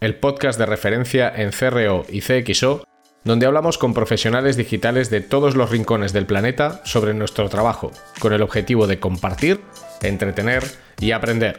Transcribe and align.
el 0.00 0.14
podcast 0.14 0.58
de 0.58 0.64
referencia 0.64 1.30
en 1.36 1.50
CRO 1.50 2.06
y 2.08 2.22
CXO, 2.22 2.84
donde 3.22 3.44
hablamos 3.44 3.76
con 3.76 3.92
profesionales 3.92 4.56
digitales 4.56 5.10
de 5.10 5.20
todos 5.20 5.56
los 5.56 5.70
rincones 5.70 6.14
del 6.14 6.24
planeta 6.24 6.80
sobre 6.84 7.12
nuestro 7.12 7.50
trabajo, 7.50 7.92
con 8.18 8.32
el 8.32 8.40
objetivo 8.40 8.86
de 8.86 8.98
compartir, 8.98 9.60
entretener 10.00 10.64
y 11.00 11.10
aprender. 11.10 11.58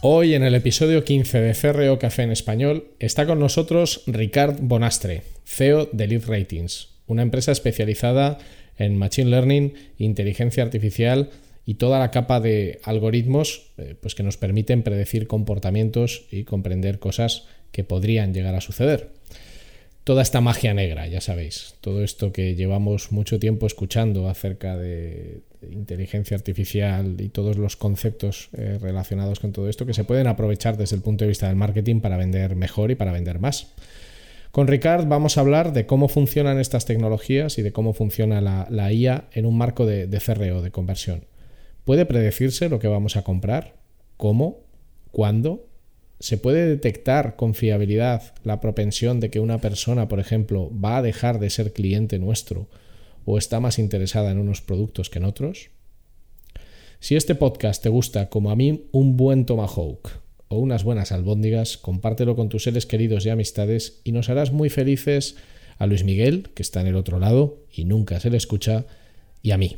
Hoy 0.00 0.34
en 0.34 0.44
el 0.44 0.54
episodio 0.54 1.02
15 1.02 1.40
de 1.40 1.54
CRO 1.54 1.98
Café 1.98 2.22
en 2.22 2.30
Español 2.30 2.92
está 3.00 3.26
con 3.26 3.40
nosotros 3.40 4.04
Ricard 4.06 4.58
Bonastre, 4.60 5.24
CEO 5.44 5.88
de 5.92 6.06
Lead 6.06 6.22
Ratings, 6.28 7.00
una 7.08 7.22
empresa 7.22 7.50
especializada 7.50 8.38
en 8.78 8.96
Machine 8.96 9.30
Learning, 9.30 9.74
inteligencia 9.98 10.62
artificial 10.62 11.30
y 11.66 11.74
toda 11.74 11.98
la 11.98 12.10
capa 12.10 12.40
de 12.40 12.80
algoritmos 12.82 13.72
eh, 13.76 13.94
pues 14.00 14.14
que 14.14 14.22
nos 14.22 14.38
permiten 14.38 14.82
predecir 14.82 15.26
comportamientos 15.26 16.24
y 16.30 16.44
comprender 16.44 16.98
cosas 16.98 17.44
que 17.72 17.84
podrían 17.84 18.32
llegar 18.32 18.54
a 18.54 18.60
suceder. 18.60 19.10
Toda 20.04 20.22
esta 20.22 20.40
magia 20.40 20.72
negra, 20.72 21.06
ya 21.06 21.20
sabéis, 21.20 21.74
todo 21.82 22.02
esto 22.02 22.32
que 22.32 22.54
llevamos 22.54 23.12
mucho 23.12 23.38
tiempo 23.38 23.66
escuchando 23.66 24.30
acerca 24.30 24.78
de, 24.78 25.42
inteligencia 25.70 26.36
artificial 26.36 27.20
y 27.20 27.28
todos 27.28 27.58
los 27.58 27.76
conceptos 27.76 28.48
eh, 28.56 28.78
relacionados 28.80 29.40
con 29.40 29.52
todo 29.52 29.68
esto 29.68 29.84
que 29.84 29.92
se 29.92 30.04
pueden 30.04 30.26
aprovechar 30.26 30.78
desde 30.78 30.96
el 30.96 31.02
punto 31.02 31.24
de 31.24 31.28
vista 31.28 31.48
del 31.48 31.56
marketing 31.56 32.00
para 32.00 32.16
vender 32.16 32.56
mejor 32.56 32.90
y 32.90 32.94
para 32.94 33.12
vender 33.12 33.40
más. 33.40 33.74
Con 34.50 34.66
Ricard 34.66 35.06
vamos 35.06 35.36
a 35.36 35.42
hablar 35.42 35.72
de 35.72 35.86
cómo 35.86 36.08
funcionan 36.08 36.58
estas 36.58 36.86
tecnologías 36.86 37.58
y 37.58 37.62
de 37.62 37.72
cómo 37.72 37.92
funciona 37.92 38.40
la, 38.40 38.92
IA 38.92 39.28
en 39.32 39.46
un 39.46 39.56
marco 39.58 39.84
de, 39.84 40.06
de 40.06 40.20
CRO, 40.20 40.62
de 40.62 40.70
conversión. 40.70 41.26
¿Puede 41.84 42.06
predecirse 42.06 42.68
lo 42.68 42.78
que 42.78 42.88
vamos 42.88 43.16
a 43.16 43.22
comprar? 43.22 43.76
¿Cómo? 44.16 44.64
¿Cuándo? 45.10 45.66
¿Se 46.20 46.38
puede 46.38 46.66
detectar 46.66 47.36
con 47.36 47.54
fiabilidad 47.54 48.34
la 48.42 48.60
propensión 48.60 49.20
de 49.20 49.30
que 49.30 49.38
una 49.38 49.58
persona, 49.58 50.08
por 50.08 50.18
ejemplo, 50.18 50.70
va 50.72 50.96
a 50.96 51.02
dejar 51.02 51.38
de 51.38 51.50
ser 51.50 51.72
cliente 51.72 52.18
nuestro 52.18 52.68
o 53.24 53.38
está 53.38 53.60
más 53.60 53.78
interesada 53.78 54.30
en 54.30 54.38
unos 54.38 54.60
productos 54.60 55.10
que 55.10 55.18
en 55.18 55.26
otros? 55.26 55.70
Si 56.98 57.14
este 57.14 57.36
podcast 57.36 57.82
te 57.82 57.88
gusta 57.88 58.28
como 58.28 58.50
a 58.50 58.56
mí 58.56 58.88
un 58.90 59.16
buen 59.16 59.46
tomahawk 59.46 60.10
o 60.48 60.58
unas 60.58 60.84
buenas 60.84 61.12
albóndigas, 61.12 61.76
compártelo 61.76 62.36
con 62.36 62.48
tus 62.48 62.64
seres 62.64 62.86
queridos 62.86 63.24
y 63.26 63.30
amistades 63.30 64.00
y 64.04 64.12
nos 64.12 64.28
harás 64.28 64.52
muy 64.52 64.70
felices 64.70 65.36
a 65.78 65.86
Luis 65.86 66.04
Miguel, 66.04 66.50
que 66.54 66.62
está 66.62 66.80
en 66.80 66.88
el 66.88 66.96
otro 66.96 67.18
lado 67.18 67.58
y 67.72 67.84
nunca 67.84 68.20
se 68.20 68.30
le 68.30 68.36
escucha, 68.36 68.86
y 69.42 69.52
a 69.52 69.58
mí. 69.58 69.76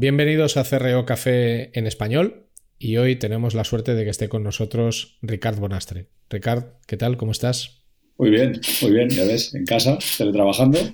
Bienvenidos 0.00 0.56
a 0.56 0.64
CRO 0.64 1.04
Café 1.04 1.78
en 1.78 1.86
español 1.86 2.46
y 2.78 2.96
hoy 2.96 3.16
tenemos 3.16 3.52
la 3.52 3.64
suerte 3.64 3.94
de 3.94 4.04
que 4.04 4.08
esté 4.08 4.30
con 4.30 4.42
nosotros 4.42 5.18
Ricard 5.20 5.58
Bonastre. 5.58 6.06
Ricard, 6.30 6.64
¿qué 6.86 6.96
tal? 6.96 7.18
¿Cómo 7.18 7.32
estás? 7.32 7.82
Muy 8.16 8.30
bien, 8.30 8.58
muy 8.80 8.92
bien, 8.92 9.10
ya 9.10 9.26
ves, 9.26 9.54
en 9.54 9.66
casa, 9.66 9.98
teletrabajando. 10.16 10.78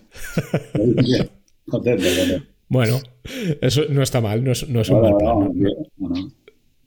Bueno, 2.69 3.01
eso 3.61 3.83
no 3.91 4.03
está 4.03 4.21
mal, 4.21 4.43
no 4.43 4.51
es, 4.51 4.65
un 4.65 4.73
mal 5.01 5.17
plan. 5.17 5.53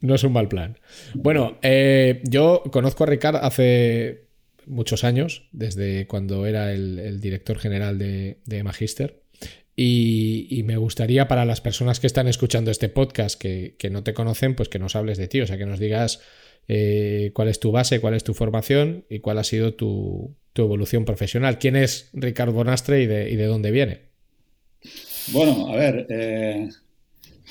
No, 0.02 0.14
es 0.14 0.24
un 0.24 0.32
mal 0.34 0.48
plan. 0.48 0.78
Bueno, 1.14 1.56
eh, 1.62 2.20
yo 2.24 2.64
conozco 2.70 3.04
a 3.04 3.06
Ricard 3.06 3.36
hace 3.36 4.26
muchos 4.66 5.04
años, 5.04 5.48
desde 5.52 6.06
cuando 6.06 6.44
era 6.44 6.74
el, 6.74 7.18
director 7.22 7.58
general 7.58 7.98
de, 7.98 8.40
de 8.44 8.62
Magister. 8.62 9.19
Y, 9.82 10.62
me 10.66 10.76
gustaría 10.76 11.26
para 11.26 11.46
las 11.46 11.62
personas 11.62 12.00
que 12.00 12.06
están 12.06 12.28
escuchando 12.28 12.70
este 12.70 12.90
podcast 12.90 13.40
que, 13.40 13.88
no 13.90 14.04
te 14.04 14.12
conocen, 14.12 14.54
pues 14.54 14.68
que 14.68 14.78
nos 14.78 14.94
hables 14.94 15.16
de 15.16 15.26
ti, 15.26 15.40
o 15.40 15.46
sea, 15.46 15.56
que 15.56 15.64
nos 15.64 15.78
digas 15.78 16.20
eh, 16.68 17.30
cuál 17.32 17.48
es 17.48 17.60
tu 17.60 17.72
base, 17.72 17.98
cuál 17.98 18.12
es 18.12 18.22
tu 18.22 18.34
formación 18.34 19.06
y 19.08 19.20
cuál 19.20 19.38
ha 19.38 19.44
sido 19.44 19.72
tu, 19.72 20.36
evolución 20.54 21.06
profesional. 21.06 21.58
¿Quién 21.58 21.76
es 21.76 22.10
Ricardo 22.12 22.52
Bonastre 22.52 23.02
y 23.02 23.06
de, 23.06 23.46
dónde 23.46 23.70
viene? 23.70 24.00
Bueno, 25.32 25.68
a 25.68 25.76
ver, 25.76 26.06
eh, 26.10 26.68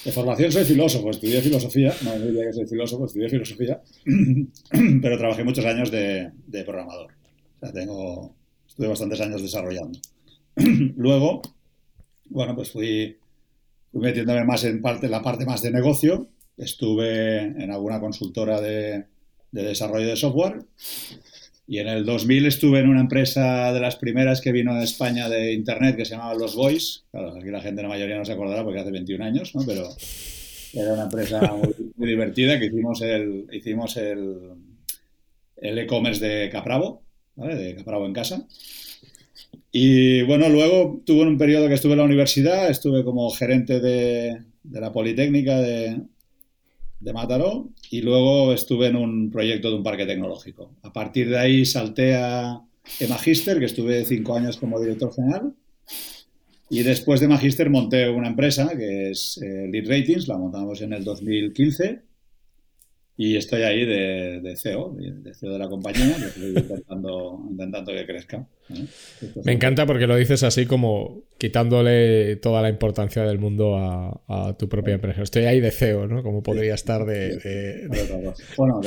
de 0.06 0.12
formación 0.12 0.52
soy 0.52 0.66
filósofo, 0.66 1.10
estudié 1.10 1.42
filosofía, 1.42 1.92
no 2.04 2.20
diría 2.20 2.46
que 2.46 2.54
soy 2.54 2.68
filósofo, 2.68 3.08
estudié 3.08 3.30
filosofía, 3.30 3.82
pero 5.02 5.18
trabajé 5.18 5.44
muchos 5.44 5.66
años 5.66 5.90
de, 5.90 6.30
de 6.46 6.64
programador. 6.64 7.12
O 7.56 7.60
sea, 7.60 7.74
tengo, 7.74 8.36
estuve 8.68 8.88
bastantes 8.88 9.20
años 9.20 9.42
desarrollando. 9.42 9.98
Luego, 10.96 11.42
bueno, 12.30 12.56
pues 12.56 12.72
fui, 12.72 13.18
metiéndome 13.94 14.44
más 14.44 14.64
en 14.64 14.82
parte, 14.82 15.08
la 15.08 15.22
parte 15.22 15.46
más 15.46 15.62
de 15.62 15.72
negocio. 15.72 16.30
Estuve 16.58 17.40
en 17.40 17.72
alguna 17.72 18.00
consultora 18.00 18.62
de, 18.62 19.06
desarrollo 19.52 20.08
de 20.08 20.16
software 20.16 20.66
y 21.66 21.80
en 21.80 21.88
el 21.88 22.06
2000 22.06 22.46
estuve 22.46 22.80
en 22.80 22.90
una 22.90 23.02
empresa 23.02 23.72
de 23.74 23.80
las 23.80 23.96
primeras 23.96 24.42
que 24.42 24.52
vino 24.52 24.76
de 24.76 24.84
España 24.84 25.30
de 25.30 25.54
Internet 25.54 25.96
que 25.96 26.06
se 26.06 26.12
llamaba 26.12 26.36
Los 26.36 26.56
Boys. 26.56 27.06
Claro, 27.12 27.36
aquí 27.36 27.50
la 27.50 27.62
gente, 27.62 27.82
la 27.82 27.88
mayoría 27.88 28.18
no 28.18 28.26
se 28.26 28.34
acordará 28.34 28.64
porque 28.64 28.80
hace 28.80 28.92
21 28.92 29.24
años, 29.24 29.56
¿no? 29.56 29.64
Pero 29.66 29.88
era 30.74 30.94
una 30.94 31.04
empresa 31.04 31.40
muy, 31.96 32.08
divertida 32.08 32.60
que 32.60 32.66
hicimos 32.66 33.02
el 33.02 33.48
hicimos 33.52 33.98
el 33.98 34.58
e-commerce 35.58 36.26
de 36.26 36.50
Capravo, 36.50 37.04
¿vale? 37.36 37.56
De 37.56 37.76
Capravo 37.76 38.06
en 38.06 38.14
casa. 38.14 38.48
Y 39.72 40.24
bueno, 40.24 40.50
luego 40.50 41.02
tuve 41.06 41.24
un 41.24 41.38
periodo 41.38 41.68
que 41.68 41.76
estuve 41.76 41.94
en 41.94 42.00
la 42.00 42.06
universidad, 42.06 42.70
estuve 42.70 43.04
como 43.04 43.30
gerente 43.30 43.80
de, 43.80 44.42
la 44.72 44.92
Politécnica 44.92 45.62
de, 45.62 46.02
de 47.00 47.14
Mataró 47.14 47.70
y 47.92 48.02
luego 48.02 48.54
estuve 48.54 48.88
en 48.88 48.96
un 48.96 49.30
proyecto 49.30 49.70
de 49.70 49.76
un 49.76 49.84
parque 49.84 50.08
tecnológico. 50.08 50.72
A 50.82 50.92
partir 50.92 51.30
de 51.30 51.38
ahí 51.38 51.66
salté 51.66 52.16
a 52.16 52.62
Magister, 53.08 53.60
que 53.60 53.66
estuve 53.66 54.04
cinco 54.06 54.36
años 54.36 54.58
como 54.58 54.80
director 54.80 55.14
general. 55.14 55.54
Y 56.72 56.84
después 56.84 57.20
de 57.20 57.28
Magister 57.28 57.70
monté 57.70 58.10
una 58.10 58.28
empresa 58.28 58.76
que 58.78 59.12
es 59.12 59.40
eh, 59.42 59.68
Lead 59.72 59.88
Ratings, 59.88 60.28
la 60.28 60.38
montamos 60.38 60.82
en 60.82 60.94
el 60.94 61.04
2015 61.04 62.09
y 63.22 63.36
estoy 63.36 63.64
ahí 63.64 63.86
de, 63.86 64.56
CEO, 64.56 64.96
de 64.98 65.34
CEO 65.34 65.52
de 65.52 65.60
la 65.60 65.68
compañía, 65.68 66.16
intentando, 66.38 67.46
intentando 67.52 67.92
que 67.92 68.06
crezca. 68.06 68.48
¿eh? 68.70 68.86
Me 69.44 69.52
encanta 69.52 69.86
porque 69.86 70.08
lo 70.08 70.16
dices 70.16 70.42
así 70.44 70.66
como 70.66 71.24
quitándole 71.38 72.38
toda 72.38 72.62
la 72.62 72.70
importancia 72.70 73.24
del 73.24 73.38
mundo 73.38 73.76
a, 73.76 74.56
tu 74.58 74.70
propia 74.70 74.94
empresa. 74.94 75.22
Estoy 75.22 75.44
ahí 75.44 75.60
de 75.60 75.72
CEO, 75.72 76.08
¿no? 76.08 76.24
Como 76.24 76.42
podría 76.42 76.76
estar 76.76 77.06
de... 77.06 77.90
Bueno, 78.56 78.80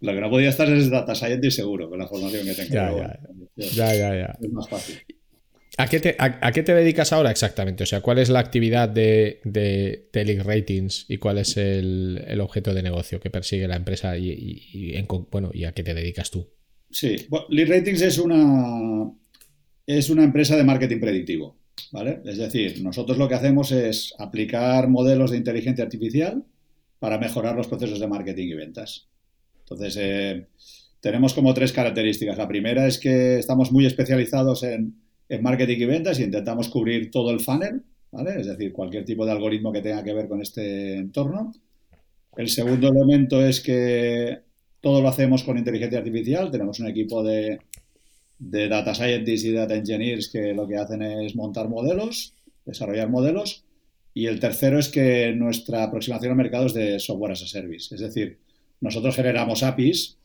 lo 0.00 0.12
que 0.14 0.20
no 0.22 0.30
podría 0.30 0.48
estar 0.48 0.66
es 0.70 0.88
Data 0.88 1.14
Scientist 1.14 1.56
seguro, 1.56 1.90
con 1.90 1.98
la 1.98 2.08
formación 2.08 2.46
que 2.46 2.54
tengo. 2.54 2.72
Ya, 2.72 3.20
ya, 3.56 3.94
ya, 3.94 4.14
ya. 4.16 4.38
Es 4.40 4.50
más 4.50 4.66
fácil. 4.66 4.96
¿A 5.78 5.88
qué, 5.88 6.00
te, 6.00 6.74
dedicas 6.74 7.12
ahora 7.12 7.30
exactamente? 7.30 7.84
O 7.84 7.86
sea, 7.86 8.02
¿cuál 8.02 8.18
es 8.18 8.28
la 8.28 8.40
actividad 8.40 8.90
de, 8.90 9.40
de, 9.44 10.42
Ratings 10.44 11.06
y 11.08 11.16
cuál 11.16 11.38
es 11.38 11.56
el, 11.56 12.38
objeto 12.40 12.74
de 12.74 12.82
negocio 12.82 13.20
que 13.20 13.30
persigue 13.30 13.66
la 13.66 13.76
empresa 13.76 14.18
y, 14.18 14.94
bueno, 15.30 15.50
y 15.52 15.64
a 15.64 15.72
qué 15.72 15.82
te 15.82 15.94
dedicas 15.94 16.30
tú? 16.30 16.46
Sí, 16.90 17.26
bueno, 17.30 17.46
Lead 17.48 17.68
Ratings 17.68 18.02
es 18.02 18.18
una, 18.18 19.10
es 19.86 20.10
una 20.10 20.24
empresa 20.24 20.56
de 20.56 20.64
marketing 20.64 21.00
predictivo, 21.00 21.58
¿vale? 21.90 22.20
Es 22.26 22.36
decir, 22.36 22.82
nosotros 22.82 23.16
lo 23.16 23.26
que 23.26 23.34
hacemos 23.34 23.72
es 23.72 24.14
aplicar 24.18 24.88
modelos 24.88 25.30
de 25.30 25.38
inteligencia 25.38 25.84
artificial 25.84 26.44
para 26.98 27.18
mejorar 27.18 27.56
los 27.56 27.68
procesos 27.68 27.98
de 27.98 28.08
marketing 28.08 28.48
y 28.48 28.54
ventas. 28.54 29.08
Entonces, 29.60 29.96
eh, 29.98 30.48
tenemos 31.00 31.32
como 31.32 31.54
tres 31.54 31.72
características. 31.72 32.36
La 32.36 32.46
primera 32.46 32.86
es 32.86 32.98
que 32.98 33.38
estamos 33.38 33.72
muy 33.72 33.86
especializados 33.86 34.64
en, 34.64 35.02
marketing 35.40 35.78
y 35.78 35.84
ventas 35.86 36.18
y 36.18 36.24
intentamos 36.24 36.68
cubrir 36.68 37.10
todo 37.10 37.30
el 37.30 37.40
funnel, 37.40 37.82
¿vale? 38.10 38.40
Es 38.40 38.46
decir, 38.46 38.72
cualquier 38.72 39.04
tipo 39.04 39.24
de 39.24 39.32
algoritmo 39.32 39.72
que 39.72 39.80
tenga 39.80 40.02
que 40.02 40.12
ver 40.12 40.28
con 40.28 40.42
este 40.42 40.96
entorno. 40.96 41.52
El 42.36 42.48
segundo 42.48 42.88
elemento 42.88 43.44
es 43.44 43.60
que 43.60 44.40
todo 44.80 45.00
lo 45.00 45.08
hacemos 45.08 45.44
con 45.44 45.56
inteligencia 45.56 45.98
artificial. 45.98 46.50
Tenemos 46.50 46.80
un 46.80 46.88
equipo 46.88 47.22
de, 47.22 47.60
de 48.38 48.68
data 48.68 48.94
scientists 48.94 49.46
y 49.46 49.52
data 49.52 49.74
engineers 49.74 50.28
que 50.28 50.52
lo 50.52 50.66
que 50.66 50.76
hacen 50.76 51.02
es 51.02 51.36
montar 51.36 51.68
modelos, 51.68 52.34
desarrollar 52.64 53.08
modelos. 53.08 53.64
Y 54.14 54.26
el 54.26 54.40
tercero 54.40 54.78
es 54.78 54.88
que 54.88 55.32
nuestra 55.32 55.84
aproximación 55.84 56.32
al 56.32 56.36
mercado 56.36 56.66
es 56.66 56.74
de 56.74 56.98
software 56.98 57.32
as 57.32 57.42
a 57.42 57.46
service. 57.46 57.94
Es 57.94 58.00
decir, 58.00 58.38
nosotros 58.80 59.14
generamos 59.14 59.62
APIs, 59.62 60.18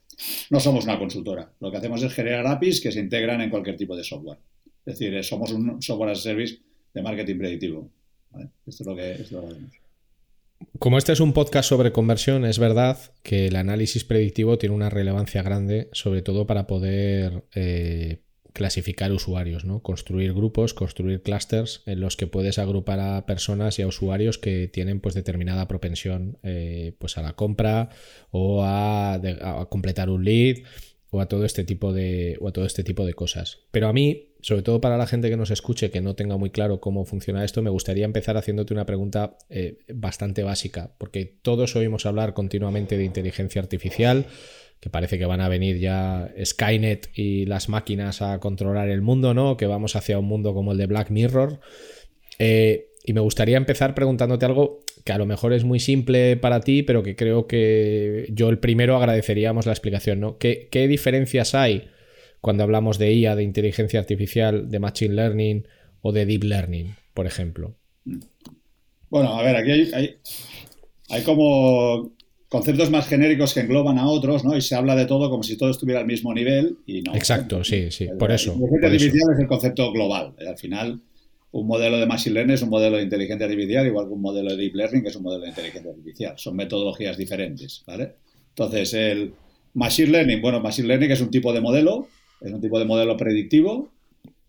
no 0.50 0.60
somos 0.60 0.86
una 0.86 0.98
consultora. 0.98 1.52
Lo 1.60 1.72
que 1.72 1.78
hacemos 1.78 2.02
es 2.04 2.14
generar 2.14 2.48
APIs 2.48 2.82
que 2.82 2.92
se 2.92 3.00
integran 3.00 3.40
en 3.42 3.50
cualquier 3.50 3.78
tipo 3.78 3.96
de 3.96 4.04
software. 4.04 4.40
Es 4.88 4.98
decir, 4.98 5.22
somos 5.24 5.52
un 5.52 5.82
software 5.82 6.12
as 6.12 6.20
a 6.20 6.22
service 6.22 6.60
de 6.94 7.02
marketing 7.02 7.38
predictivo. 7.38 7.92
Esto 8.66 8.84
es 8.84 8.88
lo 8.88 8.96
que, 8.96 9.12
es 9.12 9.32
lo 9.34 9.42
que 9.42 9.48
hacemos. 9.48 9.74
Como 10.80 10.98
este 10.98 11.12
es 11.12 11.20
un 11.20 11.34
podcast 11.34 11.68
sobre 11.68 11.92
conversión, 11.92 12.46
es 12.46 12.58
verdad 12.58 12.98
que 13.22 13.48
el 13.48 13.58
análisis 13.58 14.06
predictivo 14.06 14.58
tiene 14.58 14.74
una 14.74 14.90
relevancia 14.90 15.44
grande, 15.44 15.90
sobre 15.92 16.22
todo 16.22 16.48
para 16.48 16.68
poder 16.68 17.44
eh, 17.54 18.22
clasificar 18.58 19.12
usuarios, 19.12 19.66
¿no? 19.66 19.84
Construir 19.84 20.34
grupos, 20.34 20.74
construir 20.74 21.22
clusters 21.22 21.84
en 21.86 22.00
los 22.00 22.18
que 22.18 22.26
puedes 22.26 22.58
agrupar 22.58 23.00
a 23.00 23.26
personas 23.28 23.78
y 23.78 23.84
a 23.84 23.88
usuarios 23.88 24.40
que 24.40 24.68
tienen 24.68 25.00
pues 25.00 25.14
determinada 25.14 25.68
propensión 25.68 26.40
eh, 26.42 26.96
pues 26.98 27.20
a 27.20 27.22
la 27.22 27.34
compra 27.34 27.90
o 28.32 28.64
a, 28.64 29.22
completar 29.70 30.10
un 30.10 30.26
lead 30.26 30.58
o 31.10 31.22
a 31.22 31.28
todo 31.28 31.46
este 31.46 31.64
tipo 31.64 31.94
de 31.94 32.38
o 32.42 32.48
a 32.48 32.52
todo 32.52 32.66
este 32.66 32.84
tipo 32.84 33.06
de 33.06 33.14
cosas. 33.14 33.60
Pero 33.72 33.88
a 33.88 33.94
mí, 33.94 34.34
sobre 34.42 34.62
todo 34.62 34.82
para 34.82 34.98
la 34.98 35.08
gente 35.08 35.30
que 35.30 35.38
nos 35.38 35.52
escuche 35.52 35.92
que 35.92 36.02
no 36.02 36.16
tenga 36.16 36.38
muy 36.38 36.50
claro 36.50 36.80
cómo 36.80 37.06
funciona 37.06 37.46
esto, 37.46 37.62
me 37.62 37.70
gustaría 37.70 38.06
empezar 38.06 38.38
haciéndote 38.38 38.74
una 38.74 38.86
pregunta 38.86 39.38
eh, 39.50 39.80
bastante 39.94 40.44
básica, 40.44 40.92
porque 40.98 41.26
todos 41.42 41.76
oímos 41.76 42.06
hablar 42.06 42.34
continuamente 42.34 42.98
de 42.98 43.06
inteligencia 43.06 43.62
artificial 43.62 44.26
que 44.80 44.90
parece 44.90 45.18
que 45.18 45.26
van 45.26 45.42
a 45.42 45.50
venir 45.50 45.80
ya 45.80 46.32
Skynet 46.44 47.10
y 47.16 47.46
las 47.46 47.68
máquinas 47.68 48.22
a 48.22 48.40
controlar 48.40 48.90
el 48.90 49.02
mundo, 49.02 49.34
¿no? 49.34 49.58
Que 49.58 49.66
vamos 49.66 49.96
hacia 49.96 50.20
un 50.20 50.26
mundo 50.26 50.54
como 50.54 50.72
el 50.72 50.78
de 50.78 50.86
Black 50.86 51.10
Mirror. 51.10 51.60
Eh, 52.38 52.90
y 53.04 53.14
me 53.14 53.22
gustaría 53.22 53.58
empezar 53.58 53.96
preguntándote 53.96 54.46
algo 54.46 54.82
que 55.08 55.14
a 55.14 55.18
lo 55.18 55.26
mejor 55.26 55.54
es 55.54 55.64
muy 55.64 55.80
simple 55.80 56.36
para 56.36 56.60
ti, 56.60 56.84
pero 56.84 57.02
que 57.02 57.16
creo 57.16 57.48
que 57.48 58.28
yo 58.30 58.50
el 58.50 58.60
primero 58.60 58.98
agradeceríamos 58.98 59.66
la 59.66 59.72
explicación, 59.72 60.20
¿no? 60.20 60.38
¿Qué, 60.38 60.68
diferencias 60.90 61.56
hay 61.56 61.88
cuando 62.42 62.64
hablamos 62.64 62.98
de 62.98 63.14
IA, 63.14 63.38
de 63.38 63.44
inteligencia 63.44 64.02
artificial, 64.02 64.70
de 64.70 64.80
machine 64.80 65.16
learning 65.16 65.66
o 66.02 66.12
de 66.12 66.26
deep 66.26 66.44
learning, 66.44 66.96
por 67.14 67.26
ejemplo? 67.26 67.78
Bueno, 69.10 69.30
a 69.30 69.42
ver, 69.44 69.56
aquí 69.56 69.72
hay, 69.94 70.18
hay 71.10 71.22
como 71.24 72.12
conceptos 72.50 72.92
más 72.92 73.08
genéricos 73.08 73.54
que 73.54 73.62
engloban 73.62 74.00
a 74.00 74.08
otros, 74.08 74.44
¿no? 74.44 74.58
Y 74.58 74.62
se 74.62 74.76
habla 74.76 74.94
de 74.98 75.06
todo 75.06 75.30
como 75.30 75.42
si 75.42 75.56
todo 75.56 75.70
estuviera 75.70 76.02
al 76.02 76.06
mismo 76.06 76.34
nivel 76.34 76.80
y 76.86 77.02
no. 77.02 77.16
Exacto, 77.16 77.64
sí, 77.64 77.92
sí, 77.92 78.10
por 78.20 78.34
eso. 78.34 78.58
La 78.60 78.76
inteligencia 78.76 78.88
artificial 78.88 79.34
es 79.36 79.40
el 79.40 79.48
concepto 79.48 79.90
global. 79.94 80.36
Al 80.46 80.58
final, 80.58 81.00
un 81.52 81.68
modelo 81.68 81.98
de 81.98 82.06
machine 82.06 82.34
learning 82.36 82.54
es 82.56 82.62
un 82.62 82.70
modelo 82.70 82.98
de 82.98 83.04
inteligencia 83.04 83.46
artificial, 83.46 83.88
igual 83.88 84.08
que 84.08 84.14
un 84.14 84.22
modelo 84.22 84.50
de 84.52 84.58
deep 84.58 84.76
learning 84.76 85.02
que 85.02 85.10
es 85.10 85.16
un 85.16 85.24
modelo 85.24 85.44
de 85.44 85.50
inteligencia 85.50 85.92
artificial. 85.92 86.34
Son 86.38 86.56
metodologías 86.56 87.18
diferentes, 87.18 87.84
¿vale? 87.88 88.16
Entonces, 88.50 88.94
el 88.94 89.34
machine 89.74 90.12
learning, 90.12 90.42
bueno, 90.42 90.60
machine 90.60 90.88
learning 90.88 91.12
es 91.12 91.22
un 91.22 91.32
tipo 91.32 91.54
de 91.54 91.62
modelo, 91.62 92.08
es 92.42 92.52
un 92.52 92.62
tipo 92.62 92.80
de 92.80 92.86
modelo 92.86 93.16
predictivo 93.18 93.90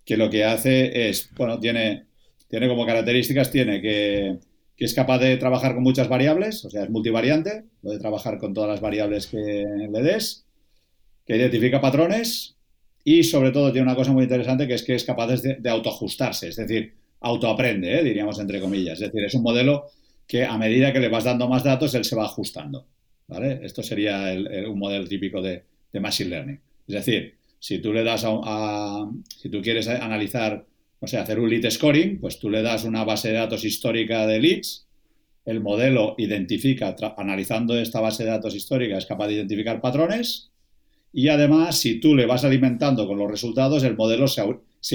que 0.05 0.17
lo 0.17 0.31
que 0.31 0.45
hace 0.45 1.09
es, 1.09 1.31
bueno, 1.37 1.61
tiene, 1.61 2.07
tiene 2.49 2.69
como 2.69 2.87
características, 2.87 3.51
tiene 3.51 3.81
que 3.81 4.39
que 4.79 4.85
es 4.85 4.95
capaz 4.95 5.19
de 5.19 5.37
trabajar 5.37 5.75
con 5.75 5.83
muchas 5.83 6.09
variables, 6.09 6.65
o 6.65 6.71
sea, 6.71 6.85
es 6.85 6.91
multivariante, 6.91 7.65
puede 7.83 7.99
trabajar 7.99 8.39
con 8.39 8.55
todas 8.55 8.71
las 8.71 8.81
variables 8.81 9.27
que 9.27 9.65
le 9.91 10.03
des, 10.03 10.47
que 11.27 11.37
identifica 11.37 11.81
patrones 11.81 12.55
y 13.05 13.23
sobre 13.23 13.51
todo 13.53 13.73
tiene 13.73 13.87
una 13.87 13.97
cosa 13.97 14.13
muy 14.13 14.25
interesante 14.25 14.67
que 14.67 14.75
es 14.75 14.83
que 14.83 14.95
es 14.95 15.05
capaz 15.05 15.41
de, 15.41 15.71
autoajustarse, 15.71 16.49
es 16.49 16.57
decir, 16.57 16.95
autoaprende, 17.21 17.99
¿eh? 17.99 18.05
diríamos 18.05 18.39
entre 18.39 18.61
comillas. 18.61 19.01
Es 19.01 19.11
decir, 19.13 19.25
es 19.25 19.35
un 19.35 19.43
modelo 19.43 19.87
que 20.27 20.45
a 20.45 20.59
medida 20.59 20.93
que 20.93 21.01
le 21.01 21.09
vas 21.09 21.25
dando 21.25 21.49
más 21.49 21.65
datos, 21.65 21.95
él 21.95 22.05
se 22.05 22.17
va 22.17 22.25
ajustando. 22.25 22.87
¿vale? 23.27 23.61
Esto 23.63 23.83
sería 23.83 24.35
un 24.69 24.79
modelo 24.79 25.07
típico 25.07 25.41
de, 25.41 25.65
Machine 26.01 26.31
Learning. 26.31 26.61
Es 26.87 26.95
decir, 26.95 27.35
si 27.59 27.79
tú 27.79 27.93
le 27.93 28.05
das 28.05 28.25
a, 28.25 29.11
si 29.37 29.49
tú 29.49 29.61
quieres 29.61 29.89
analizar 29.89 30.65
o 31.01 31.07
sea, 31.07 31.23
hacer 31.23 31.39
un 31.39 31.49
lead 31.49 31.71
scoring, 31.71 32.21
pues 32.21 32.39
tú 32.39 32.51
le 32.51 32.63
das 32.63 32.85
una 32.85 33.05
base 33.05 33.29
de 33.29 33.35
datos 33.35 33.65
histórica 33.65 34.27
de 34.27 34.41
leads, 34.41 34.87
el 35.45 35.61
modelo 35.61 36.15
identifica, 36.19 36.95
analizando 37.17 37.79
esta 37.79 38.01
base 38.01 38.25
de 38.25 38.31
datos 38.31 38.55
histórica, 38.55 38.99
es 38.99 39.07
capaz 39.07 39.29
de 39.29 39.35
identificar 39.35 39.81
patrones 39.81 40.51
y 41.13 41.29
además, 41.29 41.79
si 41.79 42.01
tú 42.01 42.15
le 42.15 42.27
vas 42.27 42.45
alimentando 42.45 43.07
con 43.07 43.19
los 43.19 43.31
resultados, 43.31 43.83
el 43.83 43.97
modelo 43.97 44.27
se, 44.29 44.45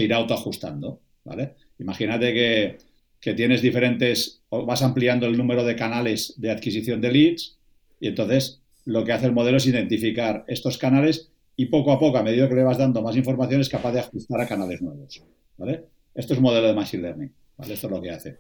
irá 0.04 0.18
autoajustando, 0.18 1.02
¿vale? 1.24 1.56
Imagínate 1.80 2.34
que, 2.34 3.34
tienes 3.34 3.62
diferentes, 3.62 4.42
vas 4.50 4.82
ampliando 4.82 5.26
el 5.26 5.38
número 5.38 5.64
de 5.64 5.76
canales 5.76 6.34
de 6.38 6.52
adquisición 6.52 7.00
de 7.00 7.12
leads 7.12 7.58
y 8.00 8.08
entonces 8.08 8.62
lo 8.86 9.06
que 9.06 9.14
hace 9.14 9.28
el 9.28 9.32
modelo 9.32 9.58
es 9.58 9.66
identificar 9.66 10.44
estos 10.48 10.78
canales 10.78 11.32
y 11.56 11.68
poco 11.68 11.94
a 11.94 12.00
poco, 12.00 12.18
a 12.18 12.24
medida 12.24 12.50
que 12.50 12.56
le 12.56 12.64
vas 12.64 12.78
dando 12.78 13.02
más 13.02 13.16
información, 13.16 13.62
es 13.62 13.70
capaz 13.70 13.94
de 13.94 14.02
ajustar 14.02 14.42
a 14.42 14.48
canales 14.48 14.82
nuevos. 14.82 15.24
¿vale? 15.58 15.86
Esto 16.14 16.34
es 16.34 16.40
un 16.40 16.44
modelo 16.44 16.68
de 16.68 16.74
Machine 16.74 17.04
Learning. 17.04 17.32
Esto 17.60 17.74
es 17.74 17.84
lo 17.84 18.02
que 18.02 18.10
hace. 18.10 18.40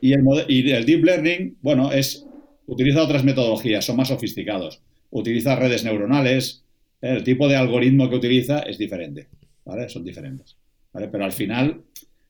Y 0.00 0.12
el, 0.12 0.24
y 0.48 0.70
el 0.70 0.84
Deep 0.84 1.04
Learning, 1.04 1.56
bueno, 1.62 1.92
es, 1.92 2.26
utiliza 2.66 3.02
otras 3.02 3.24
metodologías, 3.24 3.84
son 3.84 3.96
más 3.96 4.08
sofisticados. 4.08 4.82
Utiliza 5.10 5.56
redes 5.56 5.84
neuronales. 5.84 6.64
El 7.00 7.22
tipo 7.22 7.48
de 7.48 7.56
algoritmo 7.56 8.08
que 8.08 8.16
utiliza 8.16 8.60
es 8.60 8.78
diferente, 8.78 9.28
¿vale? 9.64 9.88
Son 9.88 10.04
diferentes, 10.04 10.56
¿vale? 10.92 11.08
Pero 11.08 11.24
al 11.24 11.32
final 11.32 11.82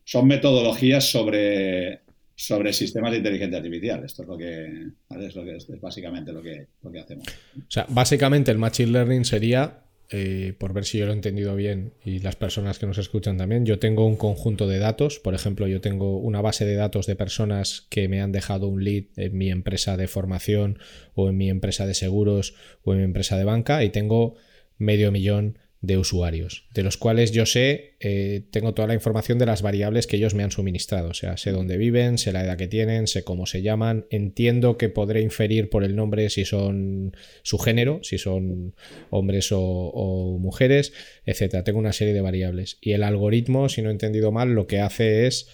son 0.05 0.27
metodologías 0.27 1.05
sobre, 1.05 2.01
sobre 2.35 2.73
sistemas 2.73 3.13
de 3.13 3.19
inteligencia 3.19 3.59
artificial. 3.59 4.05
Esto 4.05 4.23
es 4.23 4.29
lo 4.29 4.37
que, 4.37 4.89
¿vale? 5.09 5.27
es, 5.27 5.35
lo 5.35 5.45
que 5.45 5.57
es, 5.57 5.81
básicamente 5.81 6.33
lo 6.33 6.43
que, 6.43 6.67
lo 6.83 6.93
que 6.93 7.01
hacemos. 7.01 7.27
O 7.57 7.71
sea, 7.71 7.87
básicamente 7.89 8.51
el 8.51 8.59
Machine 8.59 8.93
Learning 8.93 9.25
sería 9.25 9.83
eh, 10.11 10.55
por 10.59 10.73
ver 10.73 10.85
si 10.85 10.99
yo 10.99 11.07
lo 11.07 11.13
he 11.13 11.17
entendido 11.17 11.57
bien 11.57 11.95
y 12.05 12.21
las 12.21 12.37
personas 12.37 12.79
que 12.79 12.87
nos 12.87 12.99
escuchan 12.99 13.37
también, 13.37 13.67
yo 13.67 13.81
tengo 13.81 14.07
un 14.07 14.15
conjunto 14.15 14.69
de 14.69 14.79
datos, 14.79 15.19
por 15.19 15.35
ejemplo, 15.35 15.67
yo 15.67 15.81
tengo 15.81 16.19
una 16.19 16.41
base 16.41 16.65
de 16.65 16.77
datos 16.77 17.07
de 17.07 17.17
personas 17.17 17.89
que 17.91 18.07
me 18.07 18.21
han 18.21 18.31
dejado 18.31 18.69
un 18.69 18.85
lead 18.85 19.07
en 19.17 19.37
mi 19.37 19.51
empresa 19.51 19.97
de 19.97 20.07
formación 20.07 20.79
o 21.15 21.29
en 21.29 21.37
mi 21.37 21.51
empresa 21.51 21.87
de 21.87 21.95
seguros 21.95 22.55
o 22.85 22.93
en 22.93 22.99
mi 22.99 23.05
empresa 23.05 23.37
de 23.37 23.45
banca 23.45 23.83
y 23.83 23.91
tengo 23.91 24.37
medio 24.79 25.13
millón 25.13 25.59
de 25.83 25.99
usuarios, 25.99 26.67
de 26.75 26.83
los 26.83 26.97
cuales 26.97 27.33
yo 27.33 27.47
sé, 27.47 27.97
eh, 28.01 28.43
tengo 28.51 28.75
toda 28.75 28.89
la 28.89 28.95
información 28.95 29.39
de 29.39 29.47
las 29.47 29.63
variables 29.63 30.07
que 30.07 30.17
ellos 30.17 30.35
me 30.35 30.43
han 30.43 30.51
suministrado, 30.51 31.11
o 31.11 31.15
sea, 31.15 31.37
sé 31.37 31.53
dónde 31.53 31.77
viven, 31.77 32.19
sé 32.19 32.33
la 32.33 32.43
edad 32.43 32.57
que 32.57 32.67
tienen, 32.67 33.07
sé 33.07 33.25
cómo 33.25 33.47
se 33.47 33.63
llaman, 33.63 34.07
entiendo 34.11 34.79
que 34.79 34.89
podré 34.89 35.21
inferir 35.21 35.71
por 35.71 35.85
el 35.85 35.95
nombre 35.95 36.29
si 36.31 36.45
son 36.45 37.15
su 37.43 37.59
género, 37.59 38.01
si 38.03 38.19
son 38.19 38.75
hombres 39.11 39.53
o, 39.53 39.61
o 39.61 40.39
mujeres, 40.39 40.93
etcétera. 41.25 41.63
Tengo 41.63 41.79
una 41.79 41.93
serie 41.93 42.15
de 42.15 42.21
variables. 42.21 42.79
Y 42.81 42.93
el 42.93 43.03
algoritmo, 43.03 43.69
si 43.69 43.83
no 43.83 43.91
he 43.91 43.93
entendido 43.93 44.33
mal, 44.33 44.55
lo 44.55 44.67
que 44.67 44.81
hace 44.81 45.27
es 45.27 45.49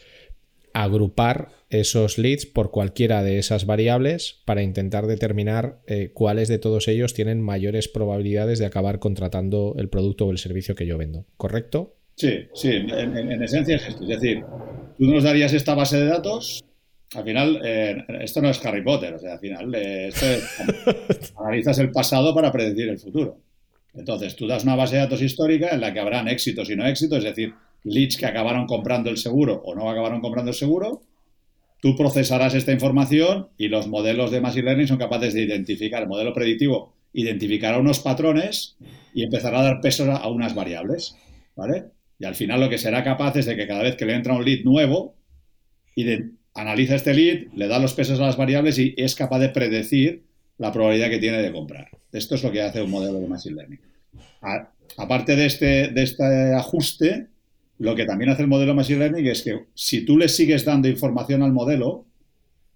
agrupar 0.75 1.49
esos 1.71 2.19
leads 2.19 2.47
por 2.47 2.71
cualquiera 2.71 3.23
de 3.23 3.39
esas 3.39 3.67
variables 3.67 4.43
para 4.45 4.63
intentar 4.63 5.07
determinar 5.07 5.81
eh, 5.87 6.11
cuáles 6.13 6.49
de 6.49 6.59
todos 6.59 6.89
ellos 6.89 7.15
tienen 7.15 7.41
mayores 7.41 7.89
probabilidades 7.89 8.59
de 8.59 8.67
acabar 8.67 8.99
contratando 8.99 9.75
el 9.79 9.89
producto 9.89 10.27
o 10.27 10.31
el 10.31 10.39
servicio 10.39 10.75
que 10.75 10.87
yo 10.87 10.99
vendo. 10.99 11.27
¿Correcto? 11.37 11.97
Sí, 12.17 12.47
sí, 12.55 12.71
en, 12.71 13.43
esencia 13.43 13.77
es 13.77 13.89
esto. 13.89 14.03
Es 14.03 14.21
decir, 14.21 14.45
tú 14.99 15.05
nos 15.07 15.25
darías 15.25 15.53
esta 15.53 15.75
base 15.75 15.99
de 15.99 16.07
datos. 16.07 16.65
Al 17.15 17.25
final, 17.25 17.61
eh, 17.65 18.05
esto 18.21 18.41
no 18.41 18.51
es 18.51 18.65
Harry 18.65 18.83
Potter, 18.83 19.15
o 19.15 19.19
sea, 19.19 19.35
al 19.35 19.39
final, 19.39 19.75
eh, 19.75 20.09
esto 20.09 20.27
es, 20.27 21.35
analizas 21.39 21.79
el 21.79 21.91
pasado 21.91 22.35
para 22.35 22.53
predecir 22.53 22.89
el 22.89 22.99
futuro. 22.99 23.39
Entonces, 23.95 24.35
tú 24.37 24.47
das 24.47 24.65
una 24.65 24.77
base 24.77 24.97
de 24.97 25.03
datos 25.03 25.21
histórica 25.21 25.71
en 25.71 25.81
la 25.81 25.93
que 25.93 26.01
habrán 26.01 26.29
éxitos 26.29 26.71
y 26.71 26.77
no 26.77 26.87
éxitos, 26.87 27.19
es 27.19 27.25
decir, 27.25 27.53
leads 27.85 28.17
que 28.17 28.27
acabaron 28.27 28.67
comprando 28.67 29.11
el 29.11 29.17
seguro 29.17 29.63
o 29.65 29.75
no 29.75 29.91
acabaron 29.91 30.21
comprando 30.21 30.51
el 30.51 30.57
seguro, 30.57 31.03
tú 31.81 31.97
procesarás 31.97 32.55
esta 32.55 32.73
información 32.73 33.49
y 33.59 33.69
los 33.69 33.89
modelos 33.89 34.31
de 34.31 34.41
Machine 34.41 34.67
Learning 34.67 34.89
son 34.89 34.99
capaces 34.99 35.35
de 35.35 35.43
identificar, 35.43 36.03
el 36.03 36.09
modelo 36.09 36.33
predictivo 36.33 36.95
identificará 37.13 37.79
unos 37.79 38.01
patrones 38.01 38.77
y 39.13 39.25
empezará 39.25 39.61
a 39.61 39.65
dar 39.65 39.81
peso 39.81 40.11
a, 40.11 40.29
unas 40.29 40.55
variables, 40.55 41.17
¿vale? 41.57 41.87
Y 42.19 42.25
al 42.25 42.35
final 42.35 42.61
lo 42.61 42.71
que 42.71 42.79
será 42.79 43.03
capaz 43.03 43.37
es 43.37 43.47
de 43.47 43.57
que 43.57 43.67
cada 43.67 43.83
vez 43.83 43.97
que 43.97 44.07
le 44.07 44.15
entra 44.15 44.35
un 44.35 44.45
lead 44.45 44.65
nuevo, 44.65 45.17
analiza 46.55 46.95
este 46.95 47.15
lead, 47.15 47.53
le 47.55 47.69
da 47.69 47.79
los 47.79 47.95
pesos 47.95 48.19
a 48.21 48.27
las 48.27 48.37
variables 48.37 48.79
y 48.79 48.95
es 48.97 49.15
capaz 49.15 49.41
de 49.41 49.49
predecir 49.49 50.23
la 50.59 50.73
probabilidad 50.73 51.11
que 51.11 51.19
tiene 51.19 51.43
de 51.43 51.53
comprar. 51.53 51.89
Esto 52.13 52.37
es 52.37 52.45
lo 52.45 52.53
que 52.53 52.63
hace 52.63 52.81
un 52.81 52.91
modelo 52.91 53.19
de 53.19 53.27
Machine 53.27 53.57
Learning. 53.57 53.81
aparte 54.97 55.37
de 55.37 55.47
este, 55.47 55.89
de 55.89 56.03
este 56.03 56.55
ajuste, 56.55 57.32
lo 57.83 57.97
que 57.97 58.05
también 58.05 58.31
hace 58.31 58.43
el 58.43 58.49
modelo 58.49 58.77
Machine 58.77 59.01
Learning 59.01 59.27
es 59.27 59.43
que 59.43 59.65
si 59.75 60.05
tú 60.05 60.17
le 60.17 60.29
sigues 60.29 60.65
dando 60.65 60.87
información 60.87 61.43
al 61.43 61.53
modelo, 61.53 62.07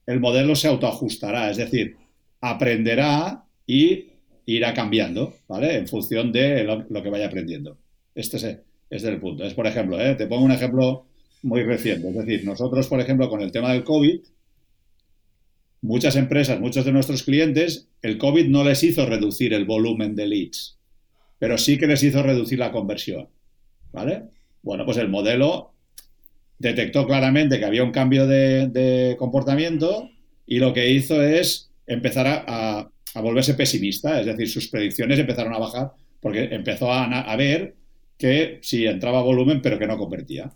el 0.04 0.18
modelo 0.18 0.56
se 0.56 0.66
autoajustará, 0.66 1.48
es 1.48 1.58
decir, 1.58 1.94
aprenderá 2.40 3.44
y 3.68 4.06
irá 4.46 4.74
cambiando, 4.74 5.32
¿vale? 5.46 5.76
En 5.76 5.86
función 5.86 6.32
de 6.32 6.64
lo, 6.64 7.02
que 7.04 7.08
vaya 7.08 7.26
aprendiendo. 7.26 7.78
Este 8.16 8.36
es, 8.36 8.58
es 8.90 9.04
el 9.04 9.20
punto. 9.20 9.44
Es, 9.44 9.54
por 9.54 9.68
ejemplo, 9.68 10.00
¿eh? 10.00 10.16
te 10.16 10.26
pongo 10.26 10.44
un 10.44 10.50
ejemplo 10.50 11.06
muy 11.42 11.62
reciente. 11.62 12.08
Es 12.08 12.16
decir, 12.16 12.44
nosotros, 12.44 12.88
por 12.88 13.00
ejemplo, 13.00 13.28
con 13.28 13.40
el 13.42 13.52
tema 13.52 13.72
del 13.72 13.84
COVID, 13.84 14.18
muchas 15.82 16.16
empresas, 16.16 16.58
muchos 16.58 16.84
de 16.84 16.90
nuestros 16.90 17.22
clientes, 17.22 17.86
el 18.02 18.18
COVID 18.18 18.48
no 18.48 18.64
les 18.64 18.82
hizo 18.82 19.06
reducir 19.06 19.54
el 19.54 19.66
volumen 19.66 20.16
de 20.16 20.26
leads, 20.26 20.78
pero 21.38 21.58
sí 21.58 21.78
que 21.78 21.86
les 21.86 22.02
hizo 22.02 22.24
reducir 22.24 22.58
la 22.58 22.72
conversión. 22.72 23.28
¿Vale? 23.92 24.35
Bueno, 24.66 24.84
pues 24.84 24.96
el 24.96 25.08
modelo 25.08 25.74
detectó 26.58 27.06
claramente 27.06 27.60
que 27.60 27.64
había 27.64 27.84
un 27.84 27.92
cambio 27.92 28.26
de, 28.26 29.14
comportamiento 29.16 30.10
y 30.44 30.58
lo 30.58 30.74
que 30.74 30.90
hizo 30.90 31.22
es 31.22 31.70
empezar 31.86 32.44
a, 32.48 32.90
volverse 33.22 33.54
pesimista, 33.54 34.20
es 34.20 34.26
decir, 34.26 34.50
sus 34.50 34.66
predicciones 34.66 35.20
empezaron 35.20 35.54
a 35.54 35.58
bajar 35.58 35.92
porque 36.20 36.48
empezó 36.50 36.92
a, 36.92 37.36
ver 37.36 37.76
que 38.18 38.58
sí 38.60 38.86
entraba 38.86 39.22
volumen 39.22 39.62
pero 39.62 39.78
que 39.78 39.86
no 39.86 39.96
convertía. 39.96 40.52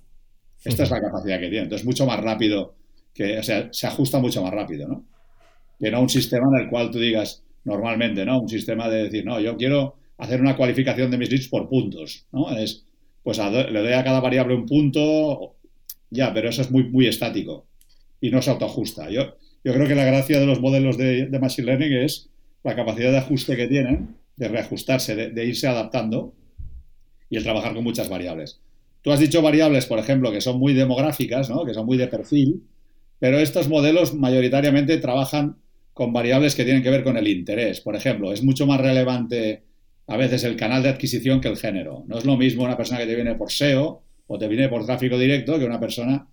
Esta 0.64 0.82
es 0.82 0.90
la 0.90 1.00
capacidad 1.00 1.38
que 1.38 1.48
tiene. 1.48 1.62
Entonces, 1.62 1.86
mucho 1.86 2.04
más 2.04 2.18
rápido, 2.18 2.74
que, 3.14 3.38
o 3.38 3.42
sea, 3.44 3.68
se 3.70 3.86
ajusta 3.86 4.18
mucho 4.18 4.42
más 4.42 4.52
rápido, 4.52 4.88
¿no? 4.88 5.04
Que 5.78 5.88
no 5.92 6.00
un 6.00 6.08
sistema 6.08 6.48
en 6.52 6.64
el 6.64 6.68
cual 6.68 6.90
tú 6.90 6.98
digas, 6.98 7.44
normalmente, 7.62 8.26
¿no? 8.26 8.40
Un 8.40 8.48
sistema 8.48 8.88
de 8.88 9.04
decir, 9.04 9.24
no, 9.24 9.38
yo 9.38 9.56
quiero 9.56 9.94
hacer 10.18 10.40
una 10.40 10.56
cualificación 10.56 11.12
de 11.12 11.16
mis 11.16 11.30
leads 11.30 11.48
por 11.48 11.68
puntos, 11.68 12.26
¿no? 12.32 12.50
Es, 12.56 12.84
pues 13.22 13.38
le 13.38 13.80
doy 13.80 13.92
a 13.92 14.04
cada 14.04 14.20
variable 14.20 14.54
un 14.54 14.66
punto, 14.66 15.56
ya, 16.10 16.32
pero 16.32 16.48
eso 16.48 16.62
es 16.62 16.70
muy, 16.70 16.84
muy 16.84 17.06
estático 17.06 17.66
y 18.20 18.30
no 18.30 18.42
se 18.42 18.50
autoajusta. 18.50 19.10
Yo, 19.10 19.36
yo 19.64 19.74
creo 19.74 19.86
que 19.86 19.94
la 19.94 20.04
gracia 20.04 20.38
de 20.38 20.46
los 20.46 20.60
modelos 20.60 20.96
de, 20.96 21.28
Machine 21.40 21.66
Learning 21.66 21.92
es 21.92 22.30
la 22.64 22.74
capacidad 22.76 23.10
de 23.10 23.18
ajuste 23.18 23.56
que 23.56 23.66
tienen, 23.66 24.16
de 24.36 24.48
reajustarse, 24.48 25.14
de, 25.14 25.44
irse 25.44 25.66
adaptando 25.66 26.34
y 27.28 27.36
el 27.36 27.42
trabajar 27.42 27.74
con 27.74 27.84
muchas 27.84 28.08
variables. 28.08 28.60
Tú 29.02 29.12
has 29.12 29.20
dicho 29.20 29.40
variables, 29.40 29.86
por 29.86 29.98
ejemplo, 29.98 30.30
que 30.32 30.40
son 30.40 30.58
muy 30.58 30.74
demográficas, 30.74 31.48
¿no? 31.48 31.64
que 31.64 31.74
son 31.74 31.86
muy 31.86 31.96
de 31.96 32.08
perfil, 32.08 32.62
pero 33.18 33.38
estos 33.38 33.68
modelos 33.68 34.14
mayoritariamente 34.14 34.98
trabajan 34.98 35.56
con 35.92 36.12
variables 36.12 36.54
que 36.54 36.64
tienen 36.64 36.82
que 36.82 36.90
ver 36.90 37.04
con 37.04 37.16
el 37.16 37.28
interés. 37.28 37.80
Por 37.80 37.96
ejemplo, 37.96 38.32
es 38.32 38.42
mucho 38.42 38.66
más 38.66 38.80
relevante 38.80 39.62
a 40.10 40.16
veces 40.16 40.42
el 40.42 40.56
canal 40.56 40.82
de 40.82 40.88
adquisición 40.88 41.40
que 41.40 41.46
el 41.46 41.56
género. 41.56 42.02
No 42.08 42.18
es 42.18 42.24
lo 42.24 42.36
mismo 42.36 42.64
una 42.64 42.76
persona 42.76 42.98
que 42.98 43.06
te 43.06 43.14
viene 43.14 43.36
por 43.36 43.52
SEO 43.52 44.02
o 44.26 44.38
te 44.38 44.48
viene 44.48 44.68
por 44.68 44.84
tráfico 44.84 45.16
directo 45.16 45.56
que 45.56 45.64
una 45.64 45.78
persona, 45.78 46.26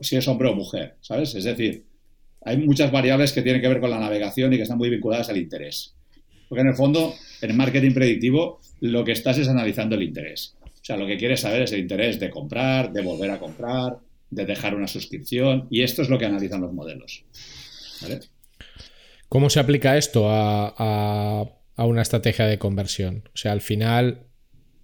si 0.00 0.14
es 0.14 0.28
hombre 0.28 0.50
o 0.50 0.54
mujer, 0.54 0.94
¿sabes? 1.00 1.34
Es 1.34 1.42
decir, 1.42 1.84
hay 2.42 2.58
muchas 2.58 2.92
variables 2.92 3.32
que 3.32 3.42
tienen 3.42 3.60
que 3.60 3.66
ver 3.66 3.80
con 3.80 3.90
la 3.90 3.98
navegación 3.98 4.52
y 4.52 4.56
que 4.56 4.62
están 4.62 4.78
muy 4.78 4.88
vinculadas 4.88 5.30
al 5.30 5.36
interés. 5.36 5.96
Porque 6.48 6.60
en 6.62 6.68
el 6.68 6.76
fondo, 6.76 7.12
en 7.42 7.56
marketing 7.56 7.92
predictivo, 7.92 8.60
lo 8.80 9.04
que 9.04 9.10
estás 9.10 9.36
es 9.38 9.48
analizando 9.48 9.96
el 9.96 10.04
interés. 10.04 10.54
O 10.64 10.84
sea, 10.84 10.96
lo 10.96 11.04
que 11.04 11.16
quieres 11.16 11.40
saber 11.40 11.62
es 11.62 11.72
el 11.72 11.80
interés 11.80 12.20
de 12.20 12.30
comprar, 12.30 12.92
de 12.92 13.02
volver 13.02 13.32
a 13.32 13.40
comprar, 13.40 13.98
de 14.30 14.46
dejar 14.46 14.76
una 14.76 14.86
suscripción, 14.86 15.66
y 15.70 15.82
esto 15.82 16.02
es 16.02 16.08
lo 16.08 16.18
que 16.20 16.26
analizan 16.26 16.60
los 16.60 16.72
modelos. 16.72 17.24
¿Cómo 19.28 19.50
se 19.50 19.58
aplica 19.58 19.98
esto 19.98 20.26
a 20.28 21.50
una 21.76 22.02
estrategia 22.02 22.46
de 22.46 22.58
conversión. 22.58 23.24
O 23.34 23.36
sea, 23.36 23.52
al 23.52 23.60
final 23.60 24.26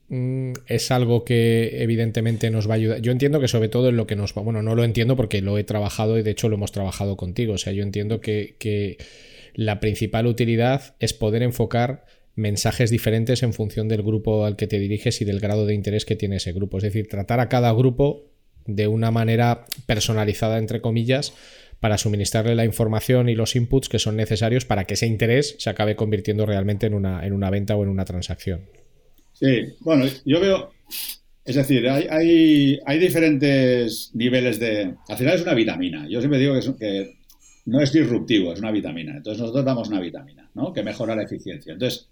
mm, 0.09 0.53
es 0.67 0.91
algo 0.91 1.25
que 1.25 1.83
evidentemente 1.83 2.51
nos 2.51 2.69
va 2.69 2.75
a 2.75 2.77
ayudar. 2.77 3.01
Yo 3.01 3.13
entiendo 3.13 3.41
que 3.41 3.49
sobre 3.49 3.69
todo 3.69 3.91
en 3.91 3.97
lo 3.97 4.07
que 4.07 4.17
nos 4.17 4.35
va, 4.37 4.43
bueno, 4.43 4.63
no 4.63 4.75
lo 4.75 4.83
entiendo 4.83 5.15
porque 5.15 5.41
lo 5.41 5.57
he 5.59 5.65
trabajado 5.65 6.19
y 6.19 6.23
de 6.23 6.33
hecho 6.33 6.49
lo 6.49 6.57
hemos 6.57 6.73
trabajado 6.73 7.17
contigo. 7.17 7.55
O 7.55 7.59
sea, 7.59 7.73
yo 7.73 7.85
entiendo 7.85 8.21
que, 8.21 8.57
que 8.59 8.99
la 9.55 9.79
principal 9.79 10.27
utilidad 10.27 10.97
es 10.99 11.15
poder 11.15 11.43
enfocar 11.43 12.05
mensajes 12.35 12.91
diferentes 12.91 13.43
en 13.43 13.53
función 13.53 13.89
del 13.89 14.03
grupo 14.03 14.45
al 14.45 14.57
que 14.57 14.67
te 14.67 14.79
diriges 14.79 15.21
y 15.21 15.25
del 15.25 15.41
grado 15.41 15.67
de 15.67 15.75
interés 15.75 16.05
que 16.05 16.17
tiene 16.17 16.37
ese 16.37 16.53
grupo. 16.53 16.79
Es 16.79 16.85
decir, 16.85 17.09
tratar 17.09 17.39
a 17.41 17.49
cada 17.49 17.73
grupo 17.73 18.31
de 18.67 18.87
una 18.87 19.11
manera 19.11 19.67
personalizada, 19.87 20.59
entre 20.59 20.81
comillas, 20.81 21.35
para 21.81 21.97
suministrarle 21.97 22.55
la 22.55 22.65
información 22.65 23.29
y 23.29 23.35
los 23.35 23.57
inputs 23.57 23.89
que 23.89 23.99
son 23.99 24.17
necesarios 24.17 24.67
para 24.67 24.85
que 24.85 24.95
ese 24.95 25.07
interés 25.07 25.57
se 25.59 25.71
acabe 25.71 25.97
convirtiendo 25.97 26.47
realmente 26.47 26.87
en 26.87 26.95
una, 26.95 27.27
en 27.27 27.33
una 27.33 27.51
venta 27.51 27.75
o 27.75 27.83
en 27.83 27.89
una 27.89 28.05
transacción. 28.05 28.67
Sí, 29.33 29.75
bueno, 29.81 30.05
yo 30.27 30.41
veo, 30.41 30.73
es 31.45 31.57
decir, 31.57 31.89
hay, 31.89 32.79
hay, 32.85 32.99
diferentes 32.99 34.11
niveles 34.13 34.61
de... 34.61 34.95
Al 35.09 35.17
final 35.17 35.35
es 35.35 35.43
una 35.43 35.55
vitamina. 35.55 36.07
Yo 36.09 36.21
siempre 36.21 36.39
digo 36.39 36.55
que, 36.55 36.77
que 36.77 37.19
no 37.65 37.81
es 37.81 37.93
disruptivo, 37.93 38.53
es 38.53 38.61
una 38.61 38.71
vitamina. 38.71 39.17
Entonces 39.17 39.41
nosotros 39.41 39.65
damos 39.65 39.89
una 39.89 40.01
vitamina, 40.01 40.51
¿no? 40.55 40.75
Que 40.75 40.83
mejora 40.83 41.17
la 41.17 41.23
eficiencia. 41.23 41.73
Entonces, 41.73 42.11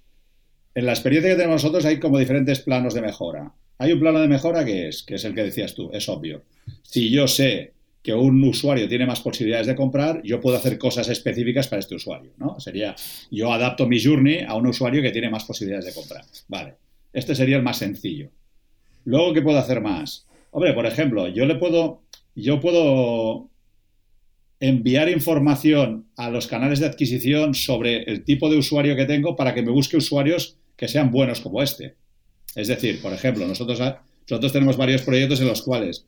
en 0.74 0.86
la 0.86 0.92
experiencia 0.92 1.30
que 1.30 1.36
tenemos 1.36 1.62
nosotros 1.62 1.84
hay 1.84 2.00
como 2.00 2.18
diferentes 2.18 2.60
planos 2.60 2.94
de 2.94 3.02
mejora. 3.02 3.52
Hay 3.76 3.92
un 3.92 4.00
plano 4.00 4.20
de 4.20 4.28
mejora 4.28 4.64
que 4.64 4.88
es, 4.88 5.02
que 5.02 5.16
es 5.16 5.24
el 5.24 5.34
que 5.34 5.42
decías 5.42 5.74
tú, 5.74 5.90
es 5.92 6.08
obvio. 6.08 6.44
Si 6.82 7.10
yo 7.10 7.28
sé 7.28 7.74
que 8.08 8.14
un 8.14 8.42
usuario 8.42 8.88
tiene 8.88 9.04
más 9.04 9.20
posibilidades 9.20 9.66
de 9.66 9.76
comprar, 9.76 10.22
yo 10.24 10.40
puedo 10.40 10.56
hacer 10.56 10.78
cosas 10.78 11.10
específicas 11.10 11.68
para 11.68 11.80
este 11.80 11.94
usuario, 11.94 12.30
¿no? 12.38 12.58
Sería, 12.58 12.96
yo 13.30 13.52
adapto 13.52 13.86
mi 13.86 14.02
journey 14.02 14.46
a 14.48 14.54
un 14.54 14.66
usuario 14.66 15.02
que 15.02 15.10
tiene 15.10 15.28
más 15.28 15.44
posibilidades 15.44 15.84
de 15.84 15.92
comprar. 15.92 16.24
Vale, 16.48 16.76
este 17.12 17.34
sería 17.34 17.58
el 17.58 17.62
más 17.62 17.76
sencillo. 17.76 18.30
Luego, 19.04 19.34
¿qué 19.34 19.42
puedo 19.42 19.58
hacer 19.58 19.82
más? 19.82 20.26
Hombre, 20.52 20.72
por 20.72 20.86
ejemplo, 20.86 21.28
yo 21.28 21.44
le 21.44 21.56
puedo, 21.56 22.00
yo 22.34 22.60
puedo 22.60 23.50
enviar 24.58 25.10
información 25.10 26.06
a 26.16 26.30
los 26.30 26.46
canales 26.46 26.80
de 26.80 26.86
adquisición 26.86 27.54
sobre 27.54 28.04
el 28.04 28.24
tipo 28.24 28.48
de 28.48 28.56
usuario 28.56 28.96
que 28.96 29.04
tengo 29.04 29.36
para 29.36 29.52
que 29.52 29.60
me 29.60 29.70
busque 29.70 29.98
usuarios 29.98 30.56
que 30.78 30.88
sean 30.88 31.10
buenos 31.10 31.42
como 31.42 31.62
este. 31.62 31.96
Es 32.54 32.68
decir, 32.68 33.02
por 33.02 33.12
ejemplo, 33.12 33.46
nosotros, 33.46 33.78
nosotros 33.78 34.50
tenemos 34.50 34.78
varios 34.78 35.02
proyectos 35.02 35.42
en 35.42 35.48
los 35.48 35.60
cuales 35.60 36.06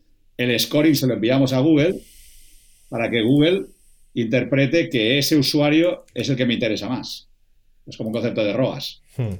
el 0.48 0.58
scoring 0.58 0.94
se 0.94 1.06
lo 1.06 1.14
enviamos 1.14 1.52
a 1.52 1.58
Google 1.60 2.00
para 2.88 3.10
que 3.10 3.22
Google 3.22 3.66
interprete 4.14 4.88
que 4.88 5.18
ese 5.18 5.36
usuario 5.36 6.04
es 6.14 6.28
el 6.28 6.36
que 6.36 6.46
me 6.46 6.54
interesa 6.54 6.88
más. 6.88 7.28
Es 7.86 7.96
como 7.96 8.08
un 8.08 8.14
concepto 8.14 8.44
de 8.44 8.52
ROAS. 8.52 9.02
Hmm. 9.16 9.34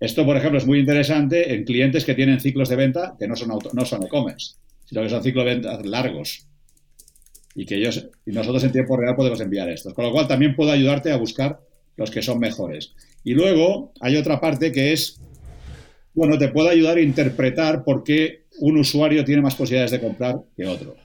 Esto, 0.00 0.24
por 0.24 0.36
ejemplo, 0.36 0.58
es 0.58 0.66
muy 0.66 0.80
interesante 0.80 1.54
en 1.54 1.64
clientes 1.64 2.04
que 2.04 2.14
tienen 2.14 2.40
ciclos 2.40 2.68
de 2.68 2.76
venta 2.76 3.16
que 3.18 3.28
no 3.28 3.36
son, 3.36 3.58
no 3.72 3.84
son 3.84 4.02
e-commerce, 4.02 4.56
sino 4.84 5.02
que 5.02 5.08
son 5.08 5.22
ciclos 5.22 5.44
de 5.44 5.54
venta 5.54 5.80
largos. 5.82 6.46
Y 7.54 7.64
que 7.66 7.76
ellos 7.76 8.08
y 8.26 8.32
nosotros 8.32 8.64
en 8.64 8.72
tiempo 8.72 8.96
real 8.96 9.14
podemos 9.14 9.40
enviar 9.40 9.68
estos. 9.70 9.94
Con 9.94 10.04
lo 10.04 10.12
cual 10.12 10.26
también 10.26 10.56
puedo 10.56 10.72
ayudarte 10.72 11.12
a 11.12 11.16
buscar 11.16 11.60
los 11.96 12.10
que 12.10 12.22
son 12.22 12.38
mejores. 12.40 12.94
Y 13.22 13.34
luego 13.34 13.92
hay 14.00 14.16
otra 14.16 14.40
parte 14.40 14.72
que 14.72 14.92
es, 14.92 15.20
bueno, 16.12 16.36
te 16.36 16.48
puedo 16.48 16.68
ayudar 16.68 16.96
a 16.96 17.00
interpretar 17.00 17.84
por 17.84 18.02
qué 18.02 18.43
un 18.60 18.78
usuario 18.78 19.24
tiene 19.24 19.42
más 19.42 19.54
posibilidades 19.54 19.92
de 19.92 20.00
comprar 20.00 20.36
que 20.56 20.66
otro. 20.66 20.96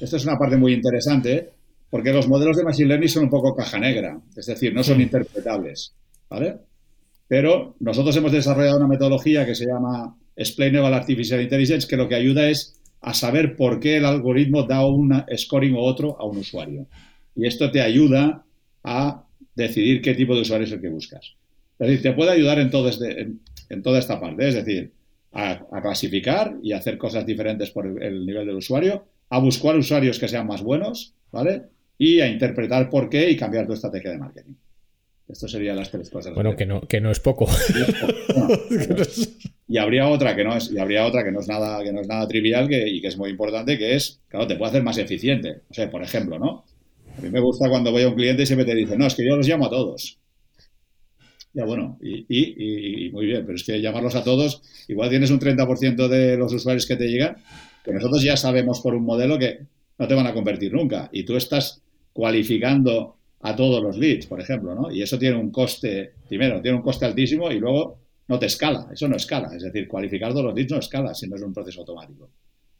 Esta 0.00 0.16
es 0.16 0.24
una 0.24 0.36
parte 0.36 0.56
muy 0.56 0.72
interesante 0.72 1.50
porque 1.90 2.12
los 2.12 2.28
modelos 2.28 2.56
de 2.56 2.64
Machine 2.64 2.88
Learning 2.88 3.08
son 3.08 3.24
un 3.24 3.30
poco 3.30 3.54
caja 3.54 3.78
negra, 3.78 4.20
es 4.36 4.46
decir, 4.46 4.74
no 4.74 4.82
son 4.82 5.00
interpretables, 5.00 5.94
¿vale? 6.28 6.56
Pero 7.28 7.76
nosotros 7.80 8.16
hemos 8.16 8.32
desarrollado 8.32 8.78
una 8.78 8.88
metodología 8.88 9.46
que 9.46 9.54
se 9.54 9.66
llama 9.66 10.16
Explainable 10.36 10.94
Artificial 10.94 11.40
Intelligence 11.40 11.86
que 11.88 11.96
lo 11.96 12.08
que 12.08 12.14
ayuda 12.14 12.48
es 12.48 12.80
a 13.00 13.14
saber 13.14 13.56
por 13.56 13.80
qué 13.80 13.96
el 13.96 14.04
algoritmo 14.04 14.64
da 14.64 14.84
un 14.84 15.24
scoring 15.36 15.74
u 15.74 15.80
otro 15.80 16.20
a 16.20 16.26
un 16.26 16.38
usuario. 16.38 16.86
Y 17.34 17.46
esto 17.46 17.70
te 17.70 17.80
ayuda 17.80 18.44
a 18.82 19.24
decidir 19.54 20.02
qué 20.02 20.14
tipo 20.14 20.34
de 20.34 20.42
usuario 20.42 20.66
es 20.66 20.72
el 20.72 20.80
que 20.80 20.88
buscas. 20.88 21.34
Es 21.78 21.88
decir, 21.88 22.02
te 22.02 22.12
puede 22.12 22.32
ayudar 22.32 22.58
en, 22.58 22.70
todo 22.70 22.88
este, 22.88 23.28
en 23.68 23.82
toda 23.82 23.98
esta 23.98 24.20
parte. 24.20 24.48
Es 24.48 24.54
decir, 24.54 24.92
a, 25.32 25.82
clasificar 25.82 26.56
y 26.62 26.72
hacer 26.72 26.98
cosas 26.98 27.26
diferentes 27.26 27.70
por 27.70 27.86
el, 27.86 28.26
nivel 28.26 28.46
del 28.46 28.56
usuario, 28.56 29.04
a 29.28 29.38
buscar 29.38 29.76
usuarios 29.76 30.18
que 30.18 30.28
sean 30.28 30.46
más 30.46 30.62
buenos, 30.62 31.14
¿vale? 31.30 31.62
Y 31.98 32.20
a 32.20 32.28
interpretar 32.28 32.90
por 32.90 33.08
qué 33.08 33.30
y 33.30 33.36
cambiar 33.36 33.66
tu 33.66 33.72
estrategia 33.72 34.10
de 34.10 34.18
marketing. 34.18 34.54
Esto 35.28 35.48
serían 35.48 35.76
las 35.76 35.90
tres 35.90 36.08
cosas. 36.08 36.34
Bueno, 36.34 36.54
que 36.54 36.66
no, 36.66 36.82
que 36.82 37.00
no 37.00 37.10
es 37.10 37.18
poco. 37.18 37.46
y 39.68 39.78
habría 39.78 40.08
otra 40.08 40.36
que 40.36 40.44
no 40.44 40.56
es, 40.56 40.70
y 40.70 40.78
habría 40.78 41.04
otra 41.04 41.24
que 41.24 41.32
no 41.32 41.40
es 41.40 41.48
nada, 41.48 41.82
que 41.82 41.92
no 41.92 42.00
es 42.00 42.06
nada 42.06 42.26
trivial 42.28 42.68
que, 42.68 42.86
y 42.88 43.00
que 43.00 43.08
es 43.08 43.16
muy 43.16 43.30
importante, 43.30 43.76
que 43.76 43.96
es, 43.96 44.20
claro, 44.28 44.46
te 44.46 44.56
puede 44.56 44.70
hacer 44.70 44.82
más 44.82 44.98
eficiente. 44.98 45.62
O 45.68 45.74
sea, 45.74 45.90
por 45.90 46.02
ejemplo, 46.02 46.38
¿no? 46.38 46.64
A 47.18 47.20
mí 47.20 47.30
me 47.30 47.40
gusta 47.40 47.68
cuando 47.68 47.90
voy 47.90 48.02
a 48.02 48.08
un 48.08 48.14
cliente 48.14 48.42
y 48.42 48.46
siempre 48.46 48.66
te 48.66 48.74
dice, 48.74 48.96
no, 48.96 49.06
es 49.06 49.14
que 49.14 49.24
yo 49.24 49.36
los 49.36 49.48
llamo 49.48 49.66
a 49.66 49.70
todos. 49.70 50.18
Ya 51.56 51.64
bueno, 51.64 51.98
y, 52.02 53.08
muy 53.14 53.24
bien, 53.24 53.46
pero 53.46 53.56
es 53.56 53.64
que 53.64 53.80
llamarlos 53.80 54.14
a 54.14 54.22
todos, 54.22 54.60
igual 54.88 55.08
tienes 55.08 55.30
un 55.30 55.40
30% 55.40 56.06
de 56.06 56.36
los 56.36 56.52
usuarios 56.52 56.84
que 56.84 56.96
te 56.96 57.08
llegan, 57.08 57.38
que 57.82 57.94
nosotros 57.94 58.22
ya 58.22 58.36
sabemos 58.36 58.80
por 58.82 58.94
un 58.94 59.06
modelo 59.06 59.38
que 59.38 59.60
no 59.98 60.06
te 60.06 60.14
van 60.14 60.26
a 60.26 60.34
convertir 60.34 60.74
nunca. 60.74 61.08
Y 61.12 61.24
tú 61.24 61.34
estás 61.34 61.80
cualificando 62.12 63.16
a 63.40 63.56
todos 63.56 63.82
los 63.82 63.96
leads, 63.96 64.26
por 64.26 64.38
ejemplo, 64.38 64.74
¿no? 64.74 64.92
Y 64.92 65.00
eso 65.00 65.18
tiene 65.18 65.36
un 65.36 65.50
coste, 65.50 66.12
primero, 66.28 66.60
tiene 66.60 66.76
un 66.76 66.82
coste 66.82 67.06
altísimo 67.06 67.50
y 67.50 67.58
luego 67.58 68.00
no 68.28 68.38
te 68.38 68.44
escala, 68.44 68.88
eso 68.92 69.08
no 69.08 69.16
escala. 69.16 69.56
Es 69.56 69.62
decir, 69.62 69.88
cualificar 69.88 70.32
todos 70.32 70.44
los 70.44 70.54
leads 70.54 70.72
no 70.72 70.78
escala 70.78 71.14
si 71.14 71.26
no 71.26 71.36
es 71.36 71.42
un 71.42 71.54
proceso 71.54 71.80
automático. 71.80 72.28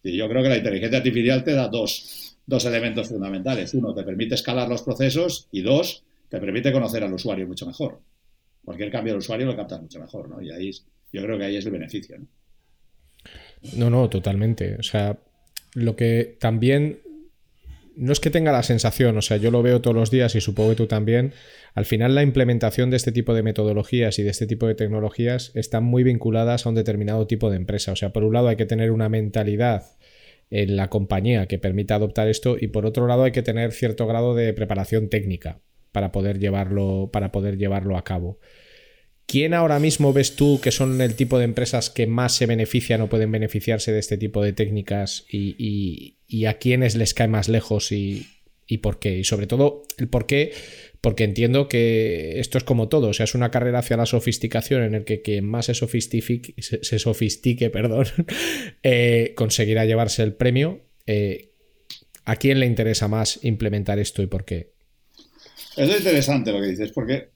Y 0.03 0.19
yo 0.19 0.29
creo 0.29 0.43
que 0.43 0.51
la 0.51 0.59
inteligencia 0.59 0.99
artificial 0.99 1.43
te 1.43 1.55
da 1.55 1.69
dos, 1.69 2.37
dos 2.45 2.63
elementos 2.67 3.09
fundamentales. 3.09 3.73
Uno, 3.73 3.95
te 3.95 4.03
permite 4.03 4.35
escalar 4.35 4.69
los 4.69 4.83
procesos 4.83 5.49
y 5.51 5.63
dos, 5.63 6.05
te 6.29 6.39
permite 6.41 6.71
conocer 6.73 7.03
al 7.05 7.15
usuario 7.15 7.47
mucho 7.47 7.65
mejor. 7.65 8.01
Cualquier 8.67 8.91
cambio 8.91 9.13
del 9.13 9.21
usuario 9.21 9.47
lo 9.47 9.57
captas 9.57 9.81
mucho 9.81 10.01
mejor, 10.01 10.29
¿no? 10.29 10.43
Y 10.43 10.51
ahí 10.51 10.73
yo 11.13 11.23
creo 11.23 11.39
que 11.39 11.45
ahí 11.45 11.57
es 11.57 11.65
el 11.65 11.71
beneficio, 11.71 12.19
¿no? 12.19 12.27
No, 13.77 13.91
no, 13.91 14.11
totalmente. 14.11 14.75
O 14.75 14.83
sea, 14.83 15.19
lo 15.75 15.95
que 15.95 16.37
también 16.41 16.99
no 17.95 18.13
es 18.13 18.19
que 18.19 18.31
tenga 18.31 18.51
la 18.51 18.65
sensación, 18.65 19.17
o 19.17 19.23
sea, 19.23 19.37
yo 19.37 19.53
lo 19.53 19.63
veo 19.63 19.81
todos 19.81 19.95
los 19.95 20.11
días 20.11 20.35
y 20.35 20.41
supongo 20.41 20.71
que 20.71 20.77
tú 20.77 20.87
también, 20.89 21.33
al 21.75 21.85
final 21.85 22.17
la 22.17 22.25
implementación 22.25 22.91
de 22.91 22.97
este 22.97 23.13
tipo 23.13 23.35
de 23.35 23.45
metodologías 23.45 24.19
y 24.19 24.25
de 24.25 24.31
este 24.31 24.49
tipo 24.49 24.67
de 24.67 24.75
tecnologías 24.75 25.53
están 25.55 25.85
muy 25.85 26.03
vinculadas 26.03 26.67
a 26.67 26.69
un 26.69 26.75
determinado 26.75 27.29
tipo 27.29 27.51
de 27.51 27.57
empresa. 27.57 27.93
O 27.93 27.97
sea, 27.97 28.13
por 28.13 28.25
un 28.25 28.35
lado 28.35 28.49
hay 28.49 28.57
que 28.57 28.67
tener 28.67 28.91
una 28.91 29.09
mentalidad 29.09 29.85
en 30.51 30.75
la 30.75 30.91
compañía 30.91 31.47
que 31.47 31.59
permita 31.59 31.95
adoptar 31.95 32.27
esto 32.27 32.57
y 32.61 32.67
por 32.67 32.85
otro 32.85 33.07
lado 33.07 33.23
hay 33.23 33.33
que 33.33 33.43
tener 33.43 33.71
cierto 33.71 34.09
grado 34.09 34.35
de 34.35 34.53
preparación 34.53 35.09
técnica 35.09 35.61
para 35.97 36.13
poder 36.13 36.39
llevarlo, 36.39 37.09
para 37.11 37.33
poder 37.33 37.57
llevarlo 37.57 37.97
a 37.97 38.05
cabo. 38.05 38.39
¿Quién 39.25 39.55
ahora 39.55 39.79
mismo 39.79 40.13
ves 40.13 40.37
tú 40.37 40.61
que 40.63 40.71
son 40.71 41.01
el 41.01 41.15
tipo 41.15 41.39
de 41.39 41.47
empresas 41.47 41.89
que 41.89 42.07
más 42.07 42.35
se 42.35 42.45
benefician 42.45 43.01
o 43.01 43.09
pueden 43.09 43.33
beneficiarse 43.33 43.93
de 43.93 44.01
este 44.01 44.19
tipo 44.19 44.43
de 44.43 44.53
técnicas 44.53 45.25
y, 45.31 46.19
a 46.47 46.53
quiénes 46.59 46.97
les 46.97 47.15
cae 47.15 47.29
más 47.29 47.49
lejos 47.49 47.93
y, 47.93 48.27
por 48.83 48.99
qué? 48.99 49.17
Y 49.17 49.25
sobre 49.25 49.47
todo, 49.47 49.85
el 49.97 50.09
por 50.09 50.27
qué, 50.27 50.53
porque 51.01 51.25
entiendo 51.25 51.67
que 51.67 52.41
esto 52.41 52.59
es 52.59 52.65
como 52.65 52.91
todo, 52.91 53.09
o 53.09 53.15
sea, 53.15 53.25
es 53.25 53.35
una 53.35 53.51
carrera 53.51 53.79
hacia 53.79 53.97
la 53.97 54.05
sofisticación 54.05 54.83
en 54.83 54.95
el 54.97 55.05
que 55.05 55.23
quien 55.23 55.47
más 55.47 55.65
se 55.65 55.73
sofistique, 55.73 56.55
se, 56.61 57.71
perdón, 57.71 58.05
eh, 58.83 59.33
conseguirá 59.35 59.87
llevarse 59.87 60.23
el 60.23 60.35
premio. 60.35 60.83
Eh, 61.07 61.53
¿A 62.27 62.37
quién 62.37 62.61
le 62.61 62.67
interesa 62.67 63.09
más 63.09 63.43
implementar 63.45 63.99
esto 63.99 64.23
y 64.23 64.27
por 64.27 64.45
qué? 64.45 64.76
Es 65.77 65.99
interesante 65.99 66.53
lo 66.53 66.61
que 66.61 66.69
dices, 66.69 66.93
porque 66.93 67.31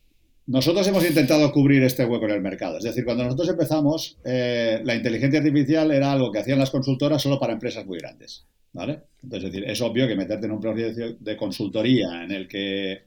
nosotros 0.47 0.87
hemos 0.89 1.07
intentado 1.07 1.53
cubrir 1.53 1.83
este 1.83 2.05
hueco 2.05 2.25
en 2.25 2.33
el 2.33 2.41
mercado. 2.41 2.79
Es 2.79 2.85
decir, 2.85 3.05
cuando 3.05 3.25
nosotros 3.25 3.49
empezamos, 3.50 4.19
eh, 4.25 4.81
la 4.85 4.95
inteligencia 4.95 5.39
artificial 5.39 5.91
era 5.91 6.12
algo 6.12 6.33
que 6.33 6.41
hacían 6.41 6.59
las 6.59 6.71
consultoras 6.71 7.23
solo 7.23 7.39
para 7.39 7.53
empresas 7.53 7.87
muy 7.87 7.99
grandes. 7.99 8.47
¿vale? 8.73 9.00
Entonces, 9.23 9.49
es 9.49 9.53
decir, 9.53 9.71
es 9.71 9.81
obvio 9.81 10.07
que 10.07 10.17
meterte 10.17 10.47
en 10.47 10.53
un 10.53 10.61
proceso 10.61 11.17
de 11.19 11.37
consultoría 11.37 12.25
en 12.25 12.31
el 12.33 12.49
que 12.49 13.03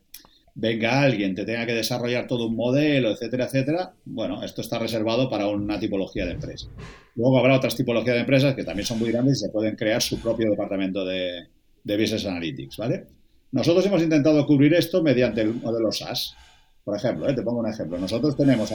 venga 0.56 1.02
alguien, 1.02 1.34
te 1.34 1.46
tenga 1.46 1.66
que 1.66 1.74
desarrollar 1.74 2.28
todo 2.28 2.48
un 2.48 2.56
modelo, 2.56 3.12
etcétera, 3.12 3.46
etcétera, 3.46 3.94
bueno, 4.06 4.44
esto 4.44 4.62
está 4.62 4.78
reservado 4.78 5.30
para 5.30 5.48
una 5.48 5.80
tipología 5.80 6.26
de 6.26 6.34
empresa. 6.34 6.68
Luego 7.16 7.40
habrá 7.40 7.56
otras 7.56 7.76
tipologías 7.76 8.16
de 8.16 8.22
empresas 8.22 8.56
que 8.56 8.64
también 8.64 8.86
son 8.86 9.00
muy 9.00 9.12
grandes 9.12 9.38
y 9.38 9.46
se 9.46 9.50
pueden 9.50 9.76
crear 9.76 10.02
su 10.02 10.20
propio 10.20 10.50
departamento 10.52 11.04
de, 11.06 11.48
de 11.84 11.98
Business 11.98 12.26
Analytics, 12.26 12.78
¿vale? 12.78 13.06
Nosotros 13.54 13.86
hemos 13.86 14.02
intentado 14.02 14.46
cubrir 14.48 14.74
esto 14.74 15.04
mediante 15.04 15.42
el 15.42 15.54
modelo 15.54 15.92
SaaS. 15.92 16.36
Por 16.84 16.98
ejemplo, 16.98 17.30
eh, 17.30 17.34
te 17.36 17.44
pongo 17.44 17.60
un 17.60 17.70
ejemplo. 17.70 18.00
Nosotros 18.00 18.36
tenemos 18.36 18.74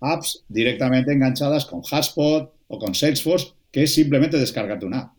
apps 0.00 0.44
directamente 0.48 1.12
enganchadas 1.12 1.66
con 1.66 1.80
HubSpot 1.80 2.52
o 2.68 2.78
con 2.78 2.94
Salesforce, 2.94 3.48
que 3.72 3.82
es 3.82 3.92
simplemente 3.92 4.38
descargarte 4.38 4.86
una 4.86 5.00
app. 5.00 5.14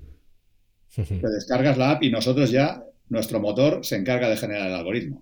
Te 0.96 1.30
descargas 1.30 1.78
la 1.78 1.92
app 1.92 2.04
y 2.04 2.10
nosotros 2.10 2.52
ya, 2.52 2.86
nuestro 3.10 3.42
motor 3.42 3.84
se 3.84 3.98
encarga 3.98 4.30
de 4.30 4.38
generar 4.38 4.68
el 4.68 4.76
algoritmo. 4.76 5.22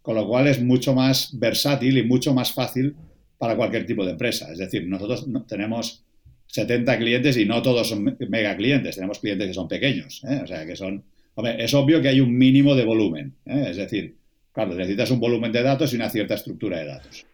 Con 0.00 0.14
lo 0.14 0.26
cual 0.26 0.46
es 0.46 0.62
mucho 0.62 0.94
más 0.94 1.38
versátil 1.38 1.98
y 1.98 2.02
mucho 2.02 2.32
más 2.32 2.52
fácil 2.52 2.96
para 3.36 3.54
cualquier 3.54 3.84
tipo 3.84 4.02
de 4.02 4.12
empresa. 4.12 4.50
Es 4.50 4.56
decir, 4.56 4.88
nosotros 4.88 5.26
tenemos 5.46 6.04
70 6.46 6.96
clientes 6.96 7.36
y 7.36 7.44
no 7.44 7.60
todos 7.60 7.90
son 7.90 8.16
mega 8.30 8.56
clientes. 8.56 8.94
Tenemos 8.94 9.18
clientes 9.18 9.48
que 9.48 9.54
son 9.54 9.68
pequeños. 9.68 10.22
¿eh? 10.26 10.40
O 10.42 10.46
sea, 10.46 10.64
que 10.64 10.74
son... 10.74 11.04
Hombre, 11.34 11.62
es 11.62 11.72
obvio 11.74 12.02
que 12.02 12.08
hay 12.08 12.20
un 12.20 12.36
mínimo 12.36 12.74
de 12.74 12.84
volumen. 12.84 13.34
¿eh? 13.46 13.66
Es 13.70 13.76
decir, 13.76 14.16
Claro, 14.52 14.74
necesitas 14.74 15.10
un 15.10 15.20
volumen 15.20 15.52
de 15.52 15.62
datos 15.62 15.92
y 15.92 15.96
una 15.96 16.10
cierta 16.10 16.34
estructura 16.34 16.78
de 16.78 16.86
datos. 16.86 17.26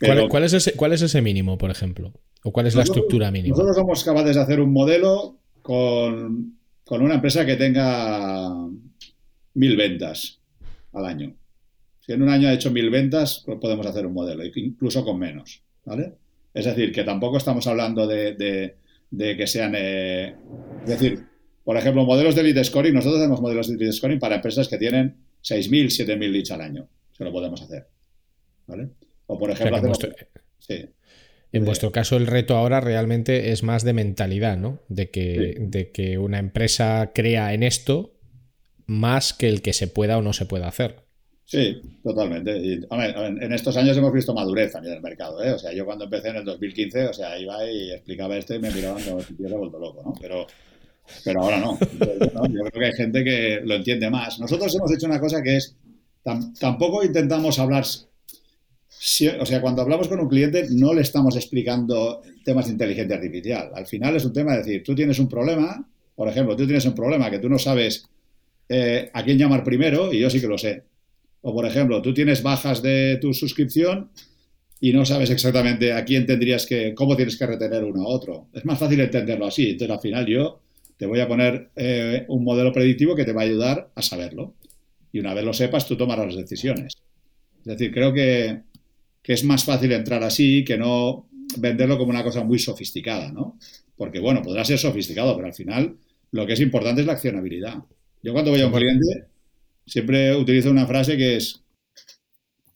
¿Cuál, 0.00 0.44
es 0.44 0.52
ese, 0.52 0.72
¿Cuál, 0.74 0.92
es 0.92 1.02
ese, 1.02 1.20
mínimo, 1.20 1.58
por 1.58 1.70
ejemplo? 1.70 2.12
¿O 2.42 2.52
cuál 2.52 2.66
es 2.66 2.74
la 2.74 2.82
estructura 2.82 3.30
mínima? 3.30 3.54
Nosotros 3.54 3.76
somos 3.76 4.04
capaces 4.04 4.36
de 4.36 4.42
hacer 4.42 4.60
un 4.60 4.72
modelo 4.72 5.38
con, 5.62 6.58
una 6.90 7.14
empresa 7.14 7.44
que 7.44 7.56
tenga 7.56 8.50
mil 9.54 9.76
ventas 9.76 10.40
al 10.92 11.04
año. 11.04 11.34
Si 12.00 12.12
en 12.12 12.22
un 12.22 12.28
año 12.28 12.48
ha 12.48 12.52
hecho 12.52 12.70
mil 12.70 12.88
ventas, 12.88 13.42
pues 13.44 13.58
podemos 13.58 13.86
hacer 13.86 14.06
un 14.06 14.14
modelo, 14.14 14.42
incluso 14.44 15.04
con 15.04 15.18
menos. 15.18 15.62
¿vale? 15.84 16.14
Es 16.54 16.64
decir, 16.64 16.92
que 16.92 17.04
tampoco 17.04 17.36
estamos 17.36 17.66
hablando 17.66 18.06
de, 18.06 18.76
que 19.10 19.46
sean. 19.46 19.74
Eh, 19.76 20.34
es 20.82 20.88
decir, 20.88 21.26
por 21.66 21.76
ejemplo, 21.76 22.04
modelos 22.04 22.36
de 22.36 22.44
lead 22.44 22.62
scoring. 22.62 22.94
Nosotros 22.94 23.18
tenemos 23.18 23.40
modelos 23.40 23.66
de 23.66 23.76
lead 23.76 23.90
scoring 23.90 24.20
para 24.20 24.36
empresas 24.36 24.68
que 24.68 24.78
tienen 24.78 25.16
6.000, 25.42 26.06
7.000 26.06 26.30
leads 26.30 26.52
al 26.52 26.60
año. 26.60 26.88
Se 27.10 27.24
lo 27.24 27.32
podemos 27.32 27.60
hacer. 27.60 27.88
¿Vale? 28.68 28.90
O 29.26 29.36
por 29.36 29.50
ejemplo, 29.50 29.76
en, 31.52 31.64
vuestro, 31.64 31.90
caso, 31.90 32.16
el 32.18 32.28
reto 32.28 32.56
ahora 32.56 32.80
realmente 32.80 33.50
es 33.50 33.64
más 33.64 33.82
de 33.82 33.94
mentalidad, 33.94 34.56
¿no? 34.56 34.80
De 34.88 35.10
que, 35.10 35.56
de 35.58 35.90
que 35.90 36.18
una 36.18 36.38
empresa 36.38 37.10
crea 37.12 37.52
en 37.52 37.64
esto 37.64 38.14
más 38.86 39.32
que 39.32 39.48
el 39.48 39.60
que 39.60 39.72
se 39.72 39.88
pueda 39.88 40.18
o 40.18 40.22
no 40.22 40.32
se 40.32 40.46
pueda 40.46 40.68
hacer. 40.68 41.02
Sí, 41.46 41.80
totalmente. 42.04 42.56
Y, 42.58 42.74
en 42.74 43.52
estos 43.52 43.76
años 43.76 43.96
hemos 43.96 44.12
visto 44.12 44.32
madurez 44.32 44.70
también 44.70 44.94
del 44.94 45.02
mercado. 45.02 45.42
¿eh? 45.42 45.50
O 45.50 45.58
sea, 45.58 45.72
yo 45.72 45.84
cuando 45.84 46.04
empecé 46.04 46.28
en 46.28 46.36
el 46.36 46.44
2015, 46.44 47.06
o 47.08 47.12
sea, 47.12 47.36
iba 47.40 47.68
y 47.68 47.90
explicaba 47.90 48.36
esto 48.36 48.54
y 48.54 48.60
me 48.60 48.70
miraban 48.70 49.02
como 49.02 49.20
si 49.20 49.34
hubiera 49.34 49.56
vuelto 49.56 49.80
loco, 49.80 50.02
¿no? 50.04 50.14
Pero 50.20 50.46
pero 51.24 51.42
ahora 51.42 51.58
no. 51.58 51.78
Yo 51.78 52.60
creo 52.64 52.70
que 52.70 52.84
hay 52.86 52.92
gente 52.92 53.24
que 53.24 53.60
lo 53.64 53.74
entiende 53.74 54.10
más. 54.10 54.38
Nosotros 54.38 54.74
hemos 54.74 54.92
hecho 54.92 55.06
una 55.06 55.20
cosa 55.20 55.42
que 55.42 55.56
es, 55.56 55.76
tampoco 56.58 57.04
intentamos 57.04 57.58
hablar, 57.58 57.84
o 57.84 59.46
sea, 59.46 59.60
cuando 59.60 59.82
hablamos 59.82 60.08
con 60.08 60.20
un 60.20 60.28
cliente 60.28 60.66
no 60.70 60.94
le 60.94 61.02
estamos 61.02 61.36
explicando 61.36 62.22
temas 62.44 62.66
de 62.66 62.72
inteligencia 62.72 63.16
artificial. 63.16 63.70
Al 63.74 63.86
final 63.86 64.16
es 64.16 64.24
un 64.24 64.32
tema 64.32 64.52
de 64.52 64.58
decir, 64.58 64.82
tú 64.82 64.94
tienes 64.94 65.18
un 65.18 65.28
problema, 65.28 65.86
por 66.14 66.28
ejemplo, 66.28 66.56
tú 66.56 66.64
tienes 66.64 66.84
un 66.86 66.94
problema 66.94 67.30
que 67.30 67.38
tú 67.38 67.48
no 67.48 67.58
sabes 67.58 68.08
eh, 68.68 69.10
a 69.12 69.22
quién 69.22 69.38
llamar 69.38 69.62
primero 69.62 70.12
y 70.12 70.18
yo 70.20 70.30
sí 70.30 70.40
que 70.40 70.48
lo 70.48 70.58
sé. 70.58 70.84
O 71.42 71.54
por 71.54 71.66
ejemplo, 71.66 72.02
tú 72.02 72.12
tienes 72.12 72.42
bajas 72.42 72.82
de 72.82 73.18
tu 73.20 73.32
suscripción 73.32 74.10
y 74.80 74.92
no 74.92 75.04
sabes 75.04 75.30
exactamente 75.30 75.92
a 75.92 76.04
quién 76.04 76.26
tendrías 76.26 76.66
que, 76.66 76.94
cómo 76.94 77.16
tienes 77.16 77.36
que 77.36 77.46
retener 77.46 77.84
uno 77.84 78.02
a 78.02 78.08
otro. 78.08 78.48
Es 78.52 78.64
más 78.64 78.78
fácil 78.78 79.00
entenderlo 79.00 79.46
así. 79.46 79.70
Entonces, 79.70 79.94
al 79.94 80.00
final 80.00 80.26
yo 80.26 80.60
te 80.96 81.06
voy 81.06 81.20
a 81.20 81.28
poner 81.28 81.70
eh, 81.76 82.24
un 82.28 82.44
modelo 82.44 82.72
predictivo 82.72 83.14
que 83.14 83.24
te 83.24 83.32
va 83.32 83.42
a 83.42 83.44
ayudar 83.44 83.90
a 83.94 84.02
saberlo. 84.02 84.54
Y 85.12 85.20
una 85.20 85.34
vez 85.34 85.44
lo 85.44 85.52
sepas, 85.52 85.86
tú 85.86 85.96
tomarás 85.96 86.26
las 86.26 86.36
decisiones. 86.36 86.94
Es 87.58 87.64
decir, 87.64 87.92
creo 87.92 88.12
que, 88.12 88.62
es 89.24 89.44
más 89.44 89.64
fácil 89.64 89.92
entrar 89.92 90.22
así 90.22 90.64
que 90.64 90.78
no 90.78 91.28
venderlo 91.58 91.98
como 91.98 92.10
una 92.10 92.22
cosa 92.22 92.44
muy 92.44 92.58
sofisticada, 92.58 93.32
¿no? 93.32 93.58
Porque, 93.96 94.20
bueno, 94.20 94.42
podrá 94.42 94.64
ser 94.64 94.78
sofisticado, 94.78 95.34
pero 95.34 95.48
al 95.48 95.54
final 95.54 95.96
lo 96.30 96.46
que 96.46 96.52
es 96.52 96.60
importante 96.60 97.00
es 97.00 97.06
la 97.06 97.14
accionabilidad. 97.14 97.74
Yo 98.22 98.32
cuando 98.32 98.52
voy 98.52 98.60
a 98.60 98.66
un 98.66 98.72
cliente 98.72 99.26
siempre 99.84 100.34
utilizo 100.36 100.70
una 100.70 100.86
frase 100.86 101.16
que 101.16 101.36
es, 101.36 101.62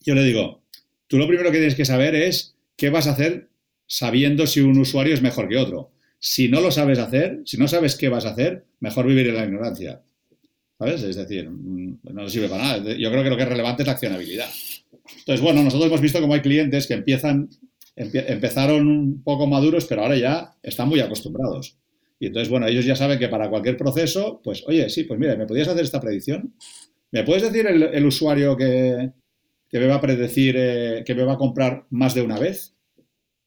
yo 0.04 0.14
le 0.14 0.24
digo, 0.24 0.62
tú 1.06 1.18
lo 1.18 1.28
primero 1.28 1.50
que 1.50 1.58
tienes 1.58 1.74
que 1.74 1.84
saber 1.84 2.14
es 2.14 2.56
qué 2.76 2.90
vas 2.90 3.06
a 3.06 3.12
hacer 3.12 3.50
sabiendo 3.86 4.46
si 4.46 4.60
un 4.60 4.78
usuario 4.78 5.14
es 5.14 5.22
mejor 5.22 5.48
que 5.48 5.56
otro 5.56 5.92
si 6.20 6.48
no 6.48 6.60
lo 6.60 6.70
sabes 6.70 6.98
hacer, 6.98 7.40
si 7.46 7.56
no 7.56 7.66
sabes 7.66 7.96
qué 7.96 8.10
vas 8.10 8.26
a 8.26 8.30
hacer, 8.30 8.66
mejor 8.78 9.06
vivir 9.06 9.28
en 9.28 9.36
la 9.36 9.44
ignorancia. 9.44 10.02
¿Sabes? 10.78 11.02
Es 11.02 11.16
decir, 11.16 11.48
mm, 11.48 12.00
no 12.12 12.28
sirve 12.28 12.48
para 12.48 12.62
nada. 12.62 12.94
Yo 12.94 13.10
creo 13.10 13.24
que 13.24 13.30
lo 13.30 13.36
que 13.36 13.42
es 13.42 13.48
relevante 13.48 13.82
es 13.82 13.86
la 13.86 13.94
accionabilidad. 13.94 14.48
Entonces, 15.18 15.40
bueno, 15.40 15.62
nosotros 15.62 15.88
hemos 15.88 16.00
visto 16.00 16.20
cómo 16.20 16.34
hay 16.34 16.42
clientes 16.42 16.86
que 16.86 16.94
empiezan, 16.94 17.48
empezaron 17.96 18.86
un 18.86 19.22
poco 19.22 19.46
maduros, 19.46 19.86
pero 19.86 20.02
ahora 20.02 20.16
ya 20.16 20.54
están 20.62 20.88
muy 20.88 21.00
acostumbrados. 21.00 21.76
Y 22.18 22.26
entonces, 22.26 22.50
bueno, 22.50 22.66
ellos 22.66 22.84
ya 22.84 22.96
saben 22.96 23.18
que 23.18 23.28
para 23.28 23.48
cualquier 23.48 23.78
proceso, 23.78 24.42
pues, 24.44 24.62
oye, 24.66 24.90
sí, 24.90 25.04
pues 25.04 25.18
mira, 25.18 25.36
¿me 25.36 25.46
podías 25.46 25.68
hacer 25.68 25.84
esta 25.84 26.00
predicción? 26.00 26.54
¿Me 27.12 27.24
puedes 27.24 27.42
decir 27.42 27.66
el, 27.66 28.06
usuario 28.06 28.56
que, 28.56 29.10
me 29.72 29.86
va 29.86 29.94
a 29.96 30.00
predecir 30.00 30.54
eh, 30.58 31.02
que 31.04 31.14
me 31.14 31.24
va 31.24 31.32
a 31.32 31.38
comprar 31.38 31.86
más 31.90 32.14
de 32.14 32.22
una 32.22 32.38
vez? 32.38 32.74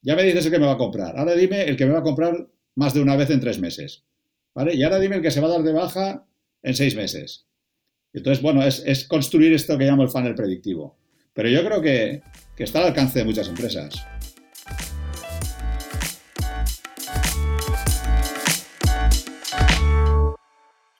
Ya 0.01 0.15
me 0.15 0.23
dices 0.23 0.45
el 0.47 0.51
que 0.51 0.59
me 0.59 0.65
va 0.65 0.73
a 0.73 0.77
comprar. 0.77 1.17
Ahora 1.17 1.36
dime 1.36 1.63
el 1.63 1.77
que 1.77 1.86
me 1.86 1.93
va 1.93 1.99
a 1.99 2.03
comprar 2.03 2.47
más 2.75 2.93
de 2.93 3.01
una 3.01 3.15
vez 3.15 3.29
en 3.29 3.39
tres 3.39 3.59
meses. 3.59 4.03
¿Vale? 4.55 4.75
Y 4.75 4.83
ahora 4.83 4.99
dime 4.99 5.21
que 5.21 5.31
se 5.31 5.41
va 5.41 5.47
a 5.47 5.51
dar 5.51 5.63
de 5.63 5.73
baja 5.73 6.25
en 6.62 6.75
seis 6.75 6.95
meses. 6.95 7.47
Entonces, 8.13 8.43
bueno, 8.43 8.63
es, 8.63 9.05
construir 9.07 9.53
esto 9.53 9.77
que 9.77 9.86
llamo 9.86 10.03
el 10.03 10.09
funnel 10.09 10.36
predictivo. 10.36 10.95
Pero 11.33 11.49
yo 11.49 11.65
creo 11.65 11.81
que, 11.81 12.21
que 12.55 12.63
está 12.63 12.79
al 12.79 12.88
alcance 12.88 13.19
de 13.19 13.25
muchas 13.25 13.47
empresas. 13.47 13.95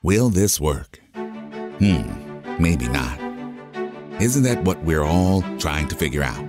Will 0.01 0.29
this 0.29 0.59
work? 0.59 0.99
Hmm, 1.79 2.03
maybe 2.59 2.89
not. 2.89 3.17
Isn't 4.19 4.43
that 4.43 4.63
what 4.63 4.83
we're 4.83 5.03
all 5.03 5.43
trying 5.59 5.88
to 5.88 5.95
figure 5.95 6.23
out? 6.23 6.43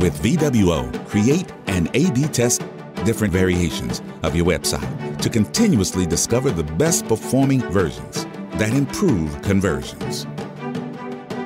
With 0.00 0.20
VWO, 0.20 0.92
create 1.06 1.50
and 1.68 1.88
A 1.94 2.10
B 2.10 2.28
test 2.28 2.62
different 3.06 3.32
variations 3.32 4.02
of 4.22 4.36
your 4.36 4.44
website 4.44 5.20
to 5.22 5.30
continuously 5.30 6.04
discover 6.04 6.50
the 6.50 6.64
best 6.64 7.06
performing 7.06 7.60
versions 7.70 8.26
that 8.58 8.74
improve 8.74 9.40
conversions. 9.42 10.26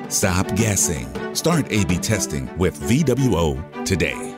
Stop 0.09 0.53
guessing. 0.55 1.07
Start 1.33 1.71
A 1.71 1.85
B 1.85 1.97
testing 1.97 2.49
with 2.57 2.77
VWO 2.81 3.85
today. 3.85 4.30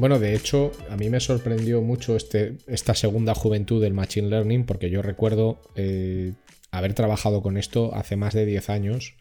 Bueno, 0.00 0.18
de 0.18 0.34
hecho, 0.34 0.72
a 0.88 0.96
mí 0.96 1.10
me 1.10 1.20
sorprendió 1.20 1.82
mucho 1.82 2.16
este, 2.16 2.56
esta 2.66 2.94
segunda 2.94 3.34
juventud 3.34 3.82
del 3.82 3.92
Machine 3.92 4.30
Learning, 4.30 4.64
porque 4.64 4.88
yo 4.88 5.02
recuerdo 5.02 5.60
eh, 5.76 6.32
haber 6.70 6.94
trabajado 6.94 7.42
con 7.42 7.58
esto 7.58 7.94
hace 7.94 8.16
más 8.16 8.32
de 8.32 8.46
10 8.46 8.70
años, 8.70 9.16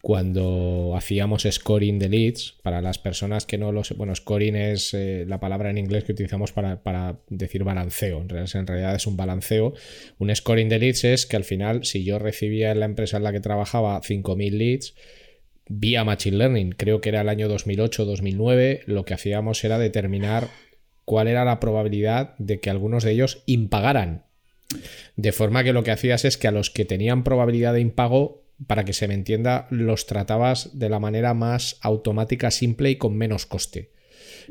cuando 0.00 0.94
hacíamos 0.96 1.46
scoring 1.50 1.98
de 1.98 2.08
leads. 2.08 2.54
Para 2.62 2.80
las 2.80 2.96
personas 2.96 3.44
que 3.44 3.58
no 3.58 3.70
lo 3.70 3.84
sé, 3.84 3.92
bueno, 3.92 4.14
scoring 4.14 4.56
es 4.56 4.94
eh, 4.94 5.26
la 5.28 5.40
palabra 5.40 5.68
en 5.68 5.76
inglés 5.76 6.04
que 6.04 6.12
utilizamos 6.12 6.52
para, 6.52 6.82
para 6.82 7.18
decir 7.28 7.62
balanceo. 7.62 8.22
En 8.22 8.30
realidad, 8.30 8.56
en 8.56 8.66
realidad, 8.66 8.94
es 8.94 9.06
un 9.06 9.18
balanceo. 9.18 9.74
Un 10.18 10.34
scoring 10.34 10.70
de 10.70 10.78
leads 10.78 11.04
es 11.04 11.26
que 11.26 11.36
al 11.36 11.44
final, 11.44 11.84
si 11.84 12.02
yo 12.02 12.18
recibía 12.18 12.72
en 12.72 12.80
la 12.80 12.86
empresa 12.86 13.18
en 13.18 13.24
la 13.24 13.32
que 13.32 13.40
trabajaba 13.40 14.00
5.000 14.00 14.50
leads, 14.52 14.94
vía 15.68 16.04
Machine 16.04 16.36
Learning, 16.36 16.72
creo 16.72 17.00
que 17.00 17.08
era 17.08 17.22
el 17.22 17.28
año 17.28 17.48
2008-2009, 17.48 18.82
lo 18.86 19.04
que 19.04 19.14
hacíamos 19.14 19.64
era 19.64 19.78
determinar 19.78 20.48
cuál 21.04 21.28
era 21.28 21.44
la 21.44 21.60
probabilidad 21.60 22.36
de 22.38 22.60
que 22.60 22.70
algunos 22.70 23.04
de 23.04 23.12
ellos 23.12 23.42
impagaran. 23.46 24.24
De 25.16 25.32
forma 25.32 25.64
que 25.64 25.72
lo 25.72 25.84
que 25.84 25.90
hacías 25.90 26.24
es 26.24 26.36
que 26.36 26.48
a 26.48 26.52
los 26.52 26.70
que 26.70 26.84
tenían 26.84 27.24
probabilidad 27.24 27.74
de 27.74 27.80
impago, 27.80 28.44
para 28.66 28.84
que 28.84 28.92
se 28.92 29.08
me 29.08 29.14
entienda, 29.14 29.66
los 29.70 30.06
tratabas 30.06 30.78
de 30.78 30.88
la 30.88 31.00
manera 31.00 31.34
más 31.34 31.78
automática, 31.80 32.50
simple 32.50 32.90
y 32.90 32.96
con 32.96 33.16
menos 33.16 33.46
coste. 33.46 33.90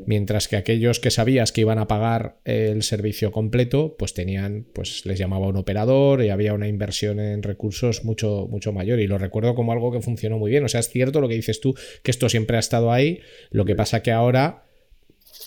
Mientras 0.05 0.47
que 0.47 0.55
aquellos 0.55 0.99
que 0.99 1.11
sabías 1.11 1.51
que 1.51 1.61
iban 1.61 1.79
a 1.79 1.87
pagar 1.87 2.37
el 2.45 2.83
servicio 2.83 3.31
completo, 3.31 3.95
pues 3.97 4.13
tenían, 4.13 4.65
pues 4.73 5.05
les 5.05 5.17
llamaba 5.19 5.47
un 5.47 5.57
operador 5.57 6.23
y 6.23 6.29
había 6.29 6.53
una 6.53 6.67
inversión 6.67 7.19
en 7.19 7.43
recursos 7.43 8.03
mucho, 8.03 8.47
mucho 8.49 8.73
mayor. 8.73 8.99
Y 8.99 9.07
lo 9.07 9.17
recuerdo 9.17 9.55
como 9.55 9.71
algo 9.71 9.91
que 9.91 10.01
funcionó 10.01 10.37
muy 10.37 10.51
bien. 10.51 10.63
O 10.63 10.67
sea, 10.67 10.79
es 10.79 10.89
cierto 10.89 11.21
lo 11.21 11.27
que 11.27 11.35
dices 11.35 11.61
tú, 11.61 11.75
que 12.03 12.11
esto 12.11 12.29
siempre 12.29 12.57
ha 12.57 12.59
estado 12.59 12.91
ahí. 12.91 13.19
Lo 13.51 13.65
que 13.65 13.75
pasa 13.75 14.01
que 14.01 14.11
ahora, 14.11 14.63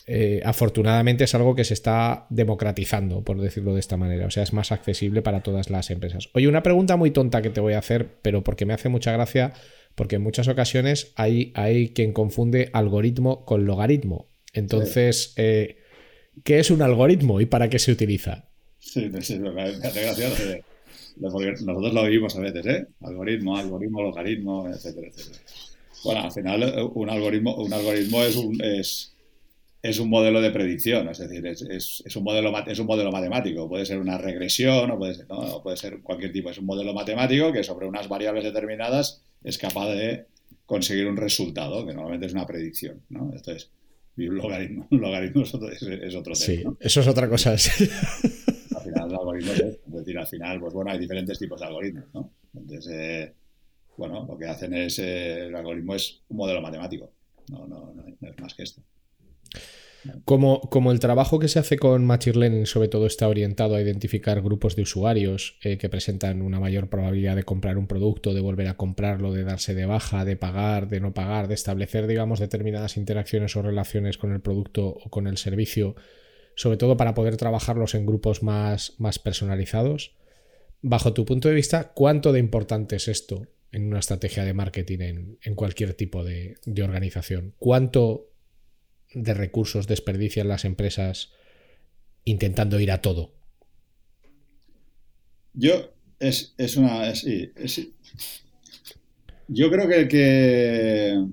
eh, 0.06 0.40
afortunadamente, 0.44 1.24
es 1.24 1.34
algo 1.34 1.54
que 1.54 1.64
se 1.64 1.74
está 1.74 2.26
democratizando, 2.30 3.24
por 3.24 3.40
decirlo 3.40 3.74
de 3.74 3.80
esta 3.80 3.96
manera. 3.96 4.26
O 4.26 4.30
sea, 4.30 4.42
es 4.42 4.52
más 4.52 4.72
accesible 4.72 5.22
para 5.22 5.42
todas 5.42 5.70
las 5.70 5.90
empresas. 5.90 6.28
Oye, 6.34 6.48
una 6.48 6.62
pregunta 6.62 6.96
muy 6.96 7.10
tonta 7.10 7.42
que 7.42 7.50
te 7.50 7.60
voy 7.60 7.74
a 7.74 7.78
hacer, 7.78 8.18
pero 8.22 8.42
porque 8.42 8.66
me 8.66 8.74
hace 8.74 8.88
mucha 8.88 9.12
gracia 9.12 9.52
porque 9.96 10.16
en 10.16 10.22
muchas 10.22 10.46
ocasiones 10.46 11.12
hay, 11.16 11.52
hay, 11.56 11.88
quien 11.88 12.12
confunde 12.12 12.70
algoritmo 12.72 13.44
con 13.44 13.64
logaritmo. 13.64 14.28
Entonces, 14.56 15.32
eh, 15.36 15.76
¿qué 16.44 16.58
es 16.58 16.70
un 16.70 16.82
algoritmo 16.82 17.40
y 17.40 17.46
para 17.46 17.68
qué 17.68 17.78
se 17.78 17.92
utiliza? 17.92 18.48
Sí, 18.78 19.08
me 19.08 19.18
hace 19.18 19.38
gracia 19.38 20.30
nosotros 21.18 21.94
lo 21.94 22.04
vivimos 22.04 22.36
a 22.36 22.40
veces, 22.40 22.66
¿eh? 22.66 22.86
Algoritmo, 23.00 23.56
algoritmo, 23.56 24.02
logaritmo, 24.02 24.68
etcétera, 24.68 25.08
etcétera. 25.08 25.38
Bueno, 26.04 26.20
al 26.22 26.32
final 26.32 26.90
un 26.94 27.10
algoritmo, 27.10 27.56
un 27.56 27.72
algoritmo 27.72 28.22
es 28.22 28.36
un, 28.36 28.62
es, 28.62 29.98
un 29.98 30.10
modelo 30.10 30.40
de 30.40 30.50
predicción, 30.50 31.08
es 31.08 31.18
decir, 31.18 31.46
es, 31.46 32.16
un 32.16 32.22
modelo, 32.22 32.52
es 32.66 32.78
un 32.78 32.86
modelo 32.86 33.10
matemático. 33.10 33.68
Puede 33.68 33.86
ser 33.86 33.98
una 33.98 34.18
regresión 34.18 34.90
o 34.90 34.98
puede 34.98 35.14
ser, 35.14 35.26
¿no? 35.28 35.62
puede 35.62 35.76
ser 35.76 36.00
cualquier 36.02 36.32
tipo. 36.32 36.50
Es 36.50 36.58
un 36.58 36.66
modelo 36.66 36.92
matemático 36.92 37.52
que 37.52 37.64
sobre 37.64 37.86
unas 37.86 38.08
variables 38.08 38.44
determinadas 38.44 39.22
es 39.42 39.58
capaz 39.58 39.88
de 39.94 40.26
conseguir 40.66 41.06
un 41.06 41.16
resultado, 41.16 41.86
que 41.86 41.94
normalmente 41.94 42.26
es 42.26 42.32
una 42.32 42.46
predicción. 42.46 43.00
¿no? 43.08 43.30
Entonces, 43.32 43.70
y 44.16 44.28
un 44.28 44.36
logaritmo, 44.36 44.86
un 44.90 45.00
logaritmo 45.00 45.42
es, 45.42 45.54
otro, 45.54 45.70
es, 45.70 46.14
otro 46.14 46.34
tema. 46.34 46.36
Sí, 46.36 46.64
eso 46.80 47.00
es 47.00 47.08
otra 47.08 47.28
cosa. 47.28 47.56
Sí. 47.58 47.88
Al 48.74 48.82
final, 48.82 49.10
el 49.10 49.16
algoritmo 49.16 49.52
es, 49.52 49.78
decir, 49.86 50.18
al 50.18 50.26
final, 50.26 50.60
pues 50.60 50.72
bueno, 50.72 50.90
hay 50.90 50.98
diferentes 50.98 51.38
tipos 51.38 51.60
de 51.60 51.66
algoritmos, 51.66 52.04
¿no? 52.14 52.32
Entonces, 52.54 52.92
eh, 52.92 53.34
bueno, 53.96 54.24
lo 54.26 54.38
que 54.38 54.46
hacen 54.46 54.74
es, 54.74 54.98
eh, 54.98 55.46
el 55.46 55.54
algoritmo 55.54 55.94
es 55.94 56.22
un 56.28 56.36
modelo 56.36 56.60
matemático, 56.60 57.10
no, 57.50 57.66
no, 57.66 57.92
no, 57.94 58.04
no 58.20 58.28
es 58.28 58.40
más 58.40 58.54
que 58.54 58.62
esto. 58.62 58.82
Como, 60.24 60.60
como, 60.60 60.92
el 60.92 61.00
trabajo 61.00 61.38
que 61.38 61.48
se 61.48 61.58
hace 61.58 61.78
con 61.78 62.04
Machine 62.04 62.38
Learning 62.38 62.66
sobre 62.66 62.88
todo 62.88 63.06
está 63.06 63.28
orientado 63.28 63.74
a 63.74 63.80
identificar 63.80 64.40
grupos 64.42 64.76
de 64.76 64.82
usuarios 64.82 65.58
eh, 65.62 65.78
que 65.78 65.88
presentan 65.88 66.42
una 66.42 66.60
mayor 66.60 66.88
probabilidad 66.88 67.36
de 67.36 67.44
comprar 67.44 67.78
un 67.78 67.86
producto, 67.86 68.34
de 68.34 68.40
volver 68.40 68.68
a 68.68 68.76
comprarlo, 68.76 69.32
de 69.32 69.44
darse 69.44 69.74
de 69.74 69.86
baja, 69.86 70.24
de 70.24 70.36
pagar, 70.36 70.88
de 70.88 71.00
no 71.00 71.14
pagar, 71.14 71.48
de 71.48 71.54
establecer, 71.54 72.06
digamos, 72.06 72.40
determinadas 72.40 72.96
interacciones 72.96 73.56
o 73.56 73.62
relaciones 73.62 74.18
con 74.18 74.32
el 74.32 74.40
producto 74.40 74.88
o 74.88 75.10
con 75.10 75.26
el 75.26 75.36
servicio, 75.36 75.96
sobre 76.54 76.76
todo 76.76 76.96
para 76.96 77.14
poder 77.14 77.36
trabajarlos 77.36 77.94
en 77.94 78.06
grupos 78.06 78.42
más, 78.42 78.94
más 78.98 79.18
personalizados. 79.18 80.14
Bajo 80.82 81.12
tu 81.12 81.24
punto 81.24 81.48
de 81.48 81.54
vista, 81.54 81.92
¿cuánto 81.94 82.32
de 82.32 82.40
importante 82.40 82.96
es 82.96 83.08
esto 83.08 83.46
en 83.72 83.86
una 83.88 83.98
estrategia 83.98 84.44
de 84.44 84.54
marketing 84.54 84.98
en, 85.00 85.38
en 85.42 85.54
cualquier 85.54 85.94
tipo 85.94 86.24
de, 86.24 86.56
de 86.64 86.82
organización? 86.82 87.54
¿Cuánto 87.58 88.30
de 89.16 89.32
recursos 89.32 89.86
desperdician 89.86 90.46
las 90.46 90.64
empresas 90.66 91.32
intentando 92.24 92.78
ir 92.78 92.90
a 92.92 93.00
todo? 93.00 93.32
Yo, 95.54 95.90
es, 96.20 96.54
es 96.58 96.76
una. 96.76 97.10
yo 99.48 99.70
creo 99.70 99.88
que, 99.88 100.08
que 100.08 101.24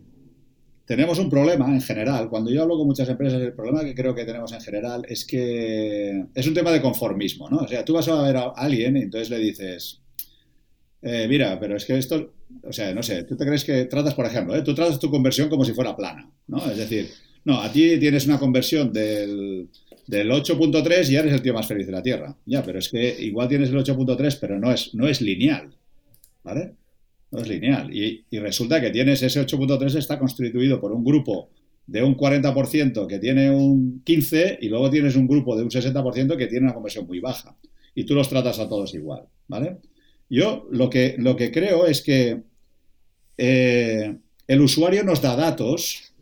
tenemos 0.86 1.20
un 1.20 1.30
problema 1.30 1.68
en 1.68 1.82
general. 1.82 2.30
Cuando 2.30 2.52
yo 2.52 2.62
hablo 2.62 2.78
con 2.78 2.88
muchas 2.88 3.10
empresas, 3.10 3.42
el 3.42 3.54
problema 3.54 3.84
que 3.84 3.94
creo 3.94 4.16
que 4.16 4.24
tenemos 4.24 4.54
en 4.54 4.62
general 4.62 5.06
es 5.10 5.26
que 5.26 6.26
es 6.34 6.48
un 6.48 6.54
tema 6.54 6.72
de 6.72 6.82
conformismo, 6.82 7.50
¿no? 7.50 7.58
O 7.58 7.68
sea, 7.68 7.84
tú 7.84 7.94
vas 7.94 8.08
a 8.08 8.22
ver 8.22 8.38
a 8.38 8.54
alguien 8.56 8.96
y 8.96 9.02
entonces 9.02 9.30
le 9.30 9.40
dices, 9.40 10.00
eh, 11.02 11.28
mira, 11.28 11.60
pero 11.60 11.76
es 11.76 11.84
que 11.84 11.98
esto, 11.98 12.34
o 12.64 12.72
sea, 12.72 12.94
no 12.94 13.04
sé, 13.04 13.24
tú 13.24 13.36
te 13.36 13.46
crees 13.46 13.66
que 13.66 13.84
tratas, 13.86 14.14
por 14.14 14.26
ejemplo, 14.26 14.56
¿eh? 14.56 14.62
tú 14.62 14.74
tratas 14.74 15.00
tu 15.00 15.12
conversión 15.12 15.50
como 15.50 15.66
si 15.66 15.74
fuera 15.74 15.98
plana, 15.98 16.32
¿no? 16.48 16.66
Es 16.72 16.78
decir, 16.78 17.10
no, 17.46 17.62
a 17.62 17.72
ti 17.72 17.98
tienes 18.00 18.26
una 18.26 18.40
conversión 18.40 18.92
del, 18.94 19.68
del 20.08 20.32
8.3 20.32 21.10
y 21.10 21.16
eres 21.16 21.34
el 21.34 21.42
tío 21.42 21.54
más 21.54 21.68
feliz 21.68 21.86
de 21.86 21.92
la 21.92 22.02
Tierra. 22.02 22.36
Ya, 22.46 22.64
pero 22.64 22.80
es 22.80 22.90
que 22.90 23.22
igual 23.22 23.48
tienes 23.48 23.70
el 23.70 23.78
8.3, 23.78 24.38
pero 24.40 24.60
no 24.60 24.72
es, 24.72 24.94
no 24.94 25.08
es 25.08 25.22
lineal. 25.22 25.76
¿Vale? 26.44 26.74
No 27.32 27.40
es 27.40 27.48
lineal. 27.48 27.96
Y, 27.96 28.26
y 28.30 28.40
resulta 28.40 28.80
que 28.80 28.92
tienes 28.92 29.22
ese 29.24 29.46
8.3 29.46 29.96
está 29.96 30.20
constituido 30.20 30.80
por 30.80 30.92
un 30.92 31.04
grupo 31.04 31.50
de 31.86 32.02
un 32.02 32.16
40% 32.16 33.08
que 33.08 33.20
tiene 33.20 33.52
un 33.52 34.02
15 34.04 34.60
y 34.62 34.70
luego 34.70 34.90
tienes 34.90 35.16
un 35.16 35.28
grupo 35.28 35.56
de 35.56 35.64
un 35.64 35.70
60% 35.70 36.38
que 36.38 36.48
tiene 36.48 36.66
una 36.66 36.74
conversión 36.74 37.06
muy 37.06 37.20
baja. 37.20 37.58
Y 37.96 38.06
tú 38.06 38.16
los 38.16 38.30
tratas 38.30 38.60
a 38.60 38.70
todos 38.70 38.94
igual. 38.94 39.28
¿Vale? 39.48 39.78
Yo 40.30 40.68
lo 40.72 40.90
que, 40.90 41.16
lo 41.18 41.36
que 41.36 41.52
creo 41.52 41.86
es 41.86 42.02
que 42.02 42.42
eh, 43.38 44.16
el 44.48 44.62
usuario 44.62 45.04
nos 45.04 45.22
da 45.22 45.36
datos 45.36 46.13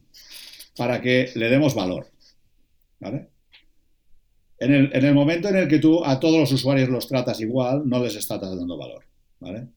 para 0.81 0.99
que 0.99 1.29
le 1.35 1.47
demos 1.47 1.75
valor. 1.75 2.07
¿Vale? 2.99 3.27
En 4.57 4.73
el, 4.91 5.13
momento 5.13 5.47
en 5.49 5.57
el 5.57 5.67
que 5.67 5.77
tú 5.77 6.03
a 6.03 6.19
todos 6.19 6.39
los 6.39 6.51
usuarios 6.51 6.89
los 6.89 7.07
tratas 7.07 7.39
igual, 7.39 7.83
no 7.85 8.03
les 8.03 8.15
estás 8.15 8.41
dando 8.41 8.75
valor. 8.79 9.03
¿vale? 9.39 9.67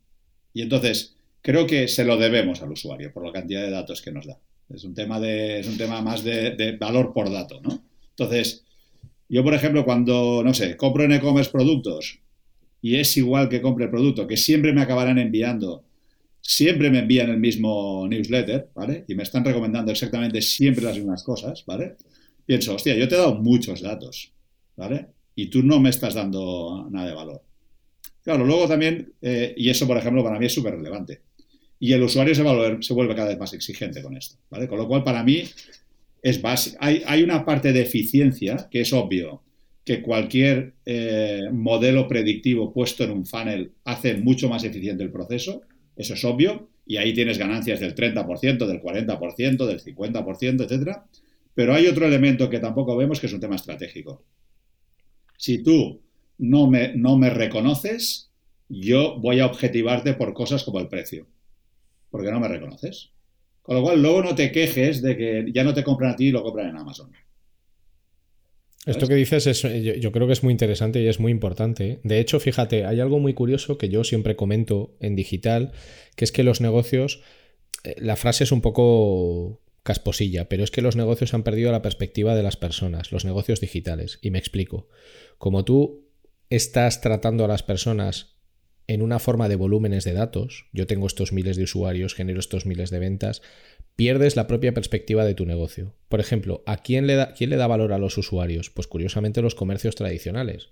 Y 0.55 0.63
entonces, 0.63 1.15
creo 1.43 1.67
que 1.67 1.89
se 1.89 2.07
lo 2.07 2.17
debemos 2.17 2.63
al 2.63 2.73
usuario 2.73 3.13
por 3.13 3.23
la 3.23 3.33
cantidad 3.33 3.61
de 3.61 3.71
datos 3.71 4.01
que 4.01 4.13
nos 4.13 4.27
da. 4.27 4.39
Es 4.71 4.85
un 4.85 4.95
tema, 4.95 5.21
de, 5.21 5.61
es 5.61 5.69
un 5.69 5.77
tema 5.77 6.01
más 6.01 6.25
de, 6.25 6.79
valor 6.81 7.13
por 7.13 7.31
dato. 7.31 7.61
¿no? 7.61 7.85
Entonces, 8.09 8.65
yo, 9.29 9.45
por 9.45 9.53
ejemplo, 9.53 9.85
cuando, 9.85 10.43
no 10.43 10.55
sé, 10.55 10.75
compro 10.79 11.05
en 11.05 11.13
e-commerce 11.13 11.51
productos 11.51 12.21
y 12.81 12.97
es 12.97 13.15
igual 13.19 13.51
que 13.51 13.61
compre 13.61 13.85
el 13.85 13.91
producto, 13.91 14.27
que 14.27 14.39
siempre 14.39 14.73
me 14.73 14.81
acabarán 14.81 15.19
enviando 15.19 15.85
siempre 16.47 16.91
me 16.91 16.99
envían 17.01 17.31
el 17.31 17.39
mismo 17.39 18.07
newsletter, 18.07 18.69
¿vale? 18.75 19.05
Y 19.09 19.15
me 19.15 19.23
están 19.23 19.45
recomendando 19.45 19.91
exactamente 19.91 20.43
siempre 20.43 20.85
las 20.85 20.97
mismas 20.97 21.23
cosas, 21.23 21.65
¿vale? 21.67 21.97
Pienso, 22.45 22.75
hostia, 22.75 22.95
yo 22.95 23.09
te 23.09 23.15
he 23.15 23.19
dado 23.19 23.37
muchos 23.37 23.81
datos, 23.81 24.31
¿vale? 24.77 25.07
Y 25.35 25.47
tú 25.47 25.63
no 25.63 25.81
me 25.81 25.89
estás 25.89 26.15
dando 26.15 26.87
nada 26.91 27.09
de 27.09 27.15
valor. 27.15 27.43
Claro, 28.23 28.45
luego 28.45 28.69
también, 28.69 29.15
eh, 29.23 29.55
y 29.57 29.71
eso, 29.71 29.87
por 29.87 29.97
ejemplo, 29.97 30.23
para 30.23 30.39
mí 30.39 30.47
es 30.47 30.55
súper 30.55 30.77
relevante. 30.77 31.23
Y 31.81 31.93
el 31.93 32.03
usuario 32.03 32.35
se, 32.35 32.43
se, 32.83 32.95
vuelve 32.95 33.15
cada 33.15 33.29
vez 33.29 33.39
más 33.39 33.53
exigente 33.55 34.03
con 34.03 34.17
esto, 34.17 34.37
¿vale? 34.51 34.69
Con 34.69 34.79
lo 34.79 34.87
cual, 34.87 35.03
para 35.03 35.25
mí, 35.25 35.45
es 36.23 36.41
básico. 36.43 36.77
Hay, 36.81 37.03
hay 37.07 37.23
una 37.23 37.45
parte 37.45 37.73
de 37.73 37.83
eficiencia 37.83 38.69
que 38.71 38.83
es 38.83 38.93
obvio 38.93 39.43
que 39.85 40.03
cualquier 40.03 40.75
eh, 40.87 41.49
modelo 41.53 42.07
predictivo 42.07 42.73
puesto 42.73 43.05
en 43.05 43.11
un 43.11 43.27
funnel 43.27 43.73
hace 43.85 44.15
mucho 44.15 44.49
más 44.49 44.65
eficiente 44.65 45.03
el 45.03 45.11
proceso, 45.11 45.63
eso 45.97 46.15
es 46.15 46.25
obvio, 46.25 46.69
y 46.87 46.97
ahí 46.97 47.15
tienes 47.15 47.39
ganancias 47.39 47.81
del 47.81 47.95
30%, 47.95 48.67
del 48.67 48.83
40%, 48.83 49.67
del 49.67 49.83
50%, 49.83 50.65
etcétera. 50.65 51.07
Pero 51.55 51.75
hay 51.75 51.87
otro 51.87 52.07
elemento 52.07 52.51
que 52.51 52.59
tampoco 52.59 52.97
vemos 52.97 53.21
que 53.21 53.27
es 53.27 53.33
un 53.33 53.41
tema 53.41 53.57
estratégico. 53.57 54.25
Si 55.37 55.63
tú 55.63 56.01
no 56.39 56.69
me, 56.69 56.95
no 56.95 57.17
me 57.17 57.31
reconoces, 57.31 58.31
yo 58.69 59.19
voy 59.19 59.41
a 59.41 59.47
objetivarte 59.47 60.15
por 60.15 60.35
cosas 60.35 60.65
como 60.65 60.81
el 60.81 60.89
precio, 60.89 61.27
porque 62.11 62.31
no 62.31 62.41
me 62.41 62.49
reconoces. 62.49 63.11
Con 63.63 63.77
lo 63.77 63.83
cual, 63.83 64.03
luego 64.03 64.23
no 64.23 64.35
te 64.35 64.53
quejes 64.53 65.01
de 65.01 65.17
que 65.17 65.47
ya 65.53 65.65
no 65.65 65.73
te 65.73 65.85
compran 65.85 66.13
a 66.13 66.17
ti 66.17 66.27
y 66.27 66.31
lo 66.33 66.43
compran 66.43 66.69
en 66.69 66.77
Amazon. 66.77 67.11
Esto 68.87 69.09
que 69.09 69.15
dices 69.15 69.47
es, 69.47 69.63
yo, 69.63 70.13
creo 70.13 70.27
que 70.27 70.35
es 70.35 70.43
muy 70.43 70.53
interesante 70.53 71.03
y 71.03 71.07
es 71.07 71.19
muy 71.19 71.33
importante. 71.33 72.01
De 72.03 72.21
hecho, 72.21 72.39
fíjate, 72.39 72.85
hay 72.85 73.01
algo 73.01 73.19
muy 73.19 73.33
curioso 73.33 73.79
que 73.79 73.89
yo 73.89 74.05
siempre 74.05 74.37
comento 74.37 74.95
en 75.01 75.17
digital, 75.17 75.73
que 76.17 76.25
es 76.25 76.33
que 76.33 76.43
los 76.43 76.61
negocios, 76.61 77.23
eh, 77.83 77.95
la 77.99 78.17
frase 78.17 78.45
es 78.45 78.53
un 78.53 78.61
poco 78.61 79.63
casposilla, 79.83 80.49
pero 80.49 80.65
es 80.65 80.71
que 80.71 80.83
los 80.83 80.97
negocios 80.97 81.35
han 81.35 81.45
perdido 81.45 81.73
la 81.73 81.83
perspectiva 81.83 82.35
de 82.35 82.43
las 82.43 82.57
personas, 82.57 83.11
los 83.13 83.25
negocios 83.25 83.61
digitales. 83.61 84.19
Y 84.23 84.31
me 84.31 84.39
explico. 84.39 84.89
Como 85.39 85.65
tú 85.65 86.09
estás 86.51 87.01
tratando 87.01 87.45
a 87.45 87.49
las 87.49 87.63
personas 87.63 88.35
en 88.87 89.01
una 89.01 89.19
forma 89.19 89.49
de 89.49 89.57
volúmenes 89.57 90.05
de 90.05 90.13
datos, 90.13 90.67
yo 90.73 90.87
tengo 90.87 91.07
estos 91.07 91.33
miles 91.33 91.57
de 91.57 91.65
usuarios, 91.65 92.15
genero 92.15 92.41
estos 92.41 92.67
miles 92.67 92.91
de 92.91 92.99
ventas, 92.99 93.41
pierdes 93.97 94.37
la 94.37 94.47
propia 94.47 94.75
perspectiva 94.75 95.25
de 95.25 95.35
tu 95.35 95.47
negocio. 95.47 95.95
Por 96.09 96.21
ejemplo, 96.21 96.63
¿a 96.67 96.79
quién 96.79 97.07
le, 97.07 97.15
da, 97.15 97.35
quién 97.35 97.51
le 97.51 97.57
da 97.57 97.67
valor 97.67 97.93
a 97.93 97.99
los 97.99 98.19
usuarios? 98.19 98.71
Pues 98.71 98.87
curiosamente 98.87 99.43
los 99.43 99.55
comercios 99.55 99.95
tradicionales. 99.95 100.71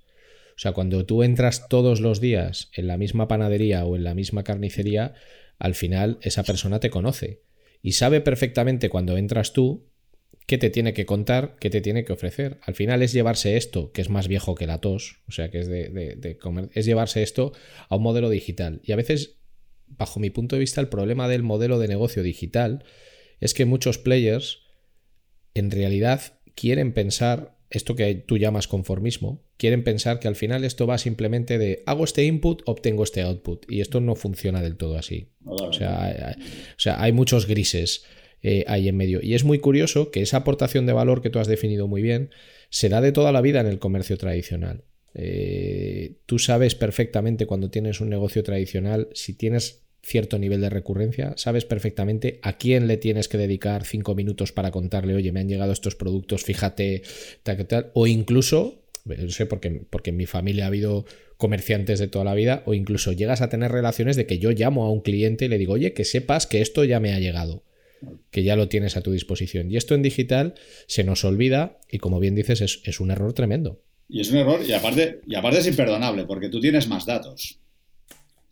O 0.57 0.59
sea, 0.59 0.73
cuando 0.73 1.07
tú 1.07 1.23
entras 1.23 1.69
todos 1.69 2.01
los 2.01 2.21
días 2.21 2.71
en 2.75 2.87
la 2.87 2.99
misma 2.99 3.29
panadería 3.29 3.85
o 3.85 3.97
en 3.97 4.05
la 4.05 4.15
misma 4.15 4.45
carnicería, 4.45 5.15
al 5.59 5.75
final 5.75 6.19
esa 6.23 6.43
persona 6.43 6.81
te 6.81 6.91
conoce 6.91 7.43
y 7.81 7.93
sabe 7.93 8.21
perfectamente 8.21 8.89
cuando 8.89 9.17
entras 9.17 9.53
tú 9.53 9.89
qué 10.47 10.59
te 10.59 10.71
tiene 10.71 10.93
que 10.93 11.07
contar, 11.07 11.57
qué 11.61 11.71
te 11.71 11.81
tiene 11.81 12.05
que 12.05 12.13
ofrecer. 12.13 12.59
Al 12.63 12.75
final 12.75 13.03
es 13.03 13.13
llevarse 13.13 13.57
esto, 13.57 13.93
que 13.93 14.03
es 14.03 14.11
más 14.11 14.29
viejo 14.29 14.55
que 14.55 14.67
la 14.67 14.81
tos, 14.81 15.21
o 15.29 15.33
sea, 15.33 15.51
que 15.51 15.61
es 15.61 15.69
de, 15.69 16.39
comer, 16.41 16.69
es 16.75 16.85
llevarse 16.85 17.23
esto 17.23 17.53
a 17.89 17.97
un 17.97 18.03
modelo 18.03 18.29
digital. 18.29 18.81
Y 18.85 18.93
a 18.93 18.97
veces, 18.97 19.39
bajo 19.87 20.21
mi 20.21 20.31
punto 20.31 20.57
de 20.57 20.61
vista, 20.61 20.81
el 20.81 20.89
problema 20.89 21.29
del 21.29 21.43
modelo 21.43 21.79
de 21.79 21.89
negocio 21.89 22.23
digital 22.23 22.85
es 23.43 23.55
que 23.55 23.67
muchos 23.67 23.99
players 23.99 24.61
en 25.55 25.71
realidad 25.71 26.39
quieren 26.55 26.93
pensar 26.93 27.59
esto 27.71 27.97
que 27.97 28.15
tú 28.15 28.39
llamas 28.39 28.69
conformismo, 28.69 29.43
quieren 29.57 29.83
pensar 29.83 30.21
que 30.21 30.29
al 30.29 30.37
final 30.37 30.65
esto 30.65 30.87
va 30.87 30.97
simplemente 30.97 31.59
de 31.59 31.83
hago 31.87 32.05
este 32.05 32.25
input, 32.25 32.63
obtengo 32.67 33.03
este 33.03 33.23
output. 33.23 33.65
Y 33.69 33.81
esto 33.81 34.01
no 34.01 34.15
funciona 34.15 34.63
del 34.63 34.77
todo 34.77 34.97
así. 34.97 35.33
O 35.45 35.73
sea, 35.73 36.05
hay, 36.05 36.35
o 36.35 36.79
sea, 36.79 37.03
hay 37.03 37.13
muchos 37.13 37.47
grises 37.47 38.05
eh, 38.43 38.65
ahí 38.69 38.89
en 38.89 38.97
medio. 38.97 39.21
Y 39.23 39.35
es 39.35 39.43
muy 39.43 39.59
curioso 39.59 40.11
que 40.11 40.21
esa 40.21 40.39
aportación 40.39 40.87
de 40.87 40.93
valor 40.93 41.21
que 41.21 41.31
tú 41.31 41.39
has 41.39 41.49
definido 41.49 41.89
muy 41.89 42.03
bien 42.03 42.31
será 42.71 43.01
de 43.01 43.13
toda 43.13 43.33
la 43.33 43.41
vida 43.41 43.61
en 43.61 43.67
el 43.67 43.79
comercio 43.79 44.17
tradicional. 44.19 44.85
Eh, 45.15 46.19
tú 46.27 46.39
sabes 46.39 46.75
perfectamente 46.75 47.47
cuando 47.47 47.71
tienes 47.71 48.01
un 48.01 48.09
negocio 48.09 48.43
tradicional, 48.43 49.09
si 49.15 49.35
tienes 49.35 49.83
cierto 50.03 50.39
nivel 50.39 50.61
de 50.61 50.71
recurrencia, 50.71 51.35
sabes 51.37 51.65
perfectamente 51.65 52.41
a 52.43 52.57
quién 52.59 52.89
le 52.89 52.97
tienes 52.97 53.29
que 53.29 53.39
dedicar 53.39 53.85
cinco 53.85 54.15
minutos 54.15 54.53
para 54.53 54.71
contarle, 54.71 55.15
oye, 55.15 55.33
me 55.33 55.41
han 55.41 55.49
llegado 55.49 55.73
estos 55.73 55.95
productos, 55.95 56.43
fíjate, 56.43 57.03
tal, 57.43 57.67
tal, 57.67 57.91
o 57.95 58.07
incluso, 58.07 58.83
no 59.05 59.31
sé, 59.31 59.47
porque, 59.47 59.83
porque 59.89 60.11
en 60.11 60.17
mi 60.17 60.27
familia 60.27 60.65
ha 60.65 60.69
habido 60.69 61.05
comerciantes 61.37 61.99
de 61.99 62.09
toda 62.09 62.25
la 62.25 62.35
vida, 62.35 62.63
o 62.67 62.75
incluso 62.75 63.13
llegas 63.13 63.43
a 63.43 63.49
tener 63.49 63.71
relaciones 63.71 64.17
de 64.17 64.27
que 64.27 64.39
yo 64.39 64.51
llamo 64.51 64.85
a 64.85 64.91
un 64.91 65.03
cliente 65.03 65.45
y 65.45 65.49
le 65.49 65.59
digo, 65.59 65.75
oye, 65.75 65.93
que 65.93 66.05
sepas 66.05 66.47
que 66.47 66.61
esto 66.61 66.85
ya 66.85 66.99
me 66.99 67.13
ha 67.13 67.21
llegado, 67.21 67.65
que 68.31 68.43
ya 68.43 68.57
lo 68.57 68.69
tienes 68.69 68.97
a 68.97 69.03
tu 69.03 69.13
disposición. 69.13 69.71
Y 69.71 69.77
esto 69.77 69.95
en 69.95 70.03
digital 70.03 70.55
se 70.87 71.05
nos 71.05 71.25
olvida 71.25 71.79
y 71.91 71.99
como 71.99 72.21
bien 72.21 72.35
dices, 72.35 72.61
es, 72.61 72.81
es 72.85 73.01
un 73.01 73.11
error 73.11 73.33
tremendo. 73.33 73.83
Y 74.09 74.21
es 74.21 74.31
un 74.31 74.39
error, 74.39 74.61
y 74.67 74.73
aparte, 74.73 75.21
y 75.27 75.35
aparte 75.35 75.61
es 75.61 75.67
imperdonable, 75.67 76.27
porque 76.27 76.49
tú 76.49 76.61
tienes 76.61 76.87
más 76.87 77.07
datos. 77.07 77.62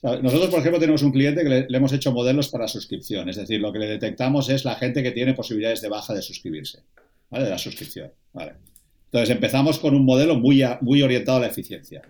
Nosotros, 0.02 0.48
por 0.48 0.60
ejemplo, 0.60 0.80
tenemos 0.80 1.02
un 1.02 1.12
cliente 1.12 1.42
que 1.42 1.48
le, 1.48 1.66
hemos 1.76 1.92
hecho 1.92 2.10
modelos 2.12 2.48
para 2.48 2.66
suscripción. 2.68 3.28
Es 3.28 3.36
decir, 3.36 3.60
lo 3.60 3.70
que 3.70 3.78
le 3.78 3.86
detectamos 3.86 4.48
es 4.48 4.64
la 4.64 4.76
gente 4.76 5.02
que 5.02 5.10
tiene 5.10 5.34
posibilidades 5.34 5.82
de 5.82 5.88
baja 5.88 6.14
de 6.14 6.22
suscribirse, 6.22 6.80
¿vale? 7.28 7.44
De 7.44 7.50
la 7.50 7.58
suscripción, 7.58 8.10
¿vale? 8.32 8.54
Entonces, 9.06 9.30
empezamos 9.30 9.78
con 9.78 9.94
un 9.94 10.06
modelo 10.06 10.36
muy, 10.36 10.62
muy 10.80 11.02
orientado 11.02 11.36
a 11.36 11.40
la 11.42 11.48
eficiencia, 11.48 12.00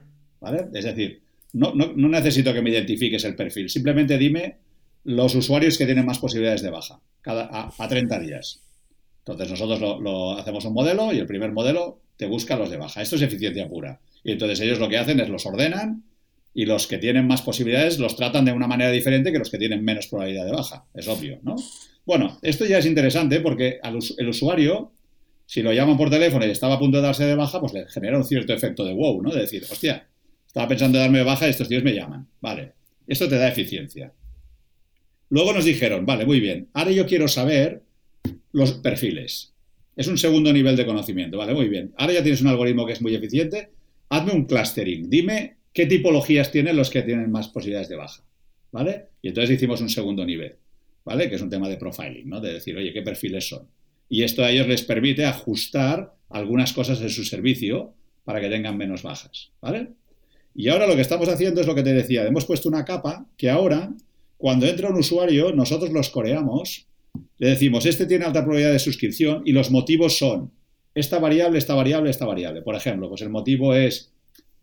¿vale? 0.40 0.66
Es 0.72 0.85
decir, 0.85 1.20
no, 1.53 1.72
necesito 1.74 2.53
que 2.55 2.62
me 2.62 2.70
identifiques 2.70 3.24
el 3.24 3.35
perfil, 3.35 3.68
simplemente 3.68 4.16
dime 4.18 4.59
los 5.03 5.35
usuarios 5.35 5.76
que 5.76 5.87
tienen 5.87 6.07
más 6.07 6.20
posibilidades 6.20 6.62
de 6.62 6.70
baja 6.70 7.00
cada, 7.22 7.72
a, 7.76 7.88
30 7.88 8.20
días. 8.20 8.61
Entonces, 9.20 9.50
nosotros 9.50 9.81
lo, 10.00 10.38
hacemos 10.38 10.64
un 10.64 10.74
modelo 10.74 11.12
y 11.12 11.18
el 11.18 11.26
primer 11.26 11.50
modelo 11.50 11.98
te 12.16 12.26
busca 12.26 12.57
los 12.57 12.70
de 12.70 12.76
baja. 12.76 13.03
Esto 13.03 13.16
es 13.16 13.22
eficiencia 13.22 13.68
pura. 13.68 13.98
Y 14.22 14.33
entonces 14.33 14.61
ellos 14.61 14.79
lo 14.79 14.88
que 14.88 14.98
hacen 14.98 15.18
es 15.18 15.29
los 15.29 15.46
ordenan 15.46 16.05
y 16.52 16.64
los 16.66 16.86
que 16.86 16.98
tienen 16.98 17.26
más 17.26 17.42
posibilidades 17.42 17.98
los 17.98 18.16
tratan 18.16 18.44
de 18.44 18.52
una 18.52 18.66
manera 18.66 18.90
diferente 18.90 19.32
que 19.32 19.38
los 19.38 19.50
que 19.50 19.58
tienen 19.58 19.84
menos 19.84 20.08
probabilidad 20.08 20.46
de 20.46 20.52
baja. 20.52 20.84
Es 20.94 21.06
obvio, 21.08 21.38
¿no? 21.42 21.56
Bueno, 22.04 22.38
esto 22.42 22.64
ya 22.66 22.78
es 22.78 22.86
interesante 22.86 23.40
porque 23.40 23.78
el 24.18 24.28
usuario, 24.28 24.92
si 25.46 25.62
lo 25.62 25.72
llaman 25.72 25.96
por 25.96 26.10
teléfono 26.10 26.44
y 26.44 26.50
estaba 26.50 26.74
a 26.74 26.78
punto 26.78 26.96
de 26.96 27.04
darse 27.04 27.24
de 27.24 27.36
baja, 27.36 27.60
pues 27.60 27.72
le 27.72 27.86
genera 27.88 28.16
un 28.16 28.24
cierto 28.24 28.52
efecto 28.52 28.84
de 28.84 28.94
wow, 28.94 29.22
¿no? 29.22 29.32
De 29.32 29.42
decir, 29.42 29.62
hostia, 29.70 30.08
estaba 30.46 30.66
pensando 30.66 30.98
en 30.98 31.04
darme 31.04 31.18
de 31.18 31.24
baja 31.24 31.46
y 31.46 31.50
estos 31.50 31.68
tíos 31.68 31.84
me 31.84 31.94
llaman. 31.94 32.26
Vale, 32.40 32.72
esto 33.06 33.28
te 33.28 33.36
da 33.36 33.48
eficiencia. 33.48 34.12
Luego 35.28 35.52
nos 35.52 35.64
dijeron, 35.64 36.04
vale, 36.04 36.26
muy 36.26 36.40
bien, 36.40 36.68
ahora 36.72 36.90
yo 36.90 37.06
quiero 37.06 37.28
saber 37.28 37.82
los 38.52 38.72
perfiles. 38.72 39.52
Es 39.94 40.08
un 40.08 40.18
segundo 40.18 40.52
nivel 40.52 40.76
de 40.76 40.86
conocimiento, 40.86 41.38
vale, 41.38 41.54
muy 41.54 41.68
bien. 41.68 41.92
Ahora 41.96 42.14
ya 42.14 42.22
tienes 42.22 42.40
un 42.40 42.48
algoritmo 42.48 42.86
que 42.86 42.94
es 42.94 43.02
muy 43.02 43.14
eficiente, 43.14 43.70
hazme 44.08 44.32
un 44.32 44.46
clustering, 44.46 45.08
dime 45.08 45.59
qué 45.72 45.87
tipologías 45.87 46.50
tienen 46.50 46.76
los 46.76 46.90
que 46.90 47.02
tienen 47.02 47.30
más 47.30 47.48
posibilidades 47.48 47.88
de 47.88 47.96
baja, 47.96 48.22
¿vale? 48.72 49.09
Y 49.22 49.28
entonces 49.28 49.56
hicimos 49.56 49.80
un 49.80 49.88
segundo 49.88 50.24
nivel, 50.24 50.56
¿vale? 51.04 51.28
Que 51.28 51.37
es 51.37 51.42
un 51.42 51.50
tema 51.50 51.68
de 51.68 51.76
profiling, 51.76 52.28
¿no? 52.28 52.40
De 52.40 52.54
decir, 52.54 52.76
oye, 52.76 52.92
¿qué 52.92 53.02
perfiles 53.02 53.48
son? 53.48 53.68
Y 54.09 54.22
esto 54.22 54.44
a 54.44 54.50
ellos 54.50 54.66
les 54.66 54.83
permite 54.83 55.24
ajustar 55.24 56.14
algunas 56.28 56.72
cosas 56.72 57.00
en 57.00 57.11
su 57.11 57.24
servicio 57.24 57.94
para 58.24 58.40
que 58.40 58.48
tengan 58.48 58.76
menos 58.76 59.02
bajas, 59.02 59.52
¿vale? 59.61 59.90
Y 60.54 60.68
ahora 60.68 60.87
lo 60.87 60.96
que 60.96 61.02
estamos 61.02 61.28
haciendo 61.28 61.61
es 61.61 61.66
lo 61.66 61.74
que 61.74 61.83
te 61.83 61.92
decía, 61.92 62.26
hemos 62.26 62.44
puesto 62.44 62.68
una 62.68 62.85
capa 62.85 63.26
que 63.37 63.48
ahora, 63.48 63.92
cuando 64.37 64.66
entra 64.66 64.88
un 64.88 64.98
usuario, 64.98 65.52
nosotros 65.52 65.90
los 65.92 66.11
coreamos, 66.11 66.87
le 67.38 67.48
decimos, 67.48 67.87
este 67.87 68.06
tiene 68.06 68.24
alta 68.24 68.42
probabilidad 68.42 68.72
de 68.72 68.78
suscripción 68.78 69.42
y 69.46 69.52
los 69.52 69.70
motivos 69.70 70.18
son 70.18 70.50
esta 70.94 71.18
variable, 71.18 71.59
esta 71.59 71.74
variable, 71.74 72.11
esta 72.11 72.26
variable. 72.26 72.62
Por 72.62 72.74
ejemplo, 72.74 73.09
pues 73.09 73.22
el 73.22 73.30
motivo 73.30 73.74
es 73.74 74.12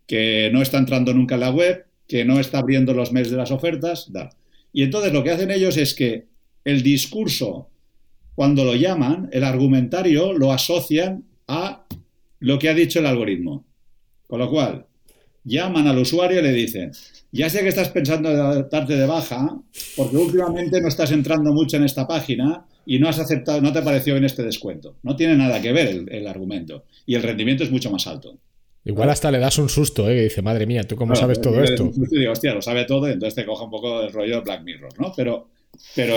que 0.08 0.50
no 0.52 0.62
está 0.62 0.78
entrando 0.78 1.14
nunca 1.14 1.36
en 1.36 1.42
la 1.42 1.50
web, 1.50 1.86
que 2.08 2.24
no 2.24 2.40
está 2.40 2.58
abriendo 2.58 2.94
los 2.94 3.12
mails 3.12 3.30
de 3.30 3.36
las 3.36 3.52
ofertas, 3.52 4.10
da. 4.10 4.30
Y 4.72 4.82
entonces 4.82 5.12
lo 5.12 5.22
que 5.22 5.30
hacen 5.30 5.50
ellos 5.50 5.76
es 5.76 5.94
que 5.94 6.26
el 6.64 6.82
discurso, 6.82 7.68
cuando 8.34 8.64
lo 8.64 8.74
llaman, 8.74 9.28
el 9.32 9.44
argumentario 9.44 10.32
lo 10.32 10.50
asocian 10.50 11.24
a 11.46 11.84
lo 12.40 12.58
que 12.58 12.70
ha 12.70 12.74
dicho 12.74 12.98
el 12.98 13.06
algoritmo. 13.06 13.66
Con 14.26 14.40
lo 14.40 14.50
cual, 14.50 14.86
llaman 15.44 15.86
al 15.86 15.98
usuario 15.98 16.40
y 16.40 16.42
le 16.42 16.52
dicen, 16.52 16.92
ya 17.30 17.50
sé 17.50 17.60
que 17.60 17.68
estás 17.68 17.90
pensando 17.90 18.30
en 18.30 18.68
darte 18.70 18.96
de 18.96 19.06
baja, 19.06 19.60
porque 19.94 20.16
últimamente 20.16 20.80
no 20.80 20.88
estás 20.88 21.12
entrando 21.12 21.52
mucho 21.52 21.76
en 21.76 21.84
esta 21.84 22.06
página 22.06 22.66
y 22.86 22.98
no 22.98 23.08
has 23.08 23.18
aceptado, 23.18 23.60
no 23.60 23.72
te 23.72 23.82
pareció 23.82 24.16
en 24.16 24.24
este 24.24 24.42
descuento. 24.42 24.96
No 25.02 25.16
tiene 25.16 25.36
nada 25.36 25.60
que 25.60 25.72
ver 25.72 26.06
el 26.08 26.26
argumento. 26.26 26.84
Y 27.04 27.14
el 27.14 27.22
rendimiento 27.22 27.64
es 27.64 27.70
mucho 27.70 27.90
más 27.90 28.06
alto. 28.06 28.38
Igual 28.88 29.10
hasta 29.10 29.30
le 29.30 29.38
das 29.38 29.58
un 29.58 29.68
susto, 29.68 30.08
¿eh? 30.08 30.14
Que 30.14 30.22
dice, 30.22 30.40
madre 30.40 30.64
mía, 30.64 30.82
¿tú 30.82 30.96
cómo 30.96 31.14
sabes 31.14 31.42
todo 31.42 31.62
esto? 31.62 31.92
Y 32.10 32.20
digo, 32.20 32.32
hostia, 32.32 32.54
lo 32.54 32.62
sabe 32.62 32.86
todo, 32.86 33.06
y 33.06 33.12
entonces 33.12 33.34
te 33.34 33.44
coja 33.44 33.64
un 33.64 33.70
poco 33.70 34.00
el 34.00 34.10
rollo 34.10 34.36
de 34.36 34.40
Black 34.40 34.62
Mirror, 34.62 34.98
¿no? 34.98 35.12
Pero, 35.14 35.50
pero 35.94 36.16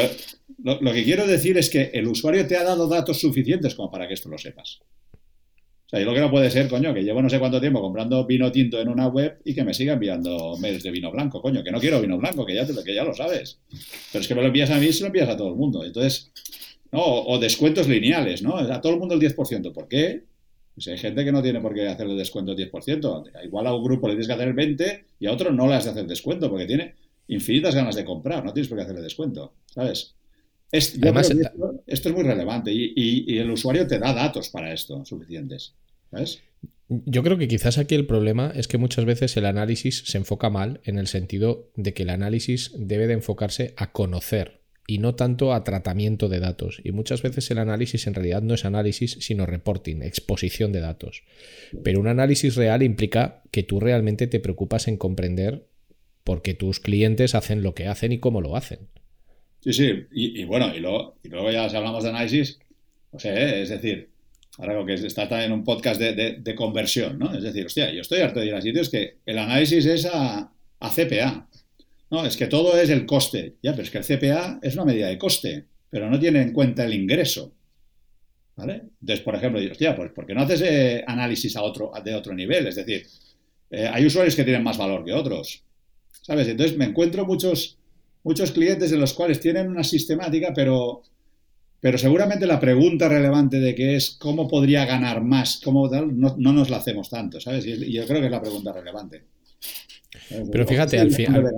lo, 0.64 0.94
que 0.94 1.04
quiero 1.04 1.28
decir 1.28 1.58
es 1.58 1.70
que 1.70 1.92
el 1.94 2.08
usuario 2.08 2.48
te 2.48 2.56
ha 2.56 2.64
dado 2.64 2.88
datos 2.88 3.20
suficientes 3.20 3.76
como 3.76 3.92
para 3.92 4.08
que 4.08 4.14
esto 4.14 4.30
lo 4.30 4.38
sepas. 4.38 4.80
O 5.14 5.90
sea, 5.90 6.00
y 6.00 6.06
lo 6.06 6.14
que 6.14 6.22
no 6.22 6.32
puede 6.32 6.50
ser, 6.50 6.70
coño, 6.70 6.94
que 6.94 7.04
llevo 7.04 7.22
no 7.22 7.30
sé 7.30 7.40
cuánto 7.40 7.60
tiempo 7.60 7.82
comprando 7.82 8.26
vino 8.26 8.50
tinto 8.54 8.80
en 8.80 8.88
una 8.88 9.10
web 9.10 9.42
y 9.44 9.54
que 9.54 9.66
me 9.66 9.74
siga 9.74 9.96
enviando 9.96 10.56
mails 10.58 10.82
de 10.82 10.92
vino 10.92 11.12
blanco, 11.12 11.42
coño, 11.42 11.66
que 11.66 11.72
no 11.72 11.80
quiero 11.82 12.00
vino 12.00 12.18
blanco, 12.18 12.46
que 12.46 12.56
ya, 12.56 12.66
te, 12.66 12.74
que 12.86 12.96
ya 12.96 13.04
lo 13.04 13.14
sabes. 13.14 13.60
Pero 14.14 14.22
es 14.22 14.28
que 14.30 14.34
me 14.34 14.40
lo 14.40 14.48
envías 14.48 14.70
a 14.70 14.80
mí 14.80 14.86
y 14.86 14.94
se 14.94 15.02
lo 15.02 15.08
envías 15.08 15.28
a 15.28 15.36
todo 15.36 15.50
el 15.50 15.56
mundo. 15.56 15.84
Entonces, 15.84 16.32
no, 16.94 17.04
o 17.04 17.38
descuentos 17.38 17.90
lineales, 17.90 18.42
¿no? 18.42 18.56
A 18.56 18.80
todo 18.80 18.94
el 18.94 19.00
mundo 19.00 19.16
el 19.16 19.20
10%. 19.20 19.74
¿Por 19.74 19.90
qué? 19.90 20.31
Pues 20.84 20.88
hay 20.88 20.98
gente 20.98 21.24
que 21.24 21.32
no 21.32 21.44
tiene 21.44 21.62
por 21.62 21.76
qué 21.76 21.88
hacerle 21.88 22.16
descuento 22.16 22.56
del 22.56 22.72
10%. 22.72 23.46
Igual 23.46 23.68
a 23.68 23.76
un 23.76 23.84
grupo 23.84 24.08
le 24.08 24.14
tienes 24.14 24.28
que 24.28 24.34
hacer 24.34 24.48
el 24.48 24.56
20% 24.56 25.04
y 25.20 25.28
a 25.28 25.32
otro 25.32 25.52
no 25.52 25.68
le 25.68 25.76
has 25.76 25.84
de 25.84 25.92
hacer 25.92 26.08
descuento 26.08 26.50
porque 26.50 26.66
tiene 26.66 26.96
infinitas 27.28 27.76
ganas 27.76 27.96
de 27.96 28.04
comprar. 28.04 28.44
No 28.44 28.52
tienes 28.52 28.68
por 28.68 28.80
qué 28.80 28.84
hacerle 28.86 29.02
descuento. 29.02 29.54
¿Sabes? 29.68 30.16
esto, 30.72 31.84
es 31.86 32.14
muy 32.14 32.24
relevante 32.24 32.72
y, 32.74 33.38
el 33.38 33.52
usuario 33.52 33.86
te 33.86 34.00
da 34.00 34.12
datos 34.12 34.50
para 34.50 34.74
esto 34.74 35.06
suficientes. 35.06 35.76
¿Sabes? 36.10 36.42
Yo 36.88 37.22
creo 37.22 37.38
que 37.38 37.48
quizás 37.48 37.78
aquí 37.78 37.94
el 37.94 38.08
problema 38.08 38.52
es 38.56 38.68
que 38.68 38.80
muchas 38.80 39.06
veces 39.06 39.38
el 39.38 39.46
análisis 39.46 40.04
se 40.08 40.18
enfoca 40.18 40.50
mal 40.50 40.82
en 40.84 40.98
el 40.98 41.06
sentido 41.06 41.70
de 41.76 41.94
que 41.94 42.04
el 42.04 42.10
análisis 42.10 42.72
debe 42.76 43.06
de 43.06 43.14
enfocarse 43.14 43.76
a 43.78 43.92
conocer 43.92 44.61
y 44.92 44.98
no 44.98 45.16
tanto 45.16 45.54
a 45.54 45.64
tratamiento 45.64 46.28
de 46.28 46.42
datos. 46.42 46.82
Y 46.84 46.92
muchas 46.92 47.22
veces 47.22 47.50
el 47.50 47.60
análisis 47.60 48.08
en 48.08 48.14
realidad 48.14 48.42
no 48.42 48.56
es 48.56 48.66
análisis, 48.66 49.18
sino 49.22 49.46
reporting, 49.46 50.02
exposición 50.02 50.74
de 50.74 50.82
datos. 50.82 51.24
Pero 51.82 52.02
un 52.02 52.08
análisis 52.08 52.56
real 52.56 52.84
implica 52.84 53.42
que 53.52 53.64
tú 53.64 53.80
realmente 53.80 54.28
te 54.28 54.42
preocupas 54.42 54.90
en 54.90 54.98
comprender 54.98 55.64
por 56.26 56.42
qué 56.42 56.56
tus 56.56 56.82
clientes 56.82 57.36
hacen 57.36 57.64
lo 57.64 57.74
que 57.74 57.88
hacen 57.88 58.12
y 58.12 58.20
cómo 58.20 58.42
lo 58.42 58.58
hacen. 58.58 58.90
Sí, 59.62 59.72
sí, 59.72 59.94
y, 60.12 60.44
bueno, 60.44 60.76
y 60.76 60.82
luego, 60.82 61.16
ya 61.24 61.70
si 61.70 61.78
hablamos 61.78 62.04
de 62.04 62.10
análisis, 62.10 62.60
no 63.14 63.20
sé, 63.20 63.30
¿eh? 63.30 63.62
es 63.62 63.70
decir, 63.70 64.10
ahora 64.58 64.86
que 64.86 64.96
está 64.96 65.46
en 65.46 65.54
un 65.54 65.64
podcast 65.64 66.02
de, 66.02 66.56
conversión, 66.56 67.18
¿no? 67.18 67.34
Es 67.34 67.44
decir, 67.44 67.66
hostia, 67.66 67.94
yo 67.94 68.02
estoy 68.02 68.20
harto 68.20 68.42
de 68.42 68.48
ir 68.48 68.56
a 68.56 68.62
sitios 68.62 68.90
que 68.90 69.20
el 69.26 69.38
análisis 69.38 69.86
es 69.86 70.06
a 70.06 70.52
CPA. 70.82 71.48
No, 72.12 72.26
es 72.26 72.36
que 72.36 72.48
todo 72.48 72.78
es 72.78 72.90
el 72.90 73.06
coste. 73.06 73.56
Ya, 73.64 73.72
pero 73.72 73.84
es 73.84 73.90
que 73.90 73.98
el 73.98 74.04
CPA 74.04 74.60
es 74.62 74.76
una 74.76 74.86
medida 74.86 75.08
de 75.08 75.18
coste, 75.18 75.66
pero 75.90 76.10
no 76.10 76.20
tiene 76.20 76.42
en 76.42 76.52
cuenta 76.52 76.84
el 76.84 76.94
ingreso. 76.94 77.54
¿Vale? 78.58 78.84
Entonces, 79.00 79.22
por 79.22 79.34
ejemplo, 79.34 79.62
digo, 79.62 79.72
hostia, 79.72 79.96
pues 79.96 80.12
¿por 80.12 80.26
qué 80.26 80.34
no 80.34 80.42
haces 80.42 80.62
eh, 80.62 81.04
análisis 81.08 81.56
a 81.56 81.64
otro, 81.64 81.92
de 82.04 82.14
otro 82.14 82.36
nivel? 82.36 82.68
Es 82.68 82.76
decir, 82.76 83.08
eh, 83.72 83.90
hay 83.92 84.06
usuarios 84.06 84.36
que 84.36 84.44
tienen 84.44 84.62
más 84.62 84.78
valor 84.78 85.06
que 85.06 85.14
otros. 85.14 85.64
¿Sabes? 86.22 86.50
Entonces 86.50 86.78
me 86.78 86.86
encuentro 86.86 87.26
muchos, 87.26 87.78
muchos 88.24 88.52
clientes 88.52 88.92
en 88.92 89.00
los 89.00 89.14
cuales 89.14 89.40
tienen 89.40 89.70
una 89.70 89.86
sistemática, 89.86 90.52
pero, 90.54 91.04
pero 91.80 91.98
seguramente 91.98 92.46
la 92.46 92.60
pregunta 92.60 93.08
relevante 93.08 93.62
de 93.62 93.74
que 93.74 93.96
es 93.96 94.12
cómo 94.20 94.50
podría 94.50 94.86
ganar 94.86 95.24
más, 95.24 95.62
cómo 95.64 95.88
no, 95.88 96.36
no 96.38 96.54
nos 96.54 96.70
la 96.70 96.78
hacemos 96.78 97.10
tanto, 97.10 97.40
¿sabes? 97.40 97.66
Y 97.66 97.94
yo 97.94 98.06
creo 98.06 98.20
que 98.20 98.26
es 98.26 98.32
la 98.32 98.42
pregunta 98.42 98.74
relevante. 98.74 99.24
Pero 100.52 100.68
fíjate, 100.68 101.00
al, 101.00 101.12
final, 101.12 101.52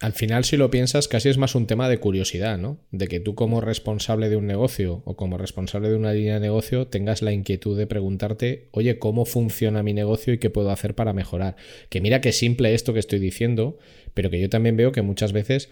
al 0.00 0.12
final, 0.12 0.44
si 0.44 0.56
lo 0.56 0.70
piensas, 0.70 1.08
casi 1.08 1.28
es 1.28 1.38
más 1.38 1.54
un 1.54 1.66
tema 1.66 1.88
de 1.88 1.98
curiosidad, 1.98 2.58
¿no? 2.58 2.78
De 2.90 3.08
que 3.08 3.20
tú 3.20 3.34
como 3.34 3.60
responsable 3.60 4.28
de 4.28 4.36
un 4.36 4.46
negocio 4.46 5.02
o 5.04 5.16
como 5.16 5.38
responsable 5.38 5.88
de 5.88 5.96
una 5.96 6.12
línea 6.12 6.34
de 6.34 6.40
negocio 6.40 6.88
tengas 6.88 7.22
la 7.22 7.32
inquietud 7.32 7.76
de 7.78 7.86
preguntarte, 7.86 8.68
oye, 8.72 8.98
¿cómo 8.98 9.24
funciona 9.24 9.82
mi 9.82 9.94
negocio 9.94 10.34
y 10.34 10.38
qué 10.38 10.50
puedo 10.50 10.70
hacer 10.70 10.94
para 10.94 11.12
mejorar? 11.12 11.56
Que 11.88 12.00
mira 12.00 12.20
qué 12.20 12.32
simple 12.32 12.74
esto 12.74 12.92
que 12.92 13.00
estoy 13.00 13.18
diciendo, 13.18 13.78
pero 14.12 14.30
que 14.30 14.40
yo 14.40 14.50
también 14.50 14.76
veo 14.76 14.92
que 14.92 15.02
muchas 15.02 15.32
veces 15.32 15.70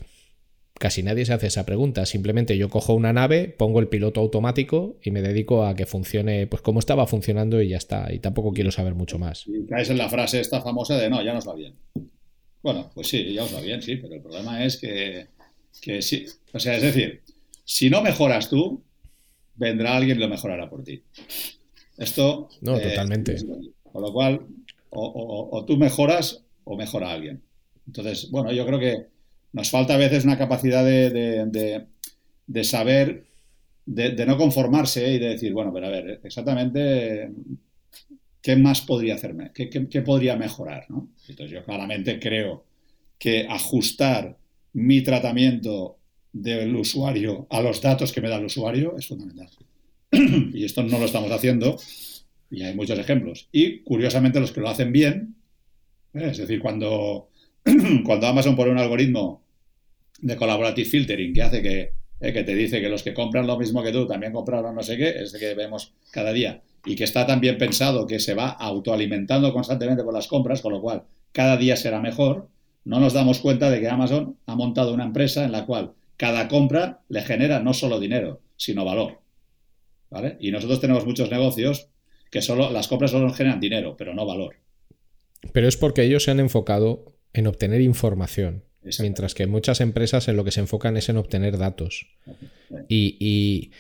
casi 0.83 1.05
nadie 1.05 1.25
se 1.25 1.33
hace 1.33 1.47
esa 1.47 1.64
pregunta. 1.64 2.05
Simplemente 2.07 2.59
yo 2.59 2.68
cojo 2.68 2.92
una 2.92 3.12
nave, 3.12 3.55
pongo 3.57 3.79
el 3.79 3.87
piloto 3.87 4.21
automático 4.21 4.97
y 5.01 5.12
me 5.12 5.23
dedico 5.23 5.64
a 5.64 5.77
que 5.77 5.87
funcione, 5.87 6.49
pues 6.49 6.61
como 6.61 6.81
estaba 6.81 7.07
funcionando 7.07 7.62
y 7.62 7.68
ya 7.68 7.77
está. 7.77 8.12
Y 8.12 8.18
tampoco 8.18 8.53
quiero 8.53 8.73
saber 8.73 8.97
mucho 8.97 9.16
más. 9.16 9.47
Y 9.47 9.64
caes 9.66 9.90
en 9.90 9.99
la 9.99 10.09
frase 10.09 10.40
esta 10.40 10.61
famosa 10.61 10.99
de 10.99 11.09
no, 11.09 11.23
ya 11.23 11.35
nos 11.35 11.47
va 11.47 11.55
bien. 11.55 11.77
Bueno, 12.64 12.90
pues 12.95 13.07
sí, 13.07 13.33
ya 13.33 13.45
os 13.45 13.55
va 13.55 13.61
bien, 13.61 13.81
sí, 13.81 13.95
pero 13.95 14.12
el 14.12 14.23
problema 14.23 14.64
es 14.64 14.77
que, 14.77 15.29
que 15.81 16.03
sí. 16.03 16.27
O 16.53 16.59
sea, 16.59 16.75
es 16.75 16.83
decir, 16.83 17.23
si 17.62 17.88
no 17.88 18.03
mejoras 18.03 18.51
tú, 18.51 18.83
vendrá 19.55 19.97
alguien 19.97 20.16
y 20.16 20.21
lo 20.21 20.29
mejorará 20.29 20.68
por 20.68 20.83
ti. 20.83 21.01
Esto. 21.97 22.49
No, 22.61 22.77
eh, 22.77 22.88
totalmente. 22.88 23.37
Con 23.85 24.03
lo 24.03 24.12
cual, 24.12 24.47
o 24.90 25.64
tú 25.64 25.77
mejoras 25.77 26.42
o 26.64 26.77
mejora 26.77 27.12
alguien. 27.12 27.40
Entonces, 27.87 28.33
bueno, 28.33 28.51
yo 28.51 28.66
creo 28.66 28.81
que 28.81 29.12
nos 29.53 29.71
falta 29.71 29.95
a 29.95 29.99
veces 29.99 30.25
una 30.25 30.38
capacidad 30.38 30.85
de, 30.85 31.85
saber, 32.65 33.25
de, 33.87 34.27
no 34.27 34.37
conformarse 34.37 35.12
y 35.12 35.19
de 35.19 35.29
decir, 35.31 35.53
bueno, 35.53 35.73
pero 35.73 35.87
a 35.87 35.91
ver, 35.91 36.21
exactamente 36.25 37.31
qué 38.41 38.57
más 38.57 38.81
podría 38.81 39.15
hacerme, 39.15 39.53
qué, 39.55 40.03
podría 40.03 40.37
mejorar. 40.37 40.87
¿no? 40.88 41.11
Entonces 41.29 41.53
yo 41.53 41.65
claramente 41.65 42.19
creo 42.19 42.65
que 43.19 43.47
ajustar 43.49 44.37
mi 44.73 45.03
tratamiento 45.03 45.99
del 46.33 46.75
usuario 46.75 47.47
a 47.51 47.61
los 47.61 47.81
datos 47.81 48.11
que 48.11 48.21
me 48.21 48.29
da 48.29 48.38
el 48.38 48.47
usuario 48.47 48.97
es 48.97 49.07
fundamental. 49.07 49.49
y 50.11 50.65
esto 50.65 50.83
no 50.83 50.99
lo 50.99 51.05
estamos 51.05 51.31
haciendo 51.31 51.79
y 52.51 52.62
hay 52.62 52.75
muchos 52.75 52.99
ejemplos. 52.99 53.49
Y 53.53 53.81
curiosamente 53.81 54.41
los 54.41 54.53
que 54.53 54.61
lo 54.61 54.69
hacen 54.69 54.93
bien, 54.93 55.37
¿eh? 56.15 56.29
es 56.31 56.38
decir, 56.38 56.61
cuando, 56.61 57.29
cuando 58.05 58.27
Amazon 58.27 58.57
pone 58.57 58.71
un 58.71 58.79
algoritmo 58.79 59.42
de 60.23 60.37
collaborative 60.37 60.89
filtering 60.89 61.35
que 61.35 61.43
hace 61.43 61.63
que, 61.63 61.93
eh, 62.21 62.33
que 62.33 62.45
te 62.45 62.55
dice 62.55 62.81
que 62.81 62.89
los 62.89 63.03
que 63.03 63.13
compran 63.13 63.47
lo 63.47 63.59
mismo 63.59 63.83
que 63.83 63.93
tú 63.93 64.07
también 64.07 64.33
compraron 64.33 64.75
no 64.75 64.83
sé 64.83 64.97
qué, 64.97 65.11
es 65.11 65.33
que 65.33 65.55
vemos 65.55 65.93
cada 66.11 66.33
día 66.33 66.63
y 66.85 66.97
que 66.97 67.05
está 67.05 67.27
también 67.27 67.59
pensado 67.59 68.07
que 68.07 68.19
se 68.19 68.35
va 68.35 68.49
autoalimentando 68.49 69.53
constantemente 69.53 70.03
por 70.03 70.15
las 70.15 70.27
compras, 70.27 70.63
con 70.63 70.73
lo 70.73 70.81
cual 70.81 71.05
cada 71.33 71.57
día 71.57 71.77
será 71.77 72.01
mejor, 72.01 72.49
no 72.85 72.99
nos 72.99 73.13
damos 73.13 73.39
cuenta 73.39 73.71
de 73.71 73.81
que 73.81 73.89
Amazon 73.89 74.37
ha 74.47 74.57
montado 74.57 74.93
una 74.93 75.05
empresa 75.05 75.45
en 75.45 75.53
la 75.53 75.67
cual 75.67 75.93
cada 76.17 76.49
compra 76.49 77.03
le 77.09 77.23
genera 77.23 77.61
no 77.61 77.73
solo 77.73 78.01
dinero, 78.01 78.41
sino 78.57 78.85
valor. 78.85 79.21
¿Vale? 80.11 80.37
Y 80.41 80.51
nosotros 80.51 80.81
tenemos 80.81 81.07
muchos 81.07 81.31
negocios 81.31 81.89
que 82.31 82.43
solo 82.43 82.71
las 82.71 82.89
compras 82.89 83.13
solo 83.13 83.33
generan 83.33 83.61
dinero, 83.61 83.97
pero 83.97 84.15
no 84.15 84.27
valor. 84.27 84.57
Pero 85.53 85.69
es 85.69 85.77
porque 85.77 86.03
ellos 86.03 86.25
se 86.25 86.31
han 86.31 86.41
enfocado 86.41 87.17
en 87.33 87.47
obtener 87.47 87.81
información. 87.81 88.65
Mientras 89.01 89.35
que 89.35 89.47
muchas 89.47 89.81
empresas 89.81 90.29
en 90.29 90.37
lo 90.37 90.45
que 90.45 90.51
se 90.51 90.61
enfocan 90.61 90.97
es 90.97 91.09
en 91.09 91.16
obtener 91.16 91.59
datos. 91.59 92.07
Y, 92.88 93.71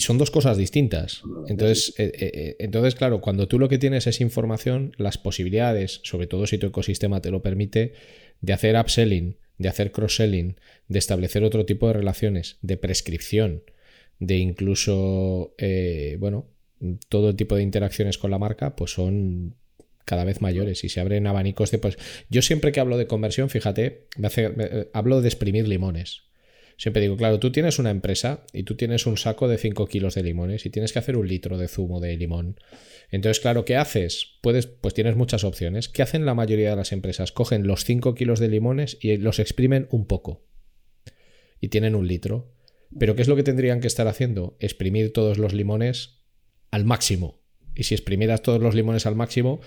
son 0.00 0.18
dos 0.18 0.30
cosas 0.30 0.56
distintas. 0.56 1.22
Entonces, 1.48 1.94
eh, 1.98 2.12
eh, 2.14 2.30
eh, 2.34 2.56
entonces, 2.58 2.94
claro, 2.94 3.20
cuando 3.20 3.48
tú 3.48 3.58
lo 3.58 3.68
que 3.68 3.78
tienes 3.78 4.06
es 4.06 4.20
información, 4.20 4.94
las 4.98 5.18
posibilidades, 5.18 6.00
sobre 6.04 6.26
todo 6.26 6.46
si 6.46 6.58
tu 6.58 6.66
ecosistema 6.66 7.20
te 7.20 7.30
lo 7.30 7.42
permite, 7.42 7.94
de 8.40 8.52
hacer 8.52 8.78
upselling, 8.78 9.36
de 9.58 9.68
hacer 9.68 9.92
cross-selling, 9.92 10.56
de 10.88 10.98
establecer 10.98 11.44
otro 11.44 11.64
tipo 11.64 11.86
de 11.86 11.94
relaciones, 11.94 12.58
de 12.62 12.76
prescripción, 12.76 13.62
de 14.18 14.36
incluso, 14.38 15.54
bueno, 16.18 16.46
todo 17.08 17.34
tipo 17.34 17.56
de 17.56 17.62
interacciones 17.62 18.18
con 18.18 18.30
la 18.30 18.38
marca, 18.38 18.76
pues 18.76 18.92
son 18.92 19.54
cada 20.04 20.24
vez 20.24 20.40
mayores 20.40 20.84
y 20.84 20.88
se 20.88 21.00
abren 21.00 21.26
abanicos 21.26 21.70
de 21.70 21.78
pues 21.78 21.96
yo 22.28 22.42
siempre 22.42 22.72
que 22.72 22.80
hablo 22.80 22.98
de 22.98 23.06
conversión 23.06 23.50
fíjate 23.50 24.06
me 24.16 24.26
hace, 24.26 24.88
hablo 24.92 25.20
de 25.20 25.28
exprimir 25.28 25.68
limones. 25.68 26.22
Siempre 26.76 27.02
digo 27.02 27.16
claro 27.16 27.38
tú 27.38 27.52
tienes 27.52 27.78
una 27.78 27.90
empresa 27.90 28.44
y 28.52 28.64
tú 28.64 28.76
tienes 28.76 29.06
un 29.06 29.16
saco 29.16 29.48
de 29.48 29.58
5 29.58 29.86
kilos 29.86 30.14
de 30.14 30.22
limones 30.22 30.66
y 30.66 30.70
tienes 30.70 30.92
que 30.92 30.98
hacer 30.98 31.16
un 31.16 31.28
litro 31.28 31.58
de 31.58 31.68
zumo 31.68 32.00
de 32.00 32.16
limón. 32.16 32.56
Entonces 33.10 33.40
claro 33.40 33.64
qué 33.64 33.76
haces 33.76 34.38
puedes 34.40 34.66
pues 34.66 34.94
tienes 34.94 35.16
muchas 35.16 35.44
opciones. 35.44 35.88
Qué 35.88 36.02
hacen 36.02 36.26
la 36.26 36.34
mayoría 36.34 36.70
de 36.70 36.76
las 36.76 36.92
empresas 36.92 37.32
cogen 37.32 37.66
los 37.66 37.84
5 37.84 38.14
kilos 38.14 38.40
de 38.40 38.48
limones 38.48 38.98
y 39.00 39.16
los 39.16 39.38
exprimen 39.38 39.86
un 39.90 40.06
poco 40.06 40.46
y 41.62 41.68
tienen 41.68 41.94
un 41.94 42.06
litro. 42.06 42.52
Pero 42.98 43.16
qué 43.16 43.22
es 43.22 43.28
lo 43.28 43.36
que 43.36 43.42
tendrían 43.42 43.80
que 43.80 43.86
estar 43.86 44.06
haciendo 44.06 44.56
exprimir 44.60 45.14
todos 45.14 45.38
los 45.38 45.54
limones 45.54 46.22
al 46.70 46.84
máximo. 46.84 47.40
Y 47.74 47.84
si 47.84 47.94
exprimieras 47.94 48.42
todos 48.42 48.60
los 48.60 48.74
limones 48.74 49.06
al 49.06 49.16
máximo 49.16 49.60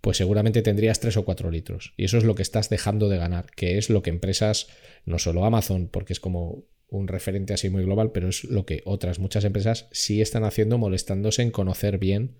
pues 0.00 0.16
seguramente 0.16 0.62
tendrías 0.62 1.00
3 1.00 1.16
o 1.18 1.24
4 1.24 1.50
litros. 1.50 1.94
Y 1.96 2.04
eso 2.04 2.18
es 2.18 2.24
lo 2.24 2.34
que 2.34 2.42
estás 2.42 2.70
dejando 2.70 3.08
de 3.08 3.18
ganar, 3.18 3.46
que 3.54 3.78
es 3.78 3.90
lo 3.90 4.02
que 4.02 4.10
empresas, 4.10 4.68
no 5.04 5.18
solo 5.18 5.44
Amazon, 5.44 5.88
porque 5.88 6.12
es 6.12 6.20
como 6.20 6.64
un 6.88 7.08
referente 7.08 7.54
así 7.54 7.70
muy 7.70 7.84
global, 7.84 8.10
pero 8.12 8.28
es 8.28 8.44
lo 8.44 8.66
que 8.66 8.82
otras 8.84 9.18
muchas 9.18 9.44
empresas 9.44 9.88
sí 9.92 10.20
están 10.20 10.44
haciendo 10.44 10.78
molestándose 10.78 11.42
en 11.42 11.50
conocer 11.50 11.98
bien. 11.98 12.36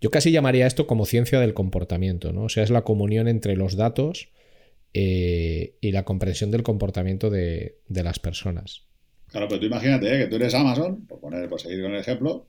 Yo 0.00 0.10
casi 0.10 0.30
llamaría 0.30 0.66
esto 0.66 0.86
como 0.86 1.06
ciencia 1.06 1.40
del 1.40 1.54
comportamiento, 1.54 2.32
¿no? 2.32 2.44
O 2.44 2.48
sea, 2.48 2.62
es 2.62 2.70
la 2.70 2.82
comunión 2.82 3.28
entre 3.28 3.56
los 3.56 3.76
datos 3.76 4.28
eh, 4.94 5.76
y 5.80 5.92
la 5.92 6.04
comprensión 6.04 6.50
del 6.50 6.62
comportamiento 6.62 7.30
de, 7.30 7.78
las 7.88 8.18
personas. 8.18 8.82
Claro, 9.28 9.48
pero 9.48 9.60
tú 9.60 9.66
imagínate 9.66 10.14
¿eh? 10.14 10.18
que 10.18 10.26
tú 10.26 10.36
eres 10.36 10.54
Amazon, 10.54 11.06
por, 11.06 11.20
poner, 11.20 11.48
por 11.48 11.60
seguir 11.60 11.82
con 11.82 11.92
el 11.92 12.00
ejemplo, 12.00 12.46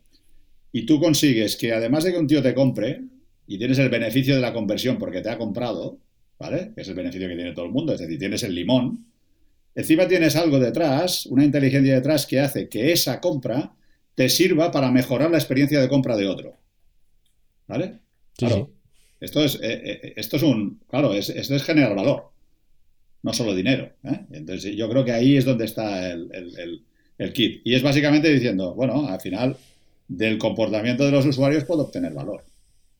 y 0.74 0.86
tú 0.86 1.00
consigues 1.00 1.56
que 1.56 1.72
además 1.72 2.04
de 2.04 2.12
que 2.12 2.18
un 2.18 2.28
tío 2.28 2.44
te 2.44 2.54
compre, 2.54 3.02
y 3.48 3.58
tienes 3.58 3.78
el 3.80 3.90
beneficio 3.90 4.36
de 4.36 4.42
la 4.42 4.54
conversión 4.54 4.98
porque 4.98 5.22
te 5.22 5.30
ha 5.30 5.38
comprado, 5.38 5.98
¿vale? 6.40 6.72
Que 6.76 6.82
es 6.82 6.88
el 6.88 6.96
beneficio 6.96 7.28
que 7.28 7.36
tiene 7.36 7.54
todo 7.54 7.66
el 7.66 7.72
mundo, 7.72 7.94
es 7.94 8.00
decir, 8.00 8.18
tienes 8.20 8.44
el 8.44 8.56
limón. 8.56 9.06
Encima 9.76 10.08
tienes 10.08 10.36
algo 10.36 10.60
detrás, 10.60 11.26
una 11.26 11.44
inteligencia 11.44 11.96
detrás 11.96 12.26
que 12.26 12.40
hace 12.40 12.70
que 12.70 12.92
esa 12.92 13.20
compra 13.20 13.74
te 14.16 14.30
sirva 14.30 14.72
para 14.72 14.92
mejorar 14.92 15.32
la 15.32 15.38
experiencia 15.38 15.82
de 15.82 15.90
compra 15.90 16.16
de 16.16 16.28
otro. 16.28 16.58
¿Vale? 17.68 18.00
claro. 18.38 18.70
Esto 19.20 19.42
es, 19.42 19.56
eh, 19.56 19.82
eh, 19.86 20.14
esto 20.18 20.36
es 20.36 20.44
un. 20.44 20.82
Claro, 20.90 21.14
es, 21.14 21.30
esto 21.30 21.56
es 21.56 21.64
generar 21.64 21.96
valor, 21.96 22.32
no 23.22 23.32
solo 23.32 23.56
dinero. 23.56 23.94
¿eh? 24.04 24.26
Entonces, 24.32 24.76
yo 24.76 24.90
creo 24.90 25.06
que 25.06 25.14
ahí 25.14 25.38
es 25.38 25.46
donde 25.46 25.64
está 25.64 26.12
el, 26.12 26.84
el 27.18 27.34
kit. 27.34 27.62
Y 27.64 27.74
es 27.74 27.82
básicamente 27.82 28.30
diciendo, 28.30 28.74
bueno, 28.74 29.08
al 29.08 29.22
final, 29.22 29.56
del 30.08 30.38
comportamiento 30.38 31.06
de 31.06 31.12
los 31.12 31.26
usuarios 31.26 31.64
puedo 31.64 31.84
obtener 31.84 32.14
valor. 32.14 32.44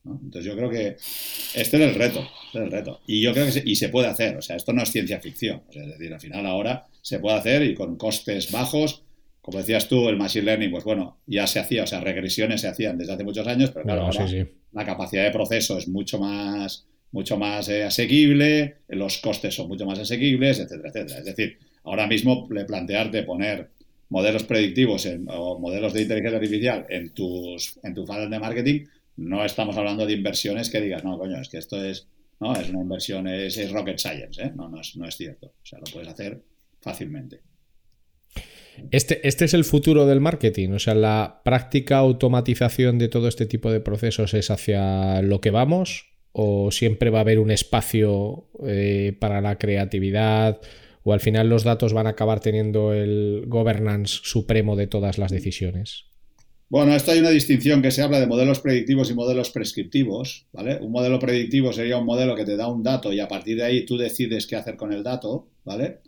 Entonces 0.04 0.44
yo 0.44 0.56
creo 0.56 0.70
que 0.70 0.88
este 0.88 1.58
es 1.58 1.72
el 1.74 1.94
reto, 1.94 2.20
este 2.46 2.58
es 2.58 2.64
el 2.64 2.70
reto. 2.70 3.00
Y 3.06 3.22
yo 3.22 3.32
creo 3.32 3.46
que 3.46 3.52
se, 3.52 3.62
y 3.64 3.76
se 3.76 3.88
puede 3.88 4.08
hacer, 4.08 4.36
o 4.36 4.42
sea, 4.42 4.56
esto 4.56 4.72
no 4.72 4.82
es 4.82 4.90
ciencia 4.90 5.20
ficción, 5.20 5.62
es 5.72 5.86
decir, 5.86 6.12
al 6.12 6.20
final 6.20 6.46
ahora 6.46 6.86
se 7.00 7.18
puede 7.18 7.36
hacer 7.36 7.62
y 7.62 7.74
con 7.74 7.96
costes 7.96 8.50
bajos, 8.52 9.02
como 9.40 9.58
decías 9.58 9.88
tú, 9.88 10.08
el 10.08 10.16
machine 10.16 10.44
learning, 10.44 10.70
pues 10.70 10.84
bueno, 10.84 11.18
ya 11.26 11.46
se 11.46 11.60
hacía, 11.60 11.84
o 11.84 11.86
sea, 11.86 12.00
regresiones 12.00 12.60
se 12.60 12.68
hacían 12.68 12.98
desde 12.98 13.14
hace 13.14 13.24
muchos 13.24 13.46
años, 13.46 13.70
pero 13.70 13.84
claro, 13.84 14.02
ahora 14.02 14.26
la 14.72 14.84
capacidad 14.84 15.24
de 15.24 15.30
proceso 15.30 15.78
es 15.78 15.88
mucho 15.88 16.18
más 16.18 16.86
mucho 17.14 17.36
más 17.36 17.68
eh, 17.68 17.84
asequible, 17.84 18.78
los 18.88 19.18
costes 19.18 19.54
son 19.54 19.68
mucho 19.68 19.86
más 19.86 20.00
asequibles, 20.00 20.58
etcétera, 20.58 20.88
etcétera. 20.88 21.20
Es 21.20 21.24
decir, 21.24 21.58
ahora 21.84 22.08
mismo 22.08 22.48
le 22.50 22.64
plantearte 22.64 23.22
poner 23.22 23.70
modelos 24.08 24.42
predictivos 24.42 25.08
o 25.28 25.58
modelos 25.60 25.92
de 25.92 26.02
inteligencia 26.02 26.38
artificial 26.38 26.86
en, 26.88 27.14
tus, 27.14 27.78
en 27.84 27.94
tu 27.94 28.04
funnel 28.04 28.28
de 28.28 28.38
marketing, 28.40 28.84
no 29.16 29.44
estamos 29.44 29.76
hablando 29.76 30.06
de 30.06 30.12
inversiones 30.12 30.70
que 30.70 30.80
digas, 30.80 31.04
no, 31.04 31.18
coño, 31.18 31.40
es 31.40 31.48
que 31.48 31.58
esto 31.58 31.82
es, 31.82 32.08
no, 32.40 32.54
es 32.54 32.68
una 32.70 32.80
inversión, 32.80 33.28
es, 33.28 33.70
rocket 33.70 33.98
science, 33.98 34.42
¿eh? 34.42 34.52
no, 34.54 34.68
no 34.68 34.80
es, 34.80 34.96
no 34.96 35.06
es 35.06 35.16
cierto. 35.16 35.46
O 35.46 35.66
sea, 35.66 35.78
lo 35.78 35.84
puedes 35.92 36.08
hacer 36.08 36.42
fácilmente. 36.80 37.42
Este, 38.90 39.26
este, 39.26 39.44
es 39.44 39.54
el 39.54 39.64
futuro 39.64 40.04
del 40.06 40.20
marketing, 40.20 40.70
o 40.70 40.78
sea, 40.78 40.94
la 40.94 41.42
práctica 41.44 41.98
automatización 41.98 42.98
de 42.98 43.08
todo 43.08 43.28
este 43.28 43.46
tipo 43.46 43.70
de 43.70 43.80
procesos 43.80 44.34
es 44.34 44.50
hacia 44.50 45.22
lo 45.22 45.40
que 45.40 45.50
vamos 45.50 46.14
o 46.32 46.72
siempre 46.72 47.10
va 47.10 47.18
a 47.18 47.20
haber 47.20 47.38
un 47.38 47.52
espacio 47.52 48.48
eh, 48.66 49.16
para 49.20 49.40
la 49.40 49.56
creatividad 49.58 50.60
o 51.04 51.12
al 51.12 51.20
final 51.20 51.48
los 51.48 51.62
datos 51.62 51.92
van 51.92 52.08
a 52.08 52.10
acabar 52.10 52.40
teniendo 52.40 52.92
el 52.92 53.44
governance 53.46 54.18
supremo 54.24 54.74
de 54.74 54.88
todas 54.88 55.18
las 55.18 55.30
decisiones. 55.30 56.06
Bueno, 56.74 56.92
esto 56.96 57.12
hay 57.12 57.20
una 57.20 57.30
distinción 57.30 57.82
que 57.82 57.92
se 57.92 58.02
habla 58.02 58.18
de 58.18 58.26
modelos 58.26 58.58
predictivos 58.58 59.08
y 59.08 59.14
modelos 59.14 59.50
prescriptivos, 59.50 60.48
¿vale? 60.50 60.78
Un 60.80 60.90
modelo 60.90 61.20
predictivo 61.20 61.72
sería 61.72 61.98
un 61.98 62.04
modelo 62.04 62.34
que 62.34 62.44
te 62.44 62.56
da 62.56 62.66
un 62.66 62.82
dato 62.82 63.12
y 63.12 63.20
a 63.20 63.28
partir 63.28 63.58
de 63.58 63.62
ahí 63.62 63.86
tú 63.86 63.96
decides 63.96 64.48
qué 64.48 64.56
hacer 64.56 64.76
con 64.76 64.92
el 64.92 65.04
dato, 65.04 65.46
¿vale? 65.64 66.00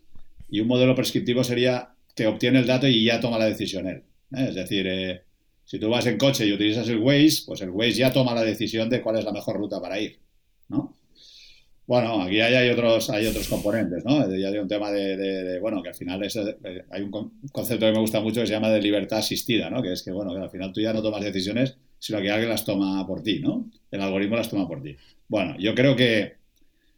Y 0.51 0.59
un 0.59 0.67
modelo 0.67 0.97
prescriptivo 0.97 1.45
sería 1.45 1.91
que 2.17 2.27
obtiene 2.27 2.59
el 2.59 2.67
dato 2.67 2.89
y 2.89 3.05
ya 3.05 3.21
toma 3.21 3.39
la 3.39 3.45
decisión 3.45 3.87
él. 3.87 4.03
¿eh? 4.33 4.47
Es 4.49 4.57
decir, 4.57 4.89
eh, 4.89 5.23
si 5.65 5.79
tú 5.79 5.89
vas 5.89 6.05
en 6.07 6.19
coche 6.19 6.45
y 6.45 6.53
utilizas 6.53 6.89
el 6.89 6.99
Waze, 6.99 7.45
pues 7.47 7.61
el 7.61 7.71
Waze 7.71 7.93
ya 7.93 8.13
toma 8.13 8.35
la 8.35 8.43
decisión 8.43 8.91
de 8.91 9.01
cuál 9.01 9.21
es 9.21 9.25
la 9.25 9.31
mejor 9.31 9.59
ruta 9.59 9.81
para 9.81 10.01
ir, 10.01 10.19
¿no? 10.69 10.97
Bueno, 11.87 12.23
aquí 12.23 12.41
hay, 12.41 12.69
otros, 12.71 13.11
hay 13.11 13.27
otros 13.27 13.49
componentes, 13.49 14.05
¿no? 14.05 14.29
Ya 14.35 14.49
hay 14.49 14.59
un 14.59 14.67
tema 14.67 14.91
de, 14.91 15.59
bueno, 15.61 15.83
que 15.83 15.91
al 15.91 15.95
final 15.95 16.23
es, 16.25 16.37
eh, 16.37 16.85
hay 16.91 17.03
un 17.03 17.11
concepto 17.53 17.87
que 17.87 17.93
me 17.93 18.01
gusta 18.01 18.21
mucho 18.21 18.41
que 18.41 18.47
se 18.47 18.53
llama 18.53 18.71
de 18.71 18.81
libertad 18.81 19.19
asistida, 19.19 19.71
¿no? 19.71 19.83
Que 19.83 19.93
es 19.93 20.03
que, 20.03 20.11
bueno, 20.11 20.35
que 20.35 20.41
al 20.41 20.51
final 20.51 20.73
tú 20.73 20.81
ya 20.81 20.93
no 20.93 21.03
tomas 21.03 21.23
decisiones, 21.23 21.77
sino 21.99 22.21
que 22.21 22.31
alguien 22.31 22.51
las 22.51 22.65
toma 22.65 23.07
por 23.07 23.23
ti, 23.23 23.39
¿no? 23.39 23.71
El 23.91 24.01
algoritmo 24.01 24.37
las 24.37 24.51
toma 24.51 24.67
por 24.67 24.83
ti. 24.83 24.97
Bueno, 25.29 25.57
yo 25.59 25.75
creo 25.75 25.95
que, 25.95 26.35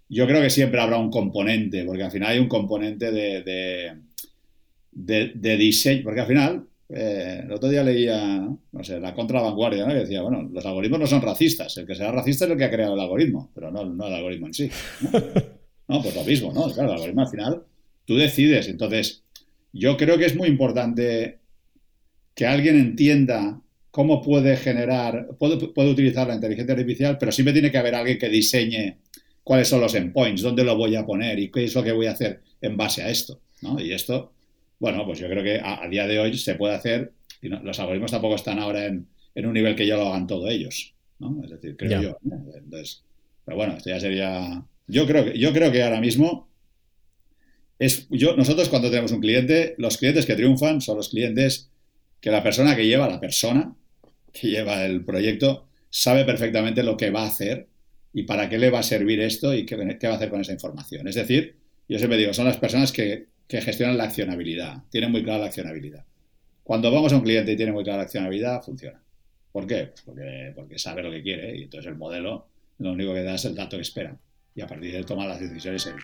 yo 0.09 0.27
creo 0.27 0.41
que 0.41 0.51
siempre 0.51 0.81
habrá 0.81 0.97
un 0.97 1.11
componente, 1.11 1.85
porque 1.85 2.05
al 2.05 2.11
final 2.11 2.31
hay 2.31 2.39
un 2.39 2.49
componente 2.49 3.13
de 3.13 3.95
de, 4.99 5.57
diseño, 5.57 6.03
porque 6.03 6.21
al 6.21 6.27
final, 6.27 6.67
eh, 6.91 7.43
el 7.45 7.53
otro 7.53 7.69
día 7.69 7.83
leía, 7.83 8.49
no 8.73 8.85
sé, 8.85 8.99
la 8.99 9.15
contravanguardia, 9.15 9.85
¿no? 9.85 9.93
que 9.93 10.01
decía, 10.01 10.23
bueno, 10.23 10.49
los 10.51 10.65
algoritmos 10.65 11.01
no 11.01 11.07
son 11.07 11.21
racistas, 11.21 11.77
el 11.77 11.87
que 11.87 11.95
sea 11.95 12.11
racista 12.11 12.47
es 12.47 12.51
el 12.51 12.57
que 12.57 12.65
ha 12.65 12.71
creado 12.71 12.95
el 12.95 13.01
algoritmo, 13.01 13.51
pero 13.55 13.71
no, 13.71 13.85
no 13.85 14.07
el 14.07 14.15
algoritmo 14.15 14.47
en 14.47 14.55
sí. 14.55 14.71
¿no? 15.89 16.03
pues 16.03 16.15
lo 16.15 16.25
mismo, 16.25 16.53
¿no? 16.53 16.73
Claro, 16.73 16.91
el 16.91 16.95
algoritmo 16.95 17.23
al 17.23 17.29
final 17.29 17.63
tú 18.05 18.17
decides, 18.17 18.69
entonces 18.69 19.23
yo 19.73 19.97
creo 19.99 20.17
que 20.17 20.25
es 20.25 20.35
muy 20.35 20.49
importante 20.49 21.41
que 22.35 22.47
alguien 22.47 22.77
entienda 22.77 23.61
cómo 23.91 24.23
puede 24.23 24.57
generar, 24.57 25.29
puede, 25.39 25.59
puede, 25.69 25.91
utilizar 25.91 26.27
la 26.29 26.37
inteligencia 26.37 26.73
artificial, 26.73 27.19
pero 27.19 27.33
siempre 27.33 27.53
tiene 27.53 27.71
que 27.71 27.79
haber 27.79 27.95
alguien 27.95 28.19
que 28.19 28.29
diseñe 28.29 28.97
cuáles 29.43 29.69
son 29.69 29.81
los 29.81 29.95
endpoints, 29.95 30.43
dónde 30.43 30.65
lo 30.65 30.77
voy 30.77 30.95
a 30.95 31.05
poner 31.05 31.39
y 31.39 31.51
qué 31.51 31.65
es 31.65 31.75
lo 31.75 31.83
que 31.83 31.93
voy 31.93 32.07
a 32.07 32.13
hacer 32.13 32.43
en 32.61 32.77
base 32.77 33.03
a 33.03 33.11
esto. 33.11 33.41
¿no? 33.61 33.81
Y 33.81 33.93
esto, 33.93 34.33
bueno, 34.79 35.05
pues 35.05 35.19
yo 35.19 35.29
creo 35.29 35.43
que 35.43 35.61
a, 35.63 35.87
día 35.89 36.07
de 36.07 36.19
hoy 36.19 36.37
se 36.37 36.55
puede 36.55 36.75
hacer, 36.75 37.13
y 37.43 37.49
los 37.49 37.79
algoritmos 37.79 38.11
tampoco 38.11 38.35
están 38.35 38.59
ahora 38.59 38.87
en, 38.87 39.09
un 39.35 39.53
nivel 39.53 39.77
que 39.77 39.87
ya 39.87 39.97
lo 39.97 40.09
hagan 40.09 40.27
todo 40.27 40.49
ellos, 40.49 40.95
¿no? 41.21 41.41
Es 41.45 41.51
decir, 41.51 41.77
creo 41.77 42.03
yo. 42.03 42.19
Entonces, 42.25 43.05
pero 43.45 43.57
bueno, 43.57 43.75
esto 43.77 43.91
ya 43.91 44.01
sería... 44.01 44.65
Yo 44.89 45.07
creo 45.07 45.25
que, 45.25 45.39
yo 45.39 45.53
creo 45.53 45.71
que 45.71 45.83
ahora 45.83 46.01
mismo 46.01 46.49
es, 47.79 48.09
yo, 48.11 48.37
nosotros 48.37 48.69
cuando 48.69 48.91
tenemos 48.91 49.13
un 49.13 49.21
cliente, 49.21 49.75
los 49.79 49.97
clientes 49.97 50.27
que 50.27 50.35
triunfan 50.35 50.81
son 50.81 50.97
los 50.97 51.11
clientes 51.11 51.71
que 52.21 52.31
la 52.31 52.43
persona 52.43 52.75
que 52.75 52.87
lleva, 52.87 53.09
la 53.09 53.21
persona 53.21 53.77
que 54.33 54.49
lleva 54.49 54.85
el 54.85 55.05
proyecto, 55.05 55.67
sabe 55.91 56.25
perfectamente 56.25 56.83
lo 56.83 56.97
que 56.97 57.11
va 57.11 57.23
a 57.23 57.29
hacer 57.29 57.69
y 58.13 58.25
para 58.25 58.49
qué 58.49 58.59
le 58.59 58.71
va 58.71 58.81
a 58.81 58.83
servir 58.83 59.21
esto 59.21 59.55
y 59.55 59.65
qué, 59.65 59.77
qué 60.01 60.07
va 60.09 60.15
a 60.15 60.17
hacer 60.17 60.31
con 60.31 60.41
esa 60.41 60.53
información. 60.53 61.07
Es 61.07 61.15
decir, 61.15 61.57
yo 61.89 61.99
siempre 61.99 62.19
digo, 62.19 62.35
son 62.35 62.47
las 62.47 62.57
personas 62.57 62.91
que 62.91 63.27
que 63.49 63.63
gestionan 63.63 63.97
la 63.97 64.05
accionabilidad, 64.05 64.85
tienen 64.91 65.11
muy 65.11 65.25
clara 65.25 65.41
la 65.41 65.47
accionabilidad. 65.47 66.05
Cuando 66.63 66.93
vamos 66.93 67.13
a 67.15 67.17
un 67.17 67.23
cliente 67.23 67.53
y 67.53 67.57
tiene 67.57 67.73
muy 67.73 67.83
clara 67.83 67.97
la 67.97 68.03
accionabilidad, 68.05 68.63
funciona. 68.63 69.03
¿Por 69.51 69.67
qué? 69.67 69.87
Pues 69.87 70.03
porque, 70.03 70.53
porque 70.55 70.79
sabe 70.79 71.03
lo 71.03 71.11
que 71.11 71.23
quiere 71.23 71.57
y 71.57 71.63
entonces 71.63 71.91
el 71.91 71.97
modelo 71.97 72.47
lo 72.77 72.93
único 72.93 73.15
que 73.15 73.23
da 73.23 73.35
es 73.35 73.45
el 73.47 73.55
dato 73.55 73.77
que 73.77 73.83
espera 73.83 74.17
y 74.55 74.61
a 74.61 74.67
partir 74.67 74.93
de 74.93 74.99
él 74.99 75.07
toma 75.07 75.27
las 75.27 75.41
decisiones 75.41 75.87
él. 75.87 75.95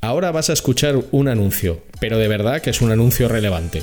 Ahora 0.00 0.30
vas 0.30 0.48
a 0.48 0.52
escuchar 0.52 0.94
un 1.10 1.26
anuncio, 1.26 1.82
pero 2.00 2.18
de 2.18 2.28
verdad 2.28 2.62
que 2.62 2.70
es 2.70 2.80
un 2.80 2.92
anuncio 2.92 3.28
relevante. 3.28 3.82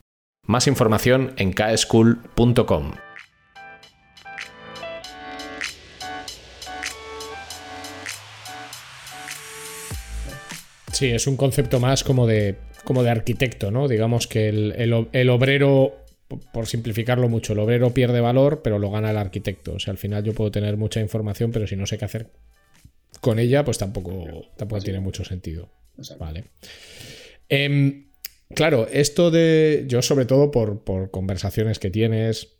Más 0.51 0.67
información 0.67 1.33
en 1.37 1.53
kschool.com. 1.53 2.91
Sí, 10.91 11.09
es 11.09 11.25
un 11.27 11.37
concepto 11.37 11.79
más 11.79 12.03
como 12.03 12.27
de, 12.27 12.57
como 12.83 13.01
de 13.01 13.11
arquitecto, 13.11 13.71
¿no? 13.71 13.87
Digamos 13.87 14.27
que 14.27 14.49
el, 14.49 15.29
obrero, 15.29 15.95
por 16.51 16.67
simplificarlo 16.67 17.29
mucho, 17.29 17.53
el 17.53 17.59
obrero 17.59 17.93
pierde 17.93 18.19
valor, 18.19 18.61
pero 18.61 18.77
lo 18.77 18.91
gana 18.91 19.11
el 19.11 19.17
arquitecto. 19.17 19.75
O 19.75 19.79
sea, 19.79 19.91
al 19.91 19.97
final 19.97 20.25
yo 20.25 20.33
puedo 20.33 20.51
tener 20.51 20.75
mucha 20.75 20.99
información, 20.99 21.53
pero 21.53 21.65
si 21.65 21.77
no 21.77 21.85
sé 21.85 21.97
qué 21.97 22.03
hacer 22.03 22.27
con 23.21 23.39
ella, 23.39 23.63
pues 23.63 23.77
tampoco, 23.77 24.49
tampoco 24.57 24.81
tiene 24.81 24.99
mucho 24.99 25.23
sentido. 25.23 25.69
Vale. 26.19 26.43
Em, 27.47 28.10
Claro, 28.55 28.87
esto 28.91 29.31
de. 29.31 29.85
Yo, 29.87 30.01
sobre 30.01 30.25
todo 30.25 30.51
por, 30.51 31.11
conversaciones 31.11 31.79
que 31.79 31.89
tienes 31.89 32.57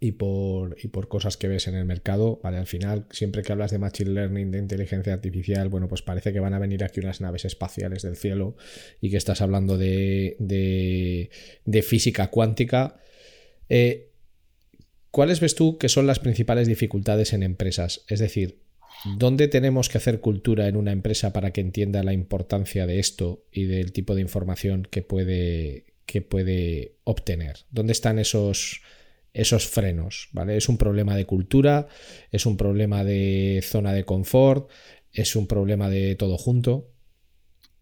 y 0.00 0.12
por, 0.12 0.76
y 0.82 0.88
por 0.88 1.08
cosas 1.08 1.36
que 1.36 1.48
ves 1.48 1.68
en 1.68 1.74
el 1.74 1.84
mercado, 1.84 2.40
¿vale? 2.42 2.58
Al 2.58 2.66
final, 2.66 3.06
siempre 3.10 3.42
que 3.42 3.52
hablas 3.52 3.70
de 3.70 3.78
Machine 3.78 4.10
Learning, 4.10 4.50
de 4.50 4.58
inteligencia 4.58 5.14
artificial, 5.14 5.68
bueno, 5.68 5.88
pues 5.88 6.02
parece 6.02 6.32
que 6.32 6.40
van 6.40 6.54
a 6.54 6.58
venir 6.58 6.84
aquí 6.84 7.00
unas 7.00 7.20
naves 7.20 7.44
espaciales 7.44 8.02
del 8.02 8.16
cielo 8.16 8.56
y 9.00 9.10
que 9.10 9.16
estás 9.16 9.40
hablando 9.40 9.78
de, 9.78 10.36
de, 10.38 11.82
física 11.82 12.28
cuántica. 12.28 12.96
Eh, 13.68 14.10
¿Cuáles 15.10 15.40
ves 15.40 15.54
tú 15.54 15.78
que 15.78 15.88
son 15.88 16.06
las 16.06 16.18
principales 16.18 16.68
dificultades 16.68 17.32
en 17.32 17.42
empresas? 17.42 18.04
Es 18.08 18.20
decir, 18.20 18.65
¿Dónde 19.04 19.48
tenemos 19.48 19.88
que 19.88 19.98
hacer 19.98 20.20
cultura 20.20 20.68
en 20.68 20.76
una 20.76 20.92
empresa 20.92 21.32
para 21.32 21.52
que 21.52 21.60
entienda 21.60 22.02
la 22.02 22.12
importancia 22.12 22.86
de 22.86 22.98
esto 22.98 23.44
y 23.52 23.64
del 23.64 23.92
tipo 23.92 24.14
de 24.14 24.22
información 24.22 24.86
que 24.90 25.02
puede, 25.02 25.86
que 26.06 26.22
puede 26.22 26.96
obtener? 27.04 27.58
¿Dónde 27.70 27.92
están 27.92 28.18
esos, 28.18 28.82
esos 29.32 29.66
frenos? 29.66 30.28
¿vale? 30.32 30.56
¿Es 30.56 30.68
un 30.68 30.78
problema 30.78 31.16
de 31.16 31.26
cultura? 31.26 31.88
¿Es 32.32 32.46
un 32.46 32.56
problema 32.56 33.04
de 33.04 33.60
zona 33.62 33.92
de 33.92 34.04
confort? 34.04 34.70
¿Es 35.12 35.36
un 35.36 35.46
problema 35.46 35.88
de 35.88 36.16
todo 36.16 36.36
junto? 36.36 36.90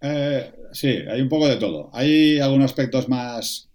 Eh, 0.01 0.53
sí, 0.73 0.89
hay 1.09 1.21
un 1.21 1.29
poco 1.29 1.49
de 1.49 1.57
todo. 1.57 1.91
Hay 1.93 2.39
algunos 2.39 2.67
aspectos 2.67 3.09
más... 3.09 3.71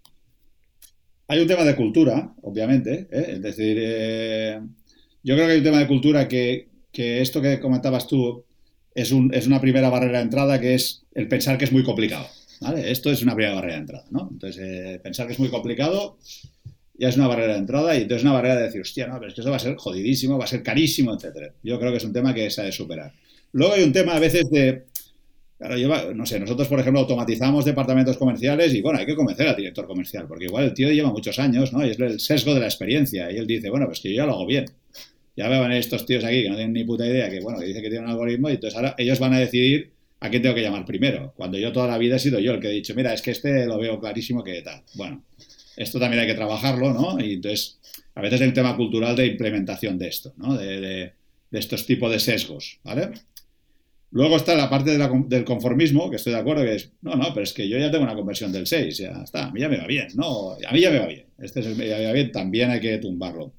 Hay 1.26 1.40
un 1.40 1.46
tema 1.46 1.64
de 1.64 1.76
cultura, 1.76 2.34
obviamente. 2.42 3.08
¿eh? 3.10 3.26
Es 3.34 3.42
decir, 3.42 3.76
eh, 3.80 4.60
yo 5.22 5.34
creo 5.34 5.46
que 5.46 5.52
hay 5.52 5.58
un 5.58 5.64
tema 5.64 5.78
de 5.78 5.86
cultura 5.86 6.26
que, 6.26 6.69
que 6.92 7.20
esto 7.20 7.40
que 7.40 7.60
comentabas 7.60 8.06
tú 8.06 8.44
es, 8.94 9.12
un, 9.12 9.32
es, 9.34 9.46
una 9.46 9.60
primera 9.60 9.88
barrera 9.88 10.18
de 10.18 10.24
entrada 10.24 10.60
que 10.60 10.74
es 10.74 11.04
el 11.14 11.28
pensar 11.28 11.58
que 11.58 11.64
es 11.64 11.72
muy 11.72 11.84
complicado. 11.84 12.26
¿vale? 12.60 12.90
Esto 12.90 13.10
es 13.10 13.22
una 13.22 13.34
primera 13.34 13.54
barrera 13.54 13.74
de 13.74 13.80
entrada. 13.80 14.04
¿no? 14.10 14.28
Entonces, 14.30 14.62
eh, 14.62 15.00
pensar 15.02 15.26
que 15.26 15.34
es 15.34 15.38
muy 15.38 15.48
complicado 15.48 16.18
ya 16.98 17.08
es 17.08 17.16
una 17.16 17.28
barrera 17.28 17.54
de 17.54 17.60
entrada 17.60 17.96
y 17.96 18.02
entonces 18.02 18.24
una 18.24 18.34
barrera 18.34 18.56
de 18.56 18.64
decir, 18.64 18.82
hostia, 18.82 19.06
no, 19.06 19.14
pero 19.14 19.28
es 19.28 19.34
que 19.34 19.40
eso 19.40 19.48
va 19.48 19.56
a 19.56 19.60
ser 19.60 19.74
jodidísimo, 19.76 20.36
va 20.36 20.44
a 20.44 20.48
ser 20.48 20.62
carísimo, 20.62 21.14
etcétera. 21.14 21.54
Yo 21.62 21.78
creo 21.78 21.92
que 21.92 21.96
es 21.96 22.04
un 22.04 22.12
tema 22.12 22.34
que 22.34 22.50
se 22.50 22.60
ha 22.60 22.64
de 22.64 22.72
superar. 22.72 23.14
Luego 23.52 23.72
hay 23.72 23.84
un 23.84 23.92
tema 23.92 24.14
a 24.14 24.18
veces 24.18 24.50
de, 24.50 24.84
Claro, 25.60 25.76
lleva, 25.76 26.14
no 26.14 26.24
sé, 26.24 26.40
nosotros, 26.40 26.68
por 26.68 26.80
ejemplo, 26.80 27.00
automatizamos 27.00 27.66
departamentos 27.66 28.16
comerciales 28.16 28.72
y, 28.72 28.80
bueno, 28.80 28.98
hay 28.98 29.04
que 29.04 29.14
convencer 29.14 29.46
al 29.46 29.56
director 29.56 29.86
comercial, 29.86 30.24
porque 30.26 30.46
igual 30.46 30.64
el 30.64 30.72
tío 30.72 30.90
lleva 30.90 31.10
muchos 31.10 31.38
años, 31.38 31.74
¿no? 31.74 31.84
Y 31.84 31.90
es 31.90 32.00
el 32.00 32.18
sesgo 32.18 32.54
de 32.54 32.60
la 32.60 32.66
experiencia. 32.66 33.30
Y 33.30 33.36
él 33.36 33.46
dice, 33.46 33.68
bueno, 33.68 33.84
pues 33.84 34.00
que 34.00 34.08
yo 34.08 34.16
ya 34.22 34.24
lo 34.24 34.32
hago 34.32 34.46
bien. 34.46 34.64
Ya 35.40 35.48
veo 35.48 35.64
a 35.64 35.76
estos 35.76 36.06
tíos 36.06 36.22
aquí 36.22 36.42
que 36.42 36.48
no 36.48 36.56
tienen 36.56 36.72
ni 36.72 36.84
puta 36.84 37.06
idea, 37.06 37.30
que, 37.30 37.40
bueno, 37.40 37.58
que 37.58 37.66
dice 37.66 37.80
que 37.82 37.88
tiene 37.88 38.04
un 38.04 38.10
algoritmo, 38.10 38.50
y 38.50 38.54
entonces 38.54 38.76
ahora 38.76 38.94
ellos 38.98 39.18
van 39.18 39.34
a 39.34 39.38
decidir 39.38 39.92
a 40.20 40.28
quién 40.28 40.42
tengo 40.42 40.54
que 40.54 40.62
llamar 40.62 40.84
primero. 40.84 41.32
Cuando 41.36 41.58
yo 41.58 41.72
toda 41.72 41.88
la 41.88 41.98
vida 41.98 42.16
he 42.16 42.18
sido 42.18 42.38
yo 42.38 42.52
el 42.52 42.60
que 42.60 42.68
he 42.68 42.72
dicho, 42.72 42.94
mira, 42.94 43.12
es 43.14 43.22
que 43.22 43.30
este 43.30 43.66
lo 43.66 43.78
veo 43.78 43.98
clarísimo 43.98 44.44
que 44.44 44.60
tal. 44.62 44.82
Bueno, 44.94 45.24
esto 45.76 45.98
también 45.98 46.20
hay 46.20 46.28
que 46.28 46.34
trabajarlo, 46.34 46.92
¿no? 46.92 47.18
Y 47.18 47.34
entonces, 47.34 47.80
a 48.14 48.20
veces 48.20 48.40
hay 48.42 48.48
un 48.48 48.54
tema 48.54 48.76
cultural 48.76 49.16
de 49.16 49.26
implementación 49.26 49.98
de 49.98 50.08
esto, 50.08 50.34
¿no? 50.36 50.56
De, 50.56 51.12
de 51.50 51.58
estos 51.58 51.86
tipos 51.86 52.10
de 52.12 52.20
sesgos, 52.20 52.78
¿vale? 52.84 53.10
Luego 54.12 54.36
está 54.36 54.56
la 54.56 54.68
parte 54.68 54.98
del 54.98 55.44
conformismo, 55.44 56.10
que 56.10 56.16
estoy 56.16 56.32
de 56.32 56.40
acuerdo, 56.40 56.64
que 56.64 56.74
es, 56.74 56.90
no, 57.02 57.14
no, 57.14 57.32
pero 57.32 57.44
es 57.44 57.52
que 57.52 57.68
yo 57.68 57.78
ya 57.78 57.90
tengo 57.92 58.04
una 58.04 58.16
conversión 58.16 58.50
del 58.50 58.66
6, 58.66 58.98
ya 58.98 59.22
está, 59.22 59.46
a 59.46 59.52
mí 59.52 59.60
ya 59.60 59.68
me 59.68 59.78
va 59.78 59.86
bien, 59.86 60.08
no, 60.16 60.52
a 60.52 60.72
mí 60.72 60.80
ya 60.80 60.90
me 60.90 60.98
va 60.98 61.06
bien, 61.06 61.26
este 61.38 61.60
es 61.60 61.66
el 61.66 61.76
ya 61.76 61.96
me 61.96 62.06
va 62.06 62.12
bien, 62.12 62.32
también 62.32 62.70
hay 62.70 62.80
que 62.80 62.98
tumbarlo. 62.98 63.52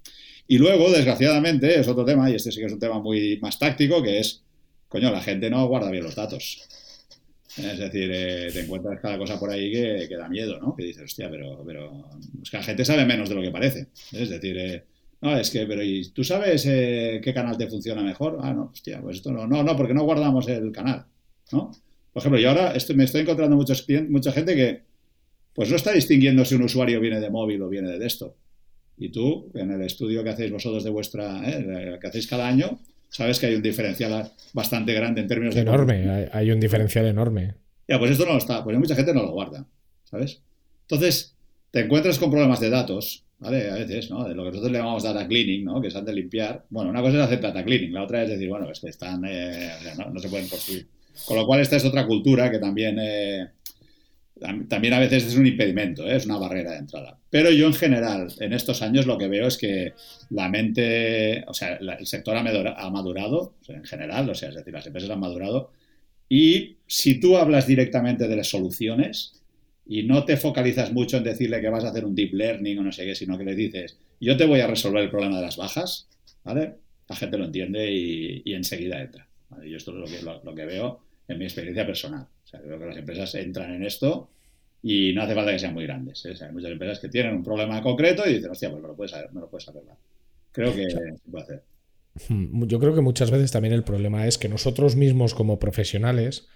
Y 0.52 0.58
luego, 0.58 0.91
desgraciadamente, 0.91 1.80
es 1.80 1.88
otro 1.88 2.04
tema, 2.04 2.30
y 2.30 2.36
este 2.36 2.52
sí 2.52 2.60
que 2.60 2.66
es 2.66 2.74
un 2.74 2.80
tema 2.80 2.99
muy 2.99 3.39
más 3.41 3.58
táctico, 3.58 4.04
que 4.04 4.20
es, 4.20 4.43
coño, 4.89 5.10
la 5.10 5.22
gente 5.22 5.49
no 5.49 5.66
guarda 5.66 5.89
bien 5.89 6.04
los 6.04 6.14
datos. 6.14 6.68
Es 7.56 7.80
decir, 7.80 8.12
eh, 8.14 8.49
te 8.52 8.60
encuentras 8.60 8.99
cada 8.99 9.18
cosa 9.18 9.39
por 9.39 9.49
ahí 9.49 9.72
que, 9.72 10.10
da 10.10 10.28
miedo, 10.28 10.60
¿no? 10.60 10.76
Que 10.76 10.84
dices, 10.84 11.04
hostia, 11.04 11.30
pero, 11.30 11.64
pero 11.66 12.04
es 12.43 12.49
que 12.49 12.58
la 12.58 12.64
gente 12.64 12.84
sabe 12.84 13.06
menos 13.06 13.30
de 13.30 13.36
lo 13.36 13.41
que 13.41 13.49
parece. 13.49 13.88
Es 14.12 14.30
decir, 14.30 14.58
eh, 14.58 14.84
no, 15.22 15.38
es 15.38 15.49
que, 15.52 15.66
pero 15.66 15.84
¿y 15.84 16.10
tú 16.10 16.22
sabes 16.26 16.66
eh, 16.68 17.22
qué 17.24 17.34
canal 17.34 17.58
te 17.58 17.68
funciona 17.68 18.04
mejor? 18.04 18.39
Ah, 18.41 18.52
no, 18.52 18.72
hostia, 18.74 18.99
pues 18.99 19.16
esto 19.16 19.32
no, 19.32 19.47
no, 19.47 19.64
no, 19.64 19.78
porque 19.78 19.93
no 19.93 20.04
guardamos 20.04 20.49
el 20.49 20.74
canal, 20.74 21.06
¿no? 21.54 21.72
Por 22.12 22.22
ejemplo, 22.22 22.41
yo 22.41 22.49
ahora 22.49 22.74
me 22.93 23.06
estoy 23.06 23.22
encontrando 23.22 23.56
muchos 23.56 23.88
mucha 24.10 24.34
gente 24.34 24.54
que 24.54 24.82
pues 25.54 25.70
no 25.70 25.78
está 25.78 25.93
distinguiendo 25.93 26.43
si 26.43 26.56
un 26.56 26.64
usuario 26.64 26.99
viene 26.99 27.22
de 27.22 27.30
móvil 27.30 27.62
o 27.62 27.70
viene 27.70 27.89
de 27.89 27.99
desktop. 27.99 28.36
Y 29.02 29.10
tú, 29.10 29.52
en 29.56 29.72
el 29.72 29.82
estudio 29.82 30.24
que 30.24 30.30
hacéis 30.30 30.52
vosotros 30.52 30.84
de 30.84 30.89
vuestra, 30.89 31.41
eh, 31.49 31.97
que 31.99 32.08
hacéis 32.08 32.28
cada 32.28 32.47
año, 32.47 32.80
sabes 33.10 33.39
que 33.39 33.47
hay 33.47 33.56
un 33.56 33.62
diferencial 33.62 34.32
bastante 34.54 34.93
grande 34.93 35.22
en 35.22 35.28
términos 35.28 35.56
de... 35.56 35.62
Enorme, 35.62 36.30
hay 36.32 36.52
un 36.52 36.60
diferencial 36.60 37.08
enorme. 37.08 37.56
Ya, 37.88 37.99
pues 37.99 38.12
esto 38.12 38.26
no 38.26 38.34
lo 38.34 38.38
está, 38.38 38.64
pues 38.64 38.78
mucha 38.78 38.95
gente 38.95 39.14
no 39.14 39.24
lo 39.24 39.32
guarda, 39.32 39.66
¿sabes? 40.06 40.41
Entonces, 40.84 41.36
te 41.72 41.82
encuentras 41.82 42.20
con 42.20 42.30
problemas 42.30 42.60
de 42.60 42.70
datos 42.70 43.26
¿vale? 43.41 43.72
A 43.72 43.74
veces, 43.74 44.10
¿no? 44.10 44.24
De 44.24 44.36
lo 44.36 44.43
que 44.43 44.49
nosotros 44.49 44.72
le 44.72 44.78
llamamos 44.78 45.04
data 45.04 45.28
cleaning, 45.28 45.66
¿no? 45.66 45.82
Que 45.82 45.88
es 45.88 46.06
de 46.06 46.14
limpiar. 46.14 46.64
Bueno, 46.70 46.91
una 46.91 47.02
cosa 47.02 47.18
es 47.18 47.24
hacer 47.24 47.41
data 47.41 47.66
cleaning, 47.66 47.91
la 47.91 48.04
otra 48.04 48.24
es 48.24 48.30
decir, 48.30 48.47
bueno, 48.47 48.72
es 48.72 48.80
que 48.80 48.89
están, 48.89 49.26
eh, 49.26 49.72
no, 49.97 50.20
se 50.20 50.30
pueden 50.30 50.47
construir. 50.47 50.88
Con 51.26 51.38
lo 51.38 51.45
cual, 51.45 51.60
esta 51.60 51.76
es 51.76 51.84
otra 51.84 52.06
cultura 52.06 52.49
que 52.49 52.60
también, 52.60 52.97
eh, 52.99 53.49
también 54.68 54.94
a 54.94 55.00
veces 55.00 55.26
es 55.26 55.36
un 55.36 55.46
impedimento, 55.46 56.08
¿eh? 56.08 56.16
es 56.16 56.26
una 56.26 56.38
barrera 56.38 56.72
de 56.72 56.78
entrada. 56.78 57.18
Pero 57.30 57.52
yo 57.52 57.68
en 57.68 57.74
general, 57.74 58.28
en 58.39 58.54
estos 58.54 58.82
años 58.82 59.06
lo 59.06 59.18
que 59.18 59.28
veo 59.28 59.48
es 59.48 59.58
que 59.58 59.94
la 60.32 60.50
mente, 60.50 61.44
o 61.48 61.54
sea, 61.54 61.76
el 61.76 62.08
sector 62.08 62.36
ha 62.36 62.89
madurado, 62.89 63.54
en 63.68 63.84
general, 63.84 64.30
o 64.30 64.36
sea, 64.36 64.50
es 64.50 64.56
decir, 64.56 64.74
las 64.74 64.88
empresas 64.88 65.10
han 65.10 65.20
madurado. 65.20 65.72
Y 66.28 66.78
si 66.88 67.20
tú 67.20 67.38
hablas 67.38 67.68
directamente 67.68 68.28
de 68.28 68.36
las 68.36 68.50
soluciones, 68.50 69.42
y 69.86 70.04
no 70.04 70.24
te 70.24 70.38
focalizas 70.38 70.94
mucho 70.94 71.18
en 71.18 71.24
decirle 71.24 71.60
que 71.60 71.70
vas 71.70 71.84
a 71.84 71.89
hacer 71.89 72.06
un 72.06 72.16
deep 72.16 72.34
learning 72.34 72.80
o 72.80 72.84
no 72.84 72.92
sé 72.92 73.06
qué, 73.06 73.14
sino 73.14 73.38
que 73.38 73.44
le 73.44 73.56
dices, 73.56 73.98
yo 74.22 74.38
te 74.38 74.46
voy 74.46 74.62
a 74.62 74.68
resolver 74.68 75.04
el 75.04 75.10
problema 75.10 75.36
de 75.36 75.42
las 75.42 75.58
bajas, 75.58 76.08
¿vale? 76.46 76.76
La 77.10 77.16
gente 77.18 77.38
lo 77.38 77.46
entiende 77.46 77.92
y, 77.92 78.54
enseguida 78.54 79.02
entra. 79.02 79.28
¿vale? 79.50 79.70
Yo 79.70 79.76
esto 79.76 79.92
es 79.92 79.98
lo 79.98 80.06
que, 80.06 80.42
lo, 80.46 80.56
que 80.56 80.66
veo 80.66 81.02
en 81.28 81.39
mi 81.39 81.44
experiencia 81.46 81.86
personal. 81.86 82.26
Sea, 82.52 82.62
creo 82.62 82.78
que 82.78 82.86
las 82.86 82.97
empresas 82.97 83.34
entran 83.36 83.74
en 83.74 83.84
esto 83.84 84.30
y 84.84 85.14
no 85.14 85.24
hace 85.24 85.36
falta 85.36 85.52
que 85.52 85.60
sean 85.60 85.74
muy 85.74 85.86
grandes. 85.86 86.26
¿eh? 86.26 86.34
hay 86.41 86.52
muchas 86.52 86.72
empresas 86.72 86.99
que 86.99 87.08
tienen 87.08 87.36
un 87.36 87.43
problema 87.43 87.82
concreto 87.82 88.28
y 88.28 88.36
dicen, 88.36 88.52
hostia, 88.52 88.70
pues 88.70 88.82
me 88.82 88.89
lo 88.89 88.95
puedes, 88.95 89.14
me 89.32 89.41
lo 89.41 89.49
puedes 89.49 89.68
arreglar. 89.70 89.97
Creo 90.52 90.76
que 90.76 90.89
se 90.89 90.99
puede 91.30 91.43
hacer. 91.43 91.64
Hmm, 92.28 92.66
yo 92.66 92.80
creo 92.80 92.93
que 92.93 93.02
muchas 93.02 93.32
veces 93.32 93.52
también 93.52 93.74
el 93.74 93.84
problema 93.84 94.28
es 94.28 94.38
que 94.38 94.49
nosotros 94.49 94.97
mismos 94.97 95.34
como 95.34 95.60
profesionales 95.60 96.49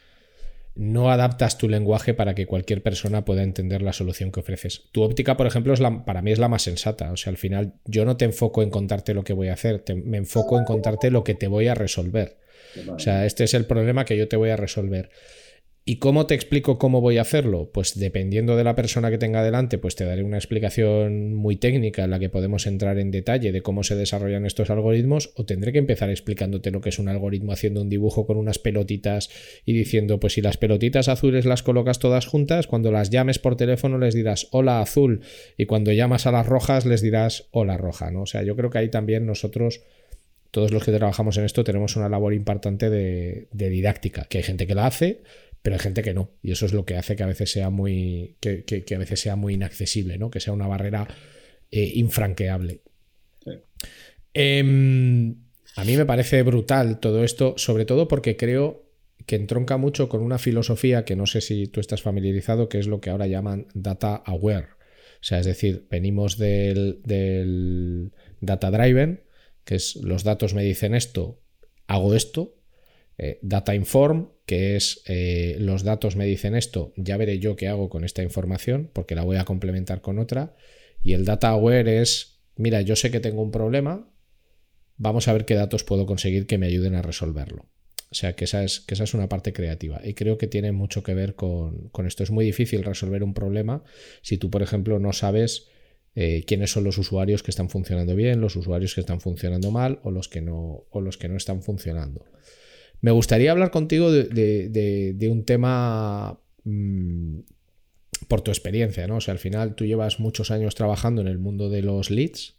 no 0.76 1.10
adaptas 1.10 1.58
tu 1.58 1.70
lenguaje 1.70 2.14
para 2.14 2.36
que 2.36 2.46
cualquier 2.46 2.84
persona 2.84 3.24
pueda 3.24 3.44
entender 3.44 3.82
la 3.82 3.94
solución 3.94 4.32
que 4.32 4.42
ofreces. 4.42 4.90
Tu 4.92 5.02
óptica, 5.04 5.38
por 5.38 5.48
ejemplo, 5.48 5.74
es 5.74 5.80
la, 5.80 6.04
para 6.04 6.22
mí 6.22 6.34
es 6.34 6.40
la 6.40 6.50
más 6.50 6.64
sensata. 6.64 7.14
O 7.14 7.18
sea, 7.18 7.32
al 7.32 7.38
final 7.38 7.76
yo 7.86 8.04
no 8.04 8.18
te 8.18 8.26
enfoco 8.26 8.62
en 8.62 8.70
contarte 8.70 9.14
lo 9.14 9.24
que 9.24 9.32
voy 9.32 9.48
a 9.48 9.54
hacer, 9.54 9.84
me 10.04 10.18
enfoco 10.18 10.60
en 10.60 10.66
contarte 10.66 11.12
lo 11.12 11.24
que 11.24 11.34
te 11.34 11.48
voy 11.48 11.68
a 11.68 11.76
resolver. 11.76 12.38
O 12.90 13.00
sea, 13.00 13.26
este 13.26 13.46
es 13.46 13.54
el 13.54 13.66
problema 13.66 14.04
que 14.04 14.18
yo 14.18 14.28
te 14.28 14.36
voy 14.36 14.50
a 14.50 14.58
resolver. 14.58 15.10
¿Y 15.88 15.98
cómo 15.98 16.26
te 16.26 16.34
explico 16.34 16.80
cómo 16.80 17.00
voy 17.00 17.20
a 17.20 17.22
hacerlo? 17.22 17.70
Pues 17.72 18.00
dependiendo 18.00 18.56
de 18.56 18.64
la 18.64 18.74
persona 18.74 19.12
que 19.12 19.20
tenga 19.20 19.44
delante, 19.44 19.78
pues 19.78 19.96
te 19.96 20.04
daré 20.04 20.24
una 20.24 20.38
explicación 20.38 21.36
muy 21.36 21.58
técnica 21.58 22.04
en 22.04 22.10
la 22.10 22.18
que 22.18 22.28
podemos 22.28 22.66
entrar 22.66 22.98
en 22.98 23.12
detalle 23.12 23.52
de 23.52 23.62
cómo 23.62 23.84
se 23.84 23.96
desarrollan 23.96 24.48
estos 24.48 24.72
algoritmos 24.72 25.32
o 25.36 25.46
tendré 25.46 25.72
que 25.72 25.78
empezar 25.78 26.10
explicándote 26.10 26.72
lo 26.72 26.82
que 26.82 26.90
es 26.90 26.98
un 26.98 27.08
algoritmo 27.08 27.52
haciendo 27.52 27.84
un 27.84 27.90
dibujo 27.90 28.26
con 28.26 28.38
unas 28.38 28.58
pelotitas 28.58 29.30
y 29.64 29.74
diciendo, 29.74 30.20
pues 30.20 30.34
si 30.34 30.42
las 30.42 30.58
pelotitas 30.58 31.08
azules 31.08 31.46
las 31.46 31.62
colocas 31.62 32.00
todas 32.00 32.26
juntas, 32.26 32.66
cuando 32.66 32.92
las 32.92 33.12
llames 33.12 33.38
por 33.38 33.56
teléfono 33.56 34.00
les 34.00 34.16
dirás 34.16 34.48
hola 34.50 34.82
azul 34.82 35.22
y 35.56 35.68
cuando 35.68 35.92
llamas 35.92 36.26
a 36.26 36.32
las 36.32 36.48
rojas 36.48 36.88
les 36.88 37.04
dirás 37.04 37.48
hola 37.52 37.78
roja, 37.78 38.10
¿no? 38.10 38.24
O 38.24 38.26
sea, 38.26 38.42
yo 38.42 38.56
creo 38.56 38.72
que 38.72 38.80
ahí 38.80 38.90
también 38.90 39.28
nosotros 39.28 39.82
todos 40.50 40.72
los 40.72 40.86
que 40.86 40.94
trabajamos 40.94 41.38
en 41.38 41.44
esto 41.44 41.66
tenemos 41.66 41.98
una 41.98 42.08
labor 42.08 42.34
importante 42.34 42.90
de, 42.90 43.50
de 43.52 43.70
didáctica, 43.70 44.24
que 44.24 44.38
hay 44.38 44.44
gente 44.46 44.66
que 44.66 44.74
la 44.74 44.88
hace, 44.88 45.20
pero 45.66 45.78
hay 45.78 45.80
gente 45.80 46.04
que 46.04 46.14
no. 46.14 46.30
Y 46.44 46.52
eso 46.52 46.68
es 46.68 46.74
lo 46.74 46.86
que 46.86 46.96
hace 46.96 47.16
que 47.16 47.24
a 47.24 47.26
veces 47.26 47.52
sea 47.52 47.72
muy, 47.72 48.38
que, 48.40 48.86
a 48.94 49.00
veces 49.00 49.20
sea 49.20 49.36
muy 49.36 49.56
inaccesible, 49.56 50.20
¿no? 50.20 50.30
que 50.30 50.40
sea 50.40 50.54
una 50.54 50.68
barrera 50.68 51.08
eh, 51.72 51.92
infranqueable. 51.96 52.82
Em, 54.32 55.36
a 55.76 55.84
mí 55.84 55.98
me 55.98 56.06
parece 56.06 56.44
brutal 56.44 57.00
todo 57.00 57.24
esto, 57.24 57.56
sobre 57.58 57.86
todo 57.86 58.08
porque 58.08 58.38
creo 58.38 58.86
que 59.26 59.38
entronca 59.38 59.78
mucho 59.78 60.08
con 60.08 60.22
una 60.22 60.38
filosofía 60.38 61.04
que 61.04 61.16
no 61.16 61.26
sé 61.26 61.42
si 61.42 61.66
tú 61.66 61.80
estás 61.80 62.04
familiarizado, 62.04 62.70
que 62.70 62.78
es 62.78 62.86
lo 62.86 63.02
que 63.02 63.10
ahora 63.10 63.26
llaman 63.26 63.66
data 63.74 64.18
aware. 64.18 64.68
O 65.16 65.24
sea, 65.24 65.40
es 65.40 65.48
decir, 65.48 65.88
venimos 65.90 66.38
del, 66.38 67.02
del 67.06 68.12
data 68.40 68.70
driven, 68.70 69.24
que 69.64 69.74
es 69.74 69.96
los 69.96 70.24
datos 70.24 70.54
me 70.54 70.64
dicen 70.64 70.94
esto, 70.94 71.42
hago 71.88 72.14
esto, 72.14 72.55
eh, 73.18 73.40
data 73.42 73.74
Inform, 73.76 74.30
que 74.46 74.76
es 74.76 75.02
eh, 75.08 75.58
los 75.60 75.84
datos 75.84 76.16
me 76.16 76.26
dicen 76.26 76.56
esto, 76.56 76.94
ya 76.98 77.18
veré 77.18 77.40
yo 77.40 77.56
qué 77.56 77.68
hago 77.68 77.90
con 77.90 78.04
esta 78.04 78.24
información, 78.24 78.90
porque 78.94 79.16
la 79.16 79.24
voy 79.24 79.38
a 79.38 79.46
complementar 79.46 80.02
con 80.02 80.20
otra. 80.20 80.56
Y 81.04 81.14
el 81.14 81.26
Data 81.26 81.50
Aware 81.50 82.02
es, 82.02 82.42
mira, 82.56 82.82
yo 82.82 82.96
sé 82.96 83.12
que 83.12 83.20
tengo 83.20 83.42
un 83.42 83.52
problema, 83.52 84.10
vamos 84.98 85.28
a 85.28 85.34
ver 85.34 85.46
qué 85.46 85.56
datos 85.56 85.84
puedo 85.84 86.06
conseguir 86.06 86.48
que 86.48 86.58
me 86.58 86.68
ayuden 86.68 86.96
a 86.96 87.02
resolverlo. 87.02 87.68
O 88.12 88.16
sea, 88.16 88.34
que 88.34 88.46
esa 88.46 88.64
es, 88.64 88.80
que 88.80 88.94
esa 88.94 89.04
es 89.04 89.14
una 89.14 89.28
parte 89.28 89.52
creativa. 89.52 90.00
Y 90.04 90.14
creo 90.14 90.38
que 90.38 90.48
tiene 90.48 90.72
mucho 90.72 91.04
que 91.04 91.14
ver 91.14 91.36
con, 91.36 91.92
esto. 92.06 92.24
Es 92.24 92.32
muy 92.32 92.46
difícil 92.46 92.84
resolver 92.84 93.24
un 93.24 93.34
problema 93.34 93.84
si 94.22 94.38
tú, 94.38 94.50
por 94.50 94.62
ejemplo, 94.62 95.00
no 95.00 95.12
sabes 95.12 95.68
eh, 96.16 96.44
quiénes 96.48 96.72
son 96.72 96.86
los 96.86 96.98
usuarios 96.98 97.44
que 97.44 97.52
están 97.52 97.70
funcionando 97.70 98.16
bien, 98.16 98.40
los 98.42 98.56
usuarios 98.56 98.96
que 98.96 99.02
están 99.02 99.20
funcionando 99.20 99.70
mal 99.72 100.00
o 100.04 100.12
los 100.12 100.30
que 100.30 100.42
no, 100.42 100.86
o 100.90 101.02
los 101.02 101.18
que 101.18 101.28
no 101.28 101.36
están 101.36 101.62
funcionando. 101.62 102.26
Me 103.02 103.12
gustaría 103.12 103.52
hablar 103.52 103.72
contigo 103.72 104.12
de, 104.12 105.28
un 105.30 105.46
tema 105.46 106.40
mm, 106.64 107.40
por 108.28 108.42
tu 108.42 108.52
experiencia, 108.52 109.08
¿no? 109.08 109.18
O 109.18 109.22
sea, 109.22 109.34
al 109.34 109.40
final 109.40 109.76
tú 109.76 109.86
llevas 109.86 110.20
muchos 110.20 110.52
años 110.52 110.76
trabajando 110.76 111.22
en 111.22 111.28
el 111.28 111.38
mundo 111.38 111.70
de 111.70 111.82
los 111.82 112.10
leads. 112.10 112.56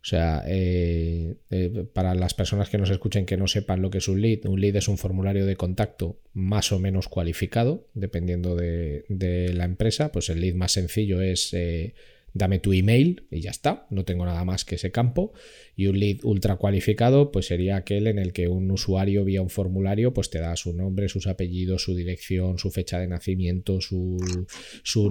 O 0.00 0.06
sea, 0.08 0.44
eh, 0.46 1.34
eh, 1.50 1.84
para 1.92 2.14
las 2.14 2.32
personas 2.32 2.70
que 2.70 2.78
nos 2.78 2.88
escuchen 2.88 3.26
que 3.26 3.36
no 3.36 3.48
sepan 3.48 3.82
lo 3.82 3.90
que 3.90 3.98
es 3.98 4.06
un 4.06 4.22
lead, 4.22 4.46
un 4.46 4.60
lead 4.60 4.76
es 4.76 4.86
un 4.86 4.96
formulario 4.96 5.44
de 5.44 5.56
contacto 5.56 6.20
más 6.32 6.70
o 6.70 6.78
menos 6.78 7.08
cualificado, 7.08 7.88
dependiendo 7.94 8.54
de, 8.54 9.04
la 9.54 9.64
empresa. 9.64 10.12
Pues 10.12 10.28
el 10.28 10.40
lead 10.40 10.54
más 10.54 10.72
sencillo 10.72 11.20
es 11.20 11.52
eh, 11.52 11.94
dame 12.34 12.58
tu 12.58 12.72
email 12.72 13.26
y 13.30 13.40
ya 13.40 13.50
está, 13.50 13.86
no 13.90 14.04
tengo 14.04 14.24
nada 14.24 14.44
más 14.44 14.64
que 14.64 14.76
ese 14.76 14.90
campo. 14.90 15.32
Y 15.76 15.86
un 15.86 15.98
lead 15.98 16.24
ultra 16.24 16.56
cualificado, 16.56 17.32
pues 17.32 17.46
sería 17.46 17.76
aquel 17.76 18.06
en 18.06 18.18
el 18.18 18.32
que 18.32 18.48
un 18.48 18.70
usuario 18.70 19.24
vía 19.24 19.42
un 19.42 19.50
formulario, 19.50 20.12
pues 20.12 20.30
te 20.30 20.38
da 20.38 20.56
su 20.56 20.72
nombre, 20.72 21.08
sus 21.08 21.26
apellidos, 21.26 21.82
su 21.82 21.94
dirección, 21.94 22.58
su 22.58 22.70
fecha 22.70 22.98
de 22.98 23.08
nacimiento, 23.08 23.80
su, 23.80 24.18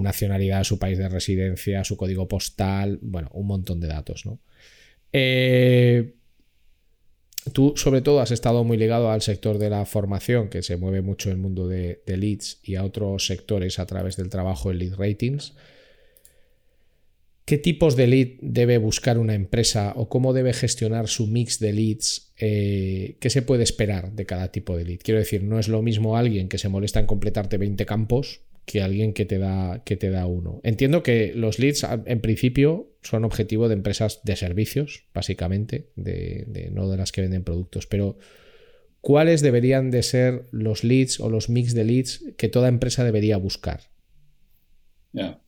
nacionalidad, 0.00 0.64
su 0.64 0.78
país 0.78 0.98
de 0.98 1.08
residencia, 1.08 1.84
su 1.84 1.96
código 1.96 2.28
postal, 2.28 2.98
bueno, 3.02 3.30
un 3.32 3.46
montón 3.46 3.80
de 3.80 3.88
datos, 3.88 4.26
¿no? 4.26 4.40
Eh, 5.12 6.14
tú, 7.52 7.72
sobre 7.76 8.02
todo, 8.02 8.20
has 8.20 8.30
estado 8.30 8.62
muy 8.62 8.76
ligado 8.76 9.10
al 9.10 9.22
sector 9.22 9.58
de 9.58 9.70
la 9.70 9.86
formación, 9.86 10.50
que 10.50 10.62
se 10.62 10.76
mueve 10.76 11.00
mucho 11.00 11.30
el 11.30 11.38
mundo 11.38 11.66
de, 11.66 12.02
de 12.06 12.16
leads 12.16 12.60
y 12.62 12.74
a 12.74 12.84
otros 12.84 13.26
sectores 13.26 13.78
a 13.78 13.86
través 13.86 14.16
del 14.16 14.28
trabajo 14.28 14.70
en 14.70 14.78
lead 14.78 14.94
ratings. 14.96 15.54
¿Qué 17.48 17.56
tipos 17.56 17.96
de 17.96 18.06
lead 18.06 18.28
debe 18.42 18.76
buscar 18.76 19.16
una 19.16 19.32
empresa 19.32 19.94
o 19.96 20.10
cómo 20.10 20.34
debe 20.34 20.52
gestionar 20.52 21.08
su 21.08 21.26
mix 21.26 21.58
de 21.58 21.72
leads? 21.72 22.34
Eh, 22.36 23.16
¿Qué 23.20 23.30
se 23.30 23.40
puede 23.40 23.62
esperar 23.62 24.12
de 24.12 24.26
cada 24.26 24.52
tipo 24.52 24.76
de 24.76 24.84
lead? 24.84 24.98
Quiero 25.02 25.18
decir, 25.18 25.42
no 25.44 25.58
es 25.58 25.66
lo 25.66 25.80
mismo 25.80 26.18
alguien 26.18 26.50
que 26.50 26.58
se 26.58 26.68
molesta 26.68 27.00
en 27.00 27.06
completarte 27.06 27.56
20 27.56 27.86
campos 27.86 28.42
que 28.66 28.82
alguien 28.82 29.14
que 29.14 29.24
te 29.24 29.38
da, 29.38 29.82
que 29.82 29.96
te 29.96 30.10
da 30.10 30.26
uno. 30.26 30.60
Entiendo 30.62 31.02
que 31.02 31.32
los 31.34 31.58
leads 31.58 31.86
en 32.04 32.20
principio 32.20 32.92
son 33.00 33.24
objetivo 33.24 33.68
de 33.68 33.76
empresas 33.76 34.20
de 34.24 34.36
servicios, 34.36 35.06
básicamente, 35.14 35.88
de, 35.96 36.68
no 36.70 36.90
de 36.90 36.98
las 36.98 37.12
que 37.12 37.22
venden 37.22 37.44
productos, 37.44 37.86
pero 37.86 38.18
¿cuáles 39.00 39.40
deberían 39.40 39.90
de 39.90 40.02
ser 40.02 40.44
los 40.50 40.84
leads 40.84 41.18
o 41.18 41.30
los 41.30 41.48
mix 41.48 41.72
de 41.72 41.84
leads 41.84 42.24
que 42.36 42.50
toda 42.50 42.68
empresa 42.68 43.04
debería 43.04 43.38
buscar? 43.38 43.84
Ya. 45.14 45.40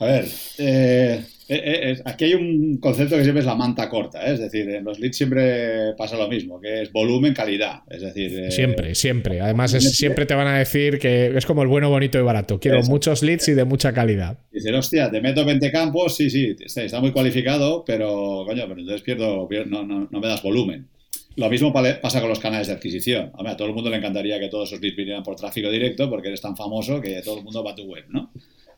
A 0.00 0.06
ver, 0.06 0.26
eh, 0.58 1.24
eh, 1.48 1.62
eh, 1.64 2.02
aquí 2.04 2.26
hay 2.26 2.34
un 2.34 2.76
concepto 2.76 3.16
que 3.16 3.22
siempre 3.22 3.40
es 3.40 3.46
la 3.46 3.54
manta 3.54 3.88
corta, 3.88 4.24
es 4.26 4.38
decir, 4.38 4.68
en 4.68 4.84
los 4.84 5.00
leads 5.00 5.16
siempre 5.16 5.94
pasa 5.96 6.16
lo 6.16 6.28
mismo, 6.28 6.60
que 6.60 6.82
es 6.82 6.92
volumen, 6.92 7.34
calidad, 7.34 7.82
es 7.88 8.02
decir... 8.02 8.52
siempre, 8.52 8.94
siempre. 8.94 9.40
Además, 9.40 9.72
siempre 9.72 10.26
te 10.26 10.34
van 10.34 10.46
a 10.46 10.58
decir 10.58 10.98
que 10.98 11.36
es 11.36 11.46
como 11.46 11.62
el 11.62 11.68
bueno, 11.68 11.90
bonito 11.90 12.18
y 12.18 12.22
barato. 12.22 12.60
Quiero 12.60 12.82
muchos 12.82 13.22
leads 13.22 13.48
y 13.48 13.54
de 13.54 13.64
mucha 13.64 13.92
calidad. 13.92 14.38
Dicen, 14.52 14.74
hostia, 14.74 15.10
te 15.10 15.20
meto 15.20 15.44
20 15.44 15.72
campos, 15.72 16.14
sí, 16.16 16.30
sí, 16.30 16.54
está, 16.60 17.00
muy 17.00 17.10
cualificado, 17.10 17.82
pero, 17.84 18.44
coño, 18.46 18.64
pero 18.68 18.80
entonces 18.80 19.02
pierdo, 19.02 19.48
no, 19.66 19.84
no, 19.84 20.08
no 20.08 20.20
me 20.20 20.28
das 20.28 20.42
volumen. 20.42 20.86
Lo 21.34 21.48
mismo 21.48 21.72
pasa 21.72 22.20
con 22.20 22.28
los 22.28 22.40
canales 22.40 22.66
de 22.66 22.74
adquisición. 22.74 23.32
a 23.34 23.56
todo 23.56 23.68
el 23.68 23.74
mundo 23.74 23.90
le 23.90 23.96
encantaría 23.96 24.38
que 24.38 24.48
todos 24.48 24.68
esos 24.68 24.82
leads 24.82 24.96
vinieran 24.96 25.22
por 25.22 25.34
tráfico 25.34 25.70
directo 25.70 26.10
porque 26.10 26.28
eres 26.28 26.40
tan 26.40 26.56
famoso 26.56 27.00
que 27.00 27.22
todo 27.22 27.38
el 27.38 27.44
mundo 27.44 27.64
va 27.64 27.72
a 27.72 27.74
tu 27.74 27.84
web, 27.84 28.04
¿no? 28.10 28.30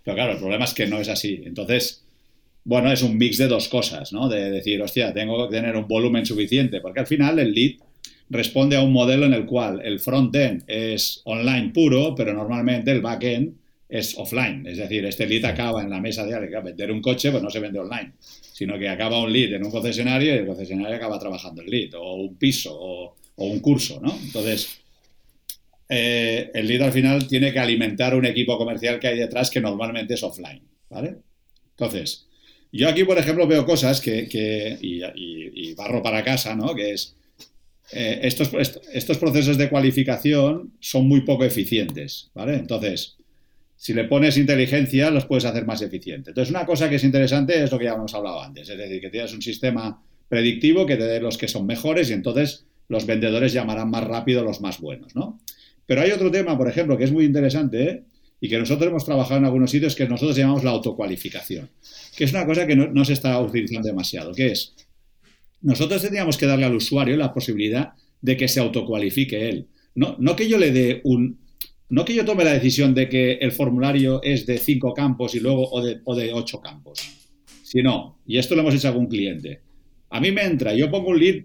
Pero 0.05 0.15
claro, 0.15 0.33
el 0.33 0.39
problema 0.39 0.65
es 0.65 0.75
que 0.75 0.87
no 0.87 1.01
es 1.01 1.09
así. 1.09 1.43
Entonces, 1.45 2.05
bueno, 2.65 2.93
es 2.93 3.03
un 3.03 3.17
mix 3.17 3.39
de 3.39 3.49
dos 3.49 3.69
cosas, 3.69 4.13
¿no? 4.13 4.29
De 4.29 4.51
decir, 4.51 4.81
hostia, 4.83 5.13
tengo 5.13 5.49
que 5.49 5.57
tener 5.57 5.77
un 5.77 5.89
volumen 5.89 6.27
suficiente, 6.27 6.81
porque 6.81 7.01
al 7.01 7.07
final 7.07 7.39
el 7.39 7.53
lead 7.53 7.77
responde 8.29 8.77
a 8.77 8.83
un 8.83 8.93
modelo 8.93 9.27
en 9.27 9.35
el 9.35 9.45
cual 9.45 9.81
el 9.85 9.99
front-end 9.99 10.65
es 10.67 11.21
online 11.25 11.71
puro, 11.75 12.15
pero 12.15 12.33
normalmente 12.33 12.93
el 12.93 13.01
back-end 13.01 13.55
es 13.89 14.17
offline. 14.17 14.67
Es 14.67 14.79
decir, 14.79 15.05
este 15.05 15.27
lead 15.27 15.45
acaba 15.45 15.83
en 15.83 15.91
la 15.91 16.01
mesa 16.01 16.25
de 16.25 16.35
alguien. 16.35 16.63
Vender 16.63 16.93
un 16.93 17.03
coche, 17.03 17.31
pues 17.31 17.43
no 17.43 17.51
se 17.51 17.59
vende 17.59 17.81
online, 17.81 18.13
sino 18.21 18.79
que 18.79 18.89
acaba 18.89 19.21
un 19.21 19.33
lead 19.33 19.55
en 19.55 19.65
un 19.65 19.71
concesionario 19.71 20.35
y 20.35 20.39
el 20.39 20.47
concesionario 20.47 20.97
acaba 20.97 21.19
trabajando 21.19 21.63
el 21.63 21.71
lead, 21.71 21.95
o 21.95 22.15
un 22.15 22.37
piso, 22.37 22.71
o, 22.73 23.17
o 23.37 23.45
un 23.47 23.59
curso, 23.59 24.01
¿no? 24.01 24.17
Entonces, 24.23 24.81
eh, 25.93 26.53
el 26.55 26.68
lead 26.68 26.82
al 26.82 26.93
final 26.93 27.26
tiene 27.26 27.53
que 27.53 27.59
alimentar 27.59 28.14
un 28.14 28.24
equipo 28.24 28.57
comercial 28.57 29.01
que 29.01 29.09
hay 29.09 29.18
detrás 29.18 29.51
que 29.51 29.61
normalmente 29.61 30.14
es 30.14 30.22
offline, 30.22 30.62
¿vale? 30.88 31.16
Entonces, 31.70 32.28
yo 32.70 32.88
aquí, 32.88 33.03
por 33.03 33.18
ejemplo, 33.18 33.49
veo 33.49 33.66
cosas 33.66 34.01
que, 34.01 34.78
y, 34.80 35.74
barro 35.74 36.01
para 36.01 36.22
casa, 36.22 36.55
¿no? 36.55 36.76
Que 36.76 36.93
es, 36.93 37.16
eh, 37.91 38.20
estos, 38.22 38.53
estos 38.93 39.18
procesos 39.18 39.59
de 39.59 39.68
cualificación 39.68 40.74
son 40.78 41.09
muy 41.09 41.22
poco 41.22 41.45
eficientes, 41.45 42.30
¿vale? 42.34 42.55
Entonces, 42.55 43.16
si 43.74 43.93
le 43.93 44.05
pones 44.05 44.36
inteligencia, 44.36 45.11
los 45.11 45.24
puedes 45.24 45.45
hacer 45.45 45.66
más 45.66 45.82
eficientes. 45.82 46.28
Entonces, 46.28 46.55
una 46.55 46.66
cosa 46.66 46.88
que 46.88 46.97
es 46.97 47.05
interesante 47.05 47.64
es 47.64 47.72
lo 47.72 47.78
que 47.80 47.86
ya 47.86 47.95
hemos 47.95 48.14
hablado 48.14 48.41
antes, 48.41 48.68
es 48.68 48.78
decir, 48.78 49.01
que 49.01 49.11
tienes 49.11 49.34
un 49.34 49.43
sistema 49.43 50.01
predictivo 50.28 50.86
que 50.86 50.97
te 50.97 51.05
dé 51.05 51.18
los 51.18 51.36
que 51.36 51.49
son 51.49 51.66
mejores 51.66 52.11
y 52.11 52.12
entonces 52.12 52.64
los 52.86 53.07
vendedores 53.07 53.53
llamarán 53.53 53.91
más 53.91 54.05
rápido 54.05 54.45
los 54.45 54.61
más 54.61 54.78
buenos, 54.78 55.16
¿no? 55.16 55.41
Pero 55.91 56.03
hay 56.03 56.12
otro 56.12 56.30
tema, 56.30 56.57
por 56.57 56.68
ejemplo, 56.68 56.97
que 56.97 57.03
es 57.03 57.11
muy 57.11 57.24
interesante 57.24 57.82
¿eh? 57.82 58.03
y 58.41 58.49
que 58.49 58.61
nosotros 58.61 58.88
hemos 58.88 59.05
trabajado 59.05 59.38
en 59.38 59.47
algunos 59.47 59.72
sitios 59.72 59.97
que 59.97 60.07
nosotros 60.07 60.36
llamamos 60.36 60.62
la 60.62 60.70
autocualificación, 60.70 61.68
que 62.16 62.22
es 62.22 62.30
una 62.30 62.47
cosa 62.47 62.64
que 62.64 62.76
no, 62.76 63.05
se 63.05 63.14
está 63.14 63.41
utilizando 63.41 63.88
demasiado, 63.88 64.32
que 64.32 64.53
es, 64.53 64.76
nosotros 65.62 66.01
tendríamos 66.01 66.38
que 66.38 66.47
darle 66.47 66.66
al 66.66 66.76
usuario 66.76 67.16
la 67.16 67.34
posibilidad 67.34 67.95
de 68.20 68.36
que 68.36 68.47
se 68.47 68.61
autocualifique 68.61 69.49
él. 69.49 69.66
No, 69.97 70.14
no 70.20 70.36
que 70.36 70.49
yo 70.49 70.59
le 70.59 70.70
dé 70.70 71.01
un... 71.03 71.41
No 71.88 72.05
que 72.05 72.14
yo 72.14 72.24
tome 72.24 72.45
la 72.45 72.53
decisión 72.53 72.95
de 72.95 73.09
que 73.09 73.32
el 73.41 73.51
formulario 73.51 74.22
es 74.22 74.47
de 74.47 74.59
cinco 74.59 74.95
campos 74.95 75.34
y 75.34 75.41
luego 75.41 75.68
o 75.72 76.14
de, 76.14 76.32
ocho 76.32 76.61
campos, 76.61 77.01
sino, 77.64 78.20
y 78.24 78.38
esto 78.38 78.55
lo 78.55 78.61
hemos 78.61 78.76
hecho 78.76 78.86
a 78.86 78.91
algún 78.93 79.09
cliente, 79.09 79.62
a 80.09 80.20
mí 80.20 80.30
me 80.30 80.45
entra, 80.45 80.72
yo 80.72 80.88
pongo 80.88 81.09
un 81.09 81.18
lead 81.18 81.43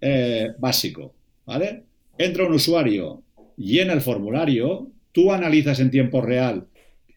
eh, 0.00 0.52
básico, 0.60 1.12
¿vale? 1.44 1.82
Entra 2.16 2.46
un 2.46 2.52
usuario 2.52 3.24
llena 3.60 3.92
el 3.92 4.00
formulario, 4.00 4.90
tú 5.12 5.32
analizas 5.32 5.80
en 5.80 5.90
tiempo 5.90 6.20
real 6.20 6.66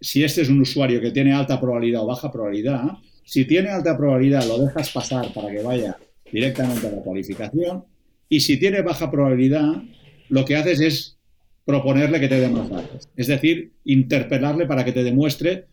si 0.02 0.24
este 0.24 0.42
es 0.42 0.50
un 0.50 0.60
usuario 0.62 1.00
que 1.00 1.12
tiene 1.12 1.34
alta 1.34 1.60
probabilidad 1.60 2.04
o 2.04 2.08
baja 2.08 2.30
probabilidad. 2.30 2.84
Si 3.24 3.46
tiene 3.46 3.70
alta 3.70 3.98
probabilidad, 3.98 4.46
lo 4.46 4.60
dejas 4.60 4.90
pasar 4.92 5.32
para 5.34 5.50
que 5.50 5.62
vaya 5.62 5.98
directamente 6.30 6.88
a 6.88 6.92
la 6.92 6.98
cualificación. 6.98 7.86
Y 8.28 8.42
si 8.42 8.58
tiene 8.58 8.82
baja 8.82 9.10
probabilidad, 9.10 9.82
lo 10.28 10.44
que 10.44 10.58
haces 10.58 10.82
es 10.82 11.18
proponerle 11.64 12.20
que 12.20 12.28
te 12.28 12.40
dé 12.40 12.50
más 12.50 12.70
datos. 12.70 13.08
Es 13.16 13.28
decir, 13.28 13.72
interpelarle 13.86 14.66
para 14.66 14.84
que 14.84 14.92
te 14.92 15.06
demuestre, 15.06 15.68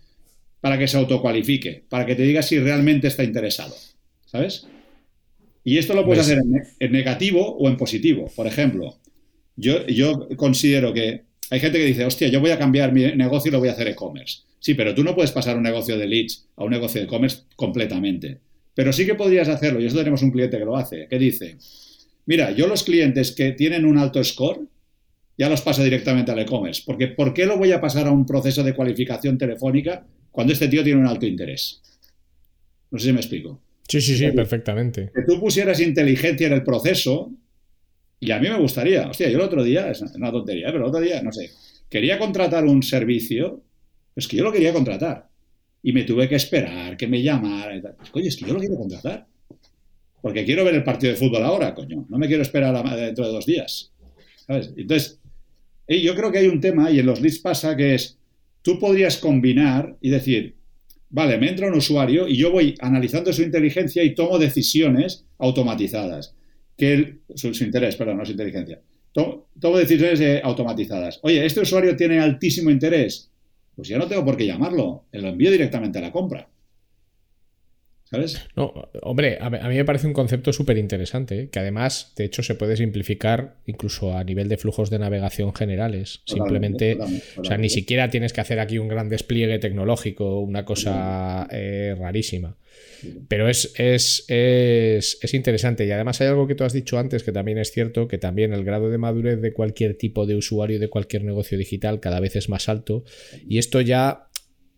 para 0.61 0.79
que 0.79 0.87
se 0.87 0.97
autocualifique, 0.97 1.83
para 1.89 2.07
que 2.07 2.15
te 2.15 2.23
diga 2.23 2.43
si 2.43 2.61
realmente 2.61 3.09
está 3.09 3.25
interesado. 3.25 3.75
¿Sabes? 4.27 4.69
Y 5.65 5.79
esto 5.79 5.95
lo 5.95 6.05
puedes 6.05 6.23
hacer 6.23 6.39
en, 6.79 6.93
negativo 6.93 7.57
o 7.57 7.69
en 7.69 7.77
positivo. 7.77 8.31
Por 8.37 8.47
ejemplo, 8.47 8.97
yo, 9.61 10.29
considero 10.37 10.93
que 10.93 11.25
hay 11.51 11.61
gente 11.61 11.79
que 11.79 11.85
dice, 11.85 12.05
hostia, 12.05 12.29
yo 12.29 12.41
voy 12.41 12.51
a 12.51 12.59
cambiar 12.59 12.93
mi 12.93 13.03
negocio 13.17 13.49
y 13.49 13.53
lo 13.53 13.59
voy 13.59 13.69
a 13.69 13.73
hacer 13.73 13.89
e-commerce. 13.89 14.41
Sí, 14.59 14.75
pero 14.75 14.95
tú 14.95 15.03
no 15.03 15.15
puedes 15.15 15.33
pasar 15.33 15.57
un 15.57 15.63
negocio 15.63 15.97
de 15.97 16.07
leads 16.07 16.49
a 16.57 16.65
un 16.65 16.71
negocio 16.71 17.01
de 17.01 17.07
e-commerce 17.07 17.43
completamente. 17.57 18.41
Pero 18.75 18.93
sí 18.93 19.05
que 19.05 19.15
podrías 19.15 19.49
hacerlo, 19.49 19.81
y 19.81 19.87
eso 19.87 19.97
tenemos 19.97 20.23
un 20.23 20.31
cliente 20.31 20.59
que 20.59 20.65
lo 20.65 20.77
hace, 20.77 21.07
que 21.09 21.19
dice, 21.19 21.57
mira, 22.27 22.53
yo 22.53 22.67
los 22.67 22.85
clientes 22.85 23.33
que 23.33 23.53
tienen 23.53 23.85
un 23.85 23.99
alto 23.99 24.23
score, 24.23 24.61
ya 25.37 25.49
los 25.49 25.63
paso 25.63 25.83
directamente 25.83 26.31
al 26.31 26.39
e-commerce. 26.39 26.83
Porque 26.85 27.09
¿por 27.09 27.33
qué 27.33 27.47
lo 27.47 27.57
voy 27.57 27.73
a 27.73 27.81
pasar 27.81 28.07
a 28.07 28.11
un 28.11 28.27
proceso 28.27 28.63
de 28.63 28.75
cualificación 28.75 29.39
telefónica 29.39 30.07
cuando 30.31 30.53
este 30.53 30.69
tío 30.69 30.85
tiene 30.85 31.01
un 31.01 31.07
alto 31.07 31.27
interés? 31.27 31.81
No 32.91 32.99
sé 32.99 33.07
si 33.07 33.13
me 33.13 33.21
explico. 33.21 33.61
Sí, 33.89 34.01
sí, 34.01 34.17
sí, 34.17 34.31
perfectamente. 34.31 35.11
Que 35.15 35.23
tú 35.23 35.41
pusieras 35.41 35.81
inteligencia 35.81 36.47
en 36.47 36.53
el 36.53 36.63
proceso, 36.63 37.33
y 38.21 38.31
a 38.33 38.39
mí 38.39 38.49
me 38.51 38.59
gustaría, 38.59 39.09
hostia, 39.09 39.31
yo 39.31 39.39
el 39.39 39.45
otro 39.45 39.65
día, 39.65 39.91
es 39.91 40.03
una 40.03 40.31
tontería, 40.31 40.67
pero 40.67 40.85
el 40.85 40.85
otro 40.91 41.01
día, 41.01 41.23
no 41.23 41.33
sé, 41.33 41.51
quería 41.89 42.19
contratar 42.19 42.67
un 42.67 42.83
servicio, 42.83 43.65
es 44.15 44.29
que 44.29 44.37
yo 44.37 44.45
lo 44.45 44.53
quería 44.53 44.75
contratar. 44.75 45.31
Y 45.83 45.95
me 45.95 46.05
tuve 46.05 46.29
que 46.29 46.35
esperar, 46.35 46.99
que 46.99 47.07
me 47.07 47.23
llamara. 47.23 47.75
Y 47.75 47.81
tal. 47.81 47.95
Pues, 47.97 48.11
coño, 48.11 48.27
es 48.27 48.37
que 48.37 48.45
yo 48.45 48.53
lo 48.53 48.61
quiero 48.61 48.77
contratar. 48.77 49.27
Porque 50.21 50.45
quiero 50.45 50.67
ver 50.67 50.75
el 50.75 50.85
partido 50.85 51.15
de 51.15 51.19
fútbol 51.19 51.43
ahora, 51.43 51.75
coño. 51.75 52.05
No 52.11 52.19
me 52.19 52.27
quiero 52.27 52.43
esperar 52.43 52.75
dentro 52.95 53.25
de 53.25 53.33
dos 53.33 53.47
días. 53.47 53.91
¿Sabes? 54.47 54.75
Entonces, 54.77 55.19
yo 55.89 56.15
creo 56.15 56.31
que 56.31 56.39
hay 56.39 56.49
un 56.49 56.61
tema, 56.61 56.91
y 56.91 56.99
en 56.99 57.07
los 57.07 57.23
leads 57.23 57.39
pasa, 57.39 57.75
que 57.75 57.95
es, 57.95 58.19
tú 58.61 58.79
podrías 58.79 59.17
combinar 59.17 59.97
y 60.03 60.11
decir, 60.11 60.57
vale, 61.09 61.39
me 61.39 61.49
entra 61.49 61.69
un 61.69 61.75
usuario 61.75 62.29
y 62.29 62.37
yo 62.37 62.53
voy 62.53 62.75
analizando 62.81 63.33
su 63.33 63.41
inteligencia 63.43 64.05
y 64.05 64.15
tomo 64.15 64.39
decisiones 64.39 65.25
automatizadas 65.39 66.35
que 66.81 67.19
su, 67.35 67.49
interés, 67.63 67.95
perdón, 67.95 68.17
no 68.17 68.23
es 68.23 68.31
inteligencia. 68.31 68.81
Tomo, 69.13 69.77
decisiones 69.77 70.19
eh, 70.21 70.41
automatizadas. 70.43 71.21
Oye, 71.23 71.45
este 71.45 71.61
usuario 71.61 71.95
tiene 71.95 72.19
altísimo 72.21 72.71
interés. 72.71 73.31
Pues 73.77 73.89
ya 73.89 73.99
no 73.99 74.07
tengo 74.09 74.25
por 74.25 74.37
qué 74.37 74.47
llamarlo. 74.47 75.05
Lo 75.13 75.29
envío 75.29 75.51
directamente 75.51 75.99
a 75.99 76.03
la 76.03 76.11
compra. 76.11 76.49
¿Sabes? 78.11 78.41
No, 78.57 78.75
hombre, 79.03 79.39
a, 79.41 79.51
mí 79.51 79.77
me 79.77 79.85
parece 79.85 80.09
un 80.09 80.13
concepto 80.13 80.53
súper 80.53 80.77
interesante, 80.79 81.43
¿eh? 81.43 81.49
que 81.49 81.61
además, 81.61 82.13
de 82.17 82.25
hecho, 82.25 82.43
se 82.43 82.57
puede 82.57 82.77
simplificar 82.77 83.55
incluso 83.67 84.17
a 84.17 84.25
nivel 84.25 84.49
de 84.49 84.57
flujos 84.57 84.91
de 84.91 84.99
navegación 84.99 85.55
generales. 85.55 86.23
Simplemente, 86.27 86.99
o 87.37 87.45
sea, 87.45 87.57
ni 87.57 87.69
siquiera 87.71 88.11
tienes 88.11 88.33
que 88.33 88.41
hacer 88.41 88.59
aquí 88.59 88.79
un 88.79 88.89
gran 88.89 89.09
despliegue 89.09 89.61
tecnológico, 89.61 90.41
una 90.41 90.65
cosa 90.65 91.47
eh, 91.53 91.95
rarísima. 91.97 92.57
Pero 93.29 93.49
es, 93.49 93.73
es, 93.77 94.25
es, 94.29 95.35
interesante. 95.35 95.87
Y 95.87 95.93
además 95.93 96.21
hay 96.21 96.29
algo 96.29 96.47
que 96.47 96.55
tú 96.55 96.65
has 96.65 96.73
dicho 96.73 96.99
antes 96.99 97.23
que 97.23 97.33
también 97.33 97.59
es 97.59 97.71
cierto, 97.71 98.09
que 98.09 98.19
también 98.19 98.53
el 98.53 98.65
grado 98.65 98.91
de 98.91 98.99
madurez 98.99 99.41
de 99.41 99.53
cualquier 99.53 99.95
tipo 99.95 100.27
de 100.27 100.35
usuario 100.35 100.79
de 100.79 100.89
cualquier 100.89 101.25
negocio 101.25 101.57
digital 101.57 102.01
cada 102.01 102.21
vez 102.21 102.37
es 102.37 102.49
más 102.49 102.69
alto. 102.69 103.05
Y 103.49 103.59
esto 103.59 103.81
ya 103.81 104.30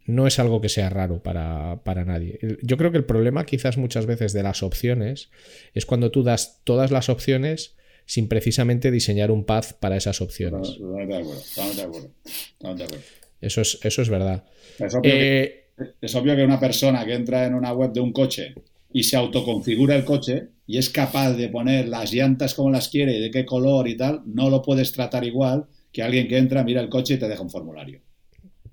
no 0.05 0.27
es 0.27 0.39
algo 0.39 0.61
que 0.61 0.69
sea 0.69 0.91
raro 0.91 1.23
para, 1.23 2.05
nadie. 2.05 2.39
Yo 2.63 2.77
creo 2.77 2.91
que 2.91 2.99
el 2.99 3.05
problema 3.05 3.47
quizás 3.47 3.79
muchas 3.79 4.07
veces 4.07 4.33
de 4.33 4.43
las 4.43 4.63
opciones 4.63 5.31
es 5.75 5.87
cuando 5.87 6.11
tú 6.11 6.23
das 6.23 6.61
todas 6.65 6.91
las 6.91 7.09
opciones 7.09 7.77
sin 8.05 8.29
precisamente 8.29 8.91
diseñar 8.91 9.31
un 9.31 9.45
path 9.45 9.75
para 9.79 9.97
esas 9.97 10.21
opciones. 10.21 10.69
Estamos 10.71 11.77
de 11.77 11.83
acuerdo, 11.83 12.11
estamos 12.55 12.79
de 12.79 12.85
acuerdo. 12.85 13.05
Eso, 13.41 13.61
es, 13.61 13.79
eso 13.83 14.03
es 14.03 14.09
verdad. 14.09 14.45
Es 14.79 14.95
obvio, 14.95 15.03
que, 15.03 15.43
eh, 15.43 15.65
es 16.01 16.15
obvio 16.15 16.37
que 16.37 16.43
una 16.43 16.59
persona 16.59 17.05
que 17.05 17.15
entra 17.15 17.47
en 17.47 17.55
una 17.55 17.73
web 17.73 17.93
de 17.93 18.01
un 18.01 18.13
coche 18.13 18.55
y 18.93 19.05
se 19.05 19.17
autoconfigura 19.17 19.95
el 19.95 20.05
coche 20.05 20.49
y 20.67 20.79
es 20.79 20.91
capaz 20.91 21.33
de 21.33 21.49
poner 21.49 21.89
las 21.89 22.13
llantas 22.13 22.55
como 22.55 22.71
las 22.71 22.89
quiere 22.89 23.17
y 23.17 23.21
de 23.21 23.31
qué 23.31 23.45
color 23.45 23.89
y 23.89 23.97
tal, 23.97 24.23
no 24.27 24.51
lo 24.51 24.63
puedes 24.63 24.93
tratar 24.93 25.25
igual 25.25 25.67
que 25.93 26.03
alguien 26.03 26.29
que 26.29 26.39
entra, 26.39 26.65
mira 26.65 26.81
el 26.81 26.89
coche 26.89 27.15
y 27.15 27.19
te 27.19 27.29
deja 27.29 27.43
un 27.43 27.51
formulario. 27.51 28.01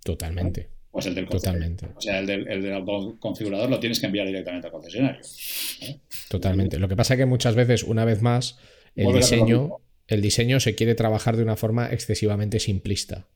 Totalmente. 0.03 0.78
Pues 0.91 1.05
el 1.05 1.15
del 1.15 1.27
Totalmente. 1.27 1.87
O 1.95 2.01
sea, 2.01 2.19
el 2.19 2.25
del, 2.25 2.47
el 2.47 2.61
del 2.61 2.73
autoconfigurador 2.73 3.69
lo 3.69 3.79
tienes 3.79 3.99
que 3.99 4.07
enviar 4.07 4.25
directamente 4.25 4.67
al 4.67 4.73
concesionario. 4.73 5.21
Totalmente. 6.29 6.79
Lo 6.79 6.87
que 6.87 6.95
pasa 6.95 7.13
es 7.13 7.19
que 7.19 7.25
muchas 7.25 7.55
veces, 7.55 7.83
una 7.83 8.05
vez 8.05 8.21
más, 8.21 8.57
el 8.95 9.05
Volver 9.05 9.21
diseño, 9.21 9.77
el 10.07 10.21
diseño 10.21 10.59
se 10.59 10.73
quiere 10.73 10.95
trabajar 10.95 11.37
de 11.37 11.43
una 11.43 11.55
forma 11.55 11.91
excesivamente 11.91 12.59
simplista. 12.59 13.27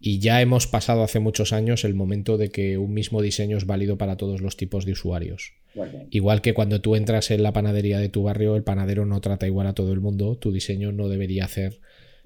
Y 0.00 0.18
ya 0.18 0.40
hemos 0.40 0.66
pasado 0.66 1.02
hace 1.02 1.18
muchos 1.18 1.52
años 1.52 1.84
el 1.84 1.94
momento 1.94 2.36
de 2.36 2.50
que 2.50 2.78
un 2.78 2.92
mismo 2.92 3.22
diseño 3.22 3.56
es 3.56 3.66
válido 3.66 3.96
para 3.98 4.16
todos 4.16 4.40
los 4.40 4.56
tipos 4.56 4.84
de 4.84 4.92
usuarios. 4.92 5.52
Igual 6.10 6.40
que 6.40 6.54
cuando 6.54 6.80
tú 6.80 6.96
entras 6.96 7.30
en 7.30 7.42
la 7.42 7.52
panadería 7.52 7.98
de 7.98 8.08
tu 8.08 8.22
barrio, 8.22 8.56
el 8.56 8.62
panadero 8.62 9.04
no 9.04 9.20
trata 9.20 9.46
igual 9.46 9.66
a 9.66 9.74
todo 9.74 9.92
el 9.92 10.00
mundo, 10.00 10.36
tu 10.36 10.52
diseño 10.52 10.92
no 10.92 11.08
debería 11.08 11.44
hacer, 11.44 11.80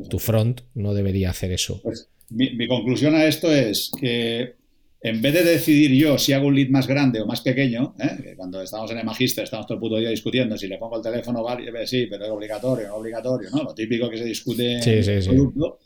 tu 0.08 0.18
front 0.18 0.62
no 0.74 0.94
debería 0.94 1.30
hacer 1.30 1.50
eso. 1.52 1.80
Pues 1.82 2.08
mi, 2.30 2.50
mi 2.54 2.68
conclusión 2.68 3.14
a 3.16 3.24
esto 3.24 3.52
es 3.52 3.90
que 4.00 4.54
en 5.02 5.22
vez 5.22 5.32
de 5.32 5.42
decidir 5.44 5.92
yo 5.92 6.18
si 6.18 6.32
hago 6.32 6.46
un 6.48 6.54
lead 6.54 6.68
más 6.68 6.86
grande 6.86 7.20
o 7.20 7.26
más 7.26 7.40
pequeño, 7.40 7.94
¿eh? 7.98 8.34
cuando 8.36 8.60
estamos 8.62 8.90
en 8.90 8.98
el 8.98 9.04
magíster 9.04 9.44
estamos 9.44 9.66
todo 9.66 9.76
el 9.76 9.80
puto 9.80 9.96
día 9.98 10.10
discutiendo 10.10 10.56
si 10.58 10.68
le 10.68 10.76
pongo 10.78 10.96
el 10.98 11.02
teléfono, 11.02 11.42
vale, 11.42 11.68
eh, 11.68 11.86
sí, 11.86 12.06
pero 12.10 12.24
es 12.26 12.30
obligatorio, 12.30 12.88
no 12.88 12.96
obligatorio, 12.96 13.48
¿no? 13.50 13.62
Lo 13.62 13.74
típico 13.74 14.10
que 14.10 14.18
se 14.18 14.24
discute 14.24 14.72
en 14.74 14.82
Sí, 14.82 14.90
el 14.90 15.22
sí. 15.22 15.28
producto. 15.28 15.78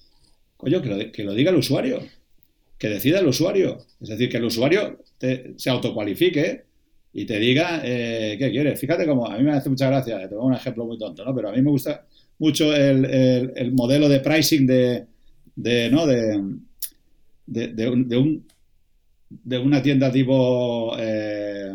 Coño, 0.56 0.82
que 0.82 0.88
lo, 0.88 1.12
que 1.12 1.22
lo 1.24 1.32
diga 1.34 1.50
el 1.50 1.56
usuario, 1.58 2.00
que 2.78 2.88
decida 2.88 3.20
el 3.20 3.26
usuario. 3.28 3.78
Es 4.00 4.08
decir, 4.08 4.28
que 4.28 4.38
el 4.38 4.44
usuario 4.44 4.98
te- 5.18 5.54
se 5.56 5.70
autocualifique 5.70 6.64
y 7.12 7.24
te 7.24 7.38
diga 7.38 7.82
eh, 7.84 8.34
qué 8.38 8.50
quiere. 8.50 8.76
Fíjate 8.76 9.06
como 9.06 9.26
a 9.30 9.38
mí 9.38 9.44
me 9.44 9.52
hace 9.52 9.70
mucha 9.70 9.86
gracia, 9.88 10.18
te 10.22 10.28
pongo 10.34 10.46
un 10.46 10.54
ejemplo 10.54 10.84
muy 10.86 10.98
tonto, 10.98 11.24
¿no? 11.24 11.32
Pero 11.34 11.50
a 11.50 11.52
mí 11.52 11.62
me 11.62 11.70
gusta 11.70 12.04
mucho 12.38 12.74
el, 12.74 13.04
el- 13.04 13.52
el 13.54 13.72
modelo 13.72 14.08
de 14.08 14.18
pricing 14.20 14.66
de, 14.66 15.04
de 15.54 15.90
¿no? 15.90 16.04
De, 16.06 16.42
de, 17.46 17.68
de 17.68 17.88
un, 17.88 18.08
de, 18.08 18.16
un- 18.16 18.46
de 19.28 19.58
una 19.58 19.82
tienda 19.82 20.10
tipo 20.12 20.94
eh, 20.98 21.72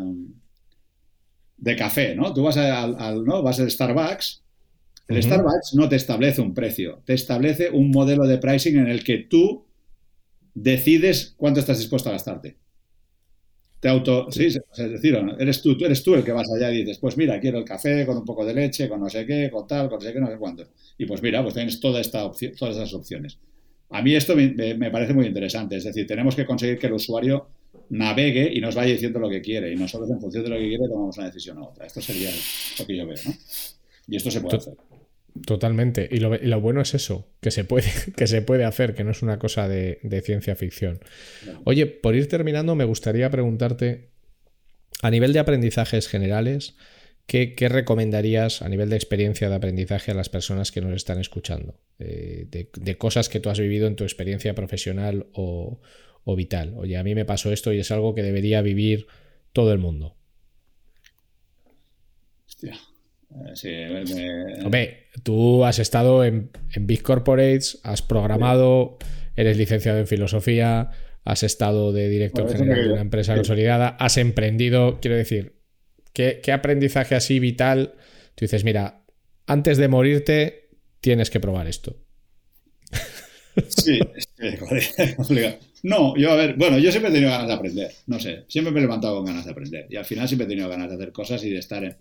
de 1.56 1.76
café, 1.76 2.14
¿no? 2.14 2.32
Tú 2.32 2.42
vas 2.42 2.56
al, 2.56 2.96
al- 2.98 3.24
¿no? 3.24 3.42
vas 3.42 3.60
al 3.60 3.70
Starbucks, 3.70 4.42
el. 5.08 5.22
Starbucks 5.22 5.74
no 5.74 5.88
te 5.88 5.96
establece 5.96 6.40
un 6.40 6.54
precio, 6.54 7.02
te 7.06 7.14
establece 7.14 7.70
un 7.70 7.90
modelo 7.90 8.26
de 8.26 8.38
pricing 8.38 8.78
en 8.78 8.88
el 8.88 9.04
que 9.04 9.18
tú 9.18 9.66
decides 10.54 11.34
cuánto 11.38 11.60
estás 11.60 11.78
dispuesto 11.78 12.08
a 12.10 12.12
gastarte. 12.12 12.58
Te 13.80 13.88
auto, 13.88 14.30
sí, 14.30 14.44
es 14.46 14.60
decir, 14.76 15.16
eres 15.38 15.62
tú, 15.62 15.76
tú 15.76 15.86
eres 15.86 16.02
tú 16.02 16.14
el 16.14 16.22
que 16.22 16.32
vas 16.32 16.46
allá 16.54 16.70
y 16.70 16.78
dices, 16.78 16.98
pues 16.98 17.16
mira, 17.16 17.40
quiero 17.40 17.58
el 17.58 17.64
café 17.64 18.04
con 18.04 18.18
un 18.18 18.24
poco 18.26 18.44
de 18.44 18.52
leche, 18.52 18.88
con 18.90 19.00
no 19.00 19.08
sé 19.08 19.24
qué, 19.26 19.50
con 19.50 19.66
tal, 19.66 19.88
con 19.88 19.98
no 19.98 20.04
sé 20.04 20.12
qué, 20.12 20.20
no 20.20 20.26
sé 20.30 20.36
cuánto. 20.36 20.68
Y 20.98 21.06
pues 21.06 21.22
mira, 21.22 21.42
pues 21.42 21.54
tienes 21.54 21.80
toda 21.80 21.98
esta 22.00 22.24
opción, 22.26 22.52
todas 22.58 22.76
esas 22.76 22.92
opciones. 22.92 23.38
A 23.90 24.02
mí 24.02 24.14
esto 24.14 24.36
me, 24.36 24.90
parece 24.90 25.12
muy 25.12 25.26
interesante, 25.26 25.76
es 25.76 25.84
decir, 25.84 26.06
tenemos 26.06 26.36
que 26.36 26.46
conseguir 26.46 26.78
que 26.78 26.86
el 26.86 26.92
usuario 26.92 27.48
navegue 27.90 28.50
y 28.52 28.60
nos 28.60 28.74
vaya 28.74 28.92
diciendo 28.92 29.18
lo 29.18 29.28
que 29.28 29.40
quiere 29.40 29.72
y 29.72 29.76
nosotros 29.76 30.10
en 30.10 30.20
función 30.20 30.44
de 30.44 30.50
lo 30.50 30.56
que 30.56 30.68
quiere 30.68 30.88
tomamos 30.88 31.16
una 31.18 31.26
decisión 31.26 31.58
u 31.58 31.64
otra. 31.64 31.86
Esto 31.86 32.00
sería 32.00 32.30
lo 32.78 32.86
que 32.86 32.96
yo 32.96 33.06
veo, 33.06 33.16
¿no? 33.26 33.34
Y 34.06 34.16
esto 34.16 34.30
se 34.30 34.40
puede 34.40 34.58
hacer. 34.58 34.74
Totalmente. 35.46 36.08
Y 36.10 36.18
lo, 36.18 36.34
y 36.34 36.46
lo 36.46 36.60
bueno 36.60 36.80
es 36.80 36.94
eso, 36.94 37.26
que 37.40 37.50
se 37.50 37.64
puede, 37.64 37.88
que 38.16 38.26
se 38.26 38.42
puede 38.42 38.64
hacer, 38.64 38.94
que 38.94 39.04
no 39.04 39.10
es 39.10 39.22
una 39.22 39.38
cosa 39.38 39.68
de, 39.68 39.98
de 40.02 40.20
ciencia 40.20 40.54
ficción. 40.54 41.00
Oye, 41.64 41.86
por 41.86 42.14
ir 42.14 42.28
terminando, 42.28 42.74
me 42.76 42.84
gustaría 42.84 43.30
preguntarte, 43.30 44.10
a 45.02 45.10
nivel 45.10 45.32
de 45.32 45.40
aprendizajes 45.40 46.08
generales, 46.08 46.76
¿qué, 47.30 47.54
qué 47.54 47.68
recomendarías 47.68 48.60
a 48.60 48.68
nivel 48.68 48.90
de 48.90 48.96
experiencia 48.96 49.48
de 49.48 49.54
aprendizaje 49.54 50.10
a 50.10 50.14
las 50.14 50.28
personas 50.28 50.72
que 50.72 50.80
nos 50.80 50.94
están 50.96 51.20
escuchando? 51.20 51.78
Eh, 52.00 52.46
de, 52.50 52.68
de 52.76 52.98
cosas 52.98 53.28
que 53.28 53.38
tú 53.38 53.50
has 53.50 53.60
vivido 53.60 53.86
en 53.86 53.94
tu 53.94 54.02
experiencia 54.02 54.52
profesional 54.56 55.28
o, 55.32 55.80
o 56.24 56.36
vital. 56.36 56.74
Oye, 56.76 56.96
a 56.96 57.04
mí 57.04 57.14
me 57.14 57.24
pasó 57.24 57.52
esto 57.52 57.72
y 57.72 57.78
es 57.78 57.90
algo 57.92 58.16
que 58.16 58.24
debería 58.24 58.62
vivir 58.62 59.06
todo 59.52 59.72
el 59.72 59.78
mundo. 59.78 60.16
Hostia. 62.48 62.74
Eh, 63.30 63.50
sí, 63.54 63.68
me- 63.68 64.64
Hombre, 64.64 65.06
tú 65.22 65.64
has 65.64 65.78
estado 65.78 66.24
en, 66.24 66.50
en 66.74 66.86
Big 66.88 67.02
Corporates, 67.02 67.80
has 67.84 68.02
programado, 68.02 68.98
eres 69.36 69.56
licenciado 69.56 69.98
en 70.00 70.08
filosofía, 70.08 70.90
has 71.24 71.42
estado 71.44 71.92
de 71.92 72.08
director 72.08 72.50
general 72.50 72.84
de 72.88 72.92
una 72.92 73.00
empresa 73.02 73.36
consolidada, 73.36 73.90
has 73.90 74.16
emprendido, 74.16 74.98
quiero 75.00 75.16
decir, 75.16 75.59
¿qué, 76.12 76.40
qué 76.42 76.52
aprendizaje 76.52 77.14
así 77.14 77.38
vital? 77.38 77.94
Tú 78.34 78.44
dices, 78.44 78.64
mira, 78.64 79.04
antes 79.46 79.78
de 79.78 79.88
morirte 79.88 80.70
tienes 81.00 81.30
que 81.30 81.40
probar 81.40 81.66
esto. 81.66 81.96
Sí, 83.68 83.98
sí. 84.38 85.38
No, 85.82 86.14
yo 86.14 86.30
a 86.32 86.36
ver, 86.36 86.56
bueno, 86.56 86.78
yo 86.78 86.90
siempre 86.90 87.10
he 87.10 87.14
tenido 87.14 87.30
ganas 87.30 87.48
de 87.48 87.54
aprender, 87.54 87.90
no 88.06 88.20
sé, 88.20 88.44
siempre 88.48 88.70
me 88.70 88.80
he 88.80 88.82
levantado 88.82 89.16
con 89.16 89.24
ganas 89.24 89.46
de 89.46 89.52
aprender 89.52 89.86
y 89.88 89.96
al 89.96 90.04
final 90.04 90.28
siempre 90.28 90.44
he 90.44 90.48
tenido 90.48 90.68
ganas 90.68 90.90
de 90.90 90.96
hacer 90.96 91.10
cosas 91.10 91.42
y 91.42 91.48
de 91.48 91.58
estar 91.58 91.98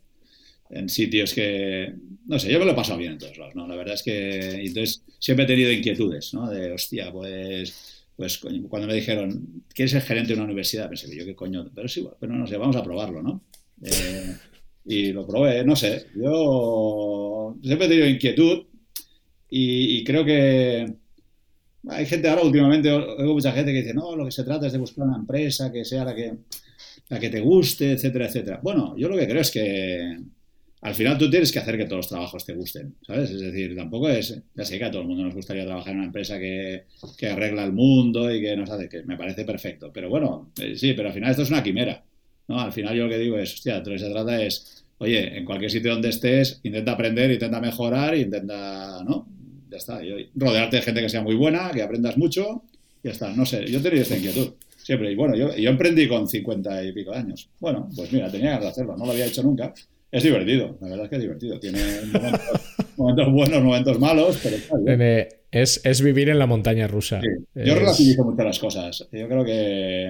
en, 0.69 0.89
sitios 0.89 1.33
que, 1.33 1.93
no 2.27 2.37
sé, 2.37 2.51
yo 2.51 2.59
me 2.59 2.65
lo 2.65 2.71
he 2.71 2.75
pasado 2.75 2.99
bien 2.99 3.13
en 3.13 3.17
todos 3.17 3.37
lados, 3.37 3.55
¿no? 3.55 3.67
La 3.67 3.77
verdad 3.77 3.95
es 3.95 4.03
que, 4.03 4.65
entonces 4.65 5.01
siempre 5.17 5.45
he 5.45 5.47
tenido 5.47 5.71
inquietudes, 5.71 6.33
¿no? 6.33 6.49
De, 6.49 6.73
hostia, 6.73 7.09
pues, 7.09 8.05
pues 8.17 8.37
cuando 8.37 8.87
me 8.87 8.93
dijeron, 8.93 9.63
¿quieres 9.73 9.91
ser 9.91 10.01
gerente 10.01 10.33
de 10.33 10.35
una 10.35 10.43
universidad? 10.43 10.89
Pensé, 10.89 11.15
yo 11.15 11.25
qué 11.25 11.35
coño, 11.35 11.71
pero 11.73 11.87
sí, 11.87 12.05
pero 12.19 12.33
no 12.33 12.45
sé, 12.45 12.57
vamos 12.57 12.75
a 12.75 12.83
probarlo, 12.83 13.23
¿no? 13.23 13.45
Eh, 13.83 14.35
y 14.85 15.11
lo 15.11 15.25
probé, 15.27 15.63
no 15.63 15.75
sé, 15.75 16.07
yo 16.15 17.55
siempre 17.61 17.85
he 17.85 17.89
tenido 17.89 18.07
inquietud 18.07 18.63
y, 19.49 19.99
y 19.99 20.03
creo 20.03 20.25
que 20.25 20.93
hay 21.87 22.05
gente 22.05 22.27
ahora 22.27 22.43
últimamente, 22.43 22.91
oigo 22.91 23.33
mucha 23.33 23.51
gente 23.51 23.71
que 23.71 23.81
dice, 23.81 23.93
no, 23.93 24.15
lo 24.15 24.25
que 24.25 24.31
se 24.31 24.43
trata 24.43 24.67
es 24.67 24.73
de 24.73 24.79
buscar 24.79 25.05
una 25.05 25.17
empresa 25.17 25.71
que 25.71 25.85
sea 25.85 26.03
la 26.03 26.15
que, 26.15 26.33
la 27.09 27.19
que 27.19 27.29
te 27.29 27.39
guste, 27.39 27.91
etcétera, 27.91 28.27
etcétera. 28.27 28.59
Bueno, 28.61 28.95
yo 28.97 29.07
lo 29.07 29.17
que 29.17 29.27
creo 29.27 29.41
es 29.41 29.51
que 29.51 30.17
al 30.81 30.95
final 30.95 31.17
tú 31.17 31.29
tienes 31.29 31.51
que 31.51 31.59
hacer 31.59 31.77
que 31.77 31.85
todos 31.85 31.97
los 31.97 32.07
trabajos 32.09 32.45
te 32.45 32.53
gusten, 32.53 32.95
¿sabes? 33.05 33.31
Es 33.31 33.41
decir, 33.41 33.75
tampoco 33.75 34.09
es, 34.09 34.41
ya 34.55 34.65
sé 34.65 34.77
que 34.77 34.85
a 34.85 34.91
todo 34.91 35.01
el 35.01 35.07
mundo 35.07 35.23
nos 35.23 35.35
gustaría 35.35 35.65
trabajar 35.65 35.91
en 35.91 35.97
una 35.99 36.07
empresa 36.07 36.39
que, 36.39 36.85
que 37.17 37.27
arregla 37.27 37.65
el 37.65 37.73
mundo 37.73 38.33
y 38.33 38.41
que 38.41 38.55
nos 38.55 38.69
hace, 38.69 38.87
que 38.87 39.03
me 39.03 39.17
parece 39.17 39.45
perfecto. 39.45 39.91
Pero 39.93 40.09
bueno, 40.09 40.51
eh, 40.59 40.75
sí, 40.75 40.93
pero 40.93 41.09
al 41.09 41.13
final 41.13 41.31
esto 41.31 41.43
es 41.43 41.49
una 41.49 41.63
quimera, 41.63 42.03
¿no? 42.49 42.59
Al 42.59 42.73
final 42.73 42.93
yo 42.95 43.05
lo 43.05 43.09
que 43.09 43.17
digo 43.17 43.37
es, 43.39 43.53
hostia, 43.53 43.79
de 43.79 43.85
lo 43.89 43.95
que 43.95 43.99
se 43.99 44.09
trata 44.09 44.41
es, 44.43 44.83
oye, 44.97 45.37
en 45.37 45.45
cualquier 45.45 45.71
sitio 45.71 45.91
donde 45.91 46.09
estés, 46.09 46.59
intenta 46.63 46.91
aprender, 46.91 47.31
intenta 47.31 47.61
mejorar, 47.61 48.17
intenta, 48.17 49.01
¿no? 49.07 49.25
Ya 49.69 49.77
está. 49.77 50.03
Yo- 50.03 50.15
rodearte 50.35 50.75
de 50.77 50.81
gente 50.81 51.01
que 51.01 51.09
sea 51.09 51.21
muy 51.21 51.35
buena, 51.35 51.71
que 51.71 51.81
aprendas 51.81 52.17
mucho, 52.17 52.63
ya 53.03 53.11
está. 53.11 53.31
No 53.33 53.45
sé, 53.45 53.65
yo 53.71 53.79
he 53.79 53.81
tenido 53.81 54.01
esta 54.01 54.17
inquietud. 54.17 54.49
Siempre. 54.83 55.11
Y 55.11 55.15
bueno, 55.15 55.35
yo, 55.35 55.55
yo 55.55 55.69
emprendí 55.69 56.07
con 56.07 56.27
50 56.27 56.83
y 56.83 56.91
pico 56.91 57.11
de 57.11 57.17
años. 57.17 57.47
Bueno, 57.59 57.87
pues 57.95 58.11
mira, 58.11 58.31
tenía 58.31 58.49
ganas 58.49 58.63
de 58.63 58.69
hacerlo. 58.69 58.97
No 58.97 59.05
lo 59.05 59.11
había 59.11 59.27
hecho 59.27 59.43
nunca. 59.43 59.71
Es 60.11 60.23
divertido. 60.23 60.75
La 60.81 60.87
verdad 60.89 61.03
es 61.05 61.09
que 61.11 61.15
es 61.17 61.21
divertido. 61.21 61.59
Tiene 61.59 61.79
momentos, 62.11 62.41
momentos 62.97 63.31
buenos, 63.31 63.63
momentos 63.63 63.99
malos, 63.99 64.39
pero 64.41 64.55
está 64.55 64.75
bien. 64.77 65.38
Es, 65.51 65.81
es 65.83 66.01
vivir 66.01 66.29
en 66.29 66.37
la 66.39 66.45
montaña 66.45 66.87
rusa. 66.87 67.21
Sí. 67.21 67.27
Yo 67.55 67.73
Es- 67.73 67.79
relativizo 67.79 68.23
mucho 68.23 68.43
las 68.43 68.59
cosas. 68.59 69.07
Yo 69.11 69.27
creo 69.27 69.43
que 69.45 70.07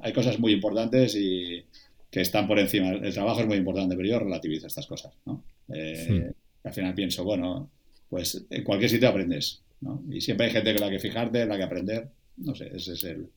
hay 0.00 0.12
cosas 0.12 0.38
muy 0.38 0.52
importantes 0.52 1.14
y 1.16 1.64
que 2.10 2.20
están 2.20 2.46
por 2.46 2.58
encima. 2.58 2.90
El 2.90 3.12
trabajo 3.14 3.40
es 3.40 3.46
muy 3.46 3.56
importante, 3.56 3.96
pero 3.96 4.08
yo 4.08 4.18
relativizo 4.18 4.66
estas 4.66 4.86
cosas. 4.86 5.12
¿no? 5.26 5.42
Eh, 5.72 6.30
Al 6.64 6.72
final 6.72 6.94
pienso, 6.94 7.24
bueno, 7.24 7.70
pues 8.08 8.44
en 8.50 8.62
cualquier 8.64 8.90
sitio 8.90 9.08
aprendes. 9.08 9.62
¿no? 9.80 10.02
Y 10.10 10.20
siempre 10.20 10.46
hay 10.46 10.52
gente 10.52 10.72
con 10.74 10.82
la 10.84 10.90
que 10.90 10.98
fijarte, 11.00 11.46
la 11.46 11.56
que 11.56 11.62
aprender. 11.62 12.08
No 12.36 12.54
sé, 12.54 12.70
ese 12.74 12.92
es 12.92 13.04
el, 13.04 13.28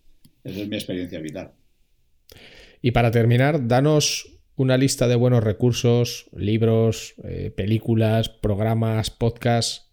esa 0.44 0.62
es 0.62 0.68
mi 0.68 0.76
experiencia 0.76 1.20
vital. 1.20 1.52
Y 2.82 2.92
para 2.92 3.10
terminar, 3.12 3.68
danos 3.68 4.38
una 4.56 4.78
lista 4.78 5.08
de 5.08 5.16
buenos 5.16 5.44
recursos, 5.44 6.30
libros, 6.36 7.16
eh, 7.24 7.52
películas, 7.56 8.30
programas, 8.30 9.10
podcasts 9.12 9.87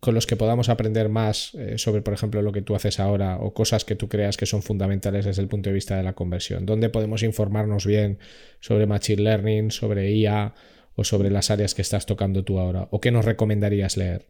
con 0.00 0.14
los 0.14 0.26
que 0.26 0.36
podamos 0.36 0.68
aprender 0.68 1.08
más 1.08 1.54
eh, 1.54 1.78
sobre, 1.78 2.02
por 2.02 2.14
ejemplo, 2.14 2.42
lo 2.42 2.52
que 2.52 2.62
tú 2.62 2.74
haces 2.76 3.00
ahora 3.00 3.38
o 3.38 3.54
cosas 3.54 3.84
que 3.84 3.96
tú 3.96 4.08
creas 4.08 4.36
que 4.36 4.46
son 4.46 4.62
fundamentales 4.62 5.24
desde 5.24 5.42
el 5.42 5.48
punto 5.48 5.70
de 5.70 5.74
vista 5.74 5.96
de 5.96 6.02
la 6.02 6.14
conversión. 6.14 6.66
¿Dónde 6.66 6.88
podemos 6.90 7.22
informarnos 7.22 7.86
bien 7.86 8.18
sobre 8.60 8.86
Machine 8.86 9.22
Learning, 9.22 9.70
sobre 9.70 10.12
IA 10.12 10.54
o 10.94 11.04
sobre 11.04 11.30
las 11.30 11.50
áreas 11.50 11.74
que 11.74 11.82
estás 11.82 12.06
tocando 12.06 12.44
tú 12.44 12.58
ahora? 12.58 12.88
¿O 12.90 13.00
qué 13.00 13.10
nos 13.10 13.24
recomendarías 13.24 13.96
leer? 13.96 14.26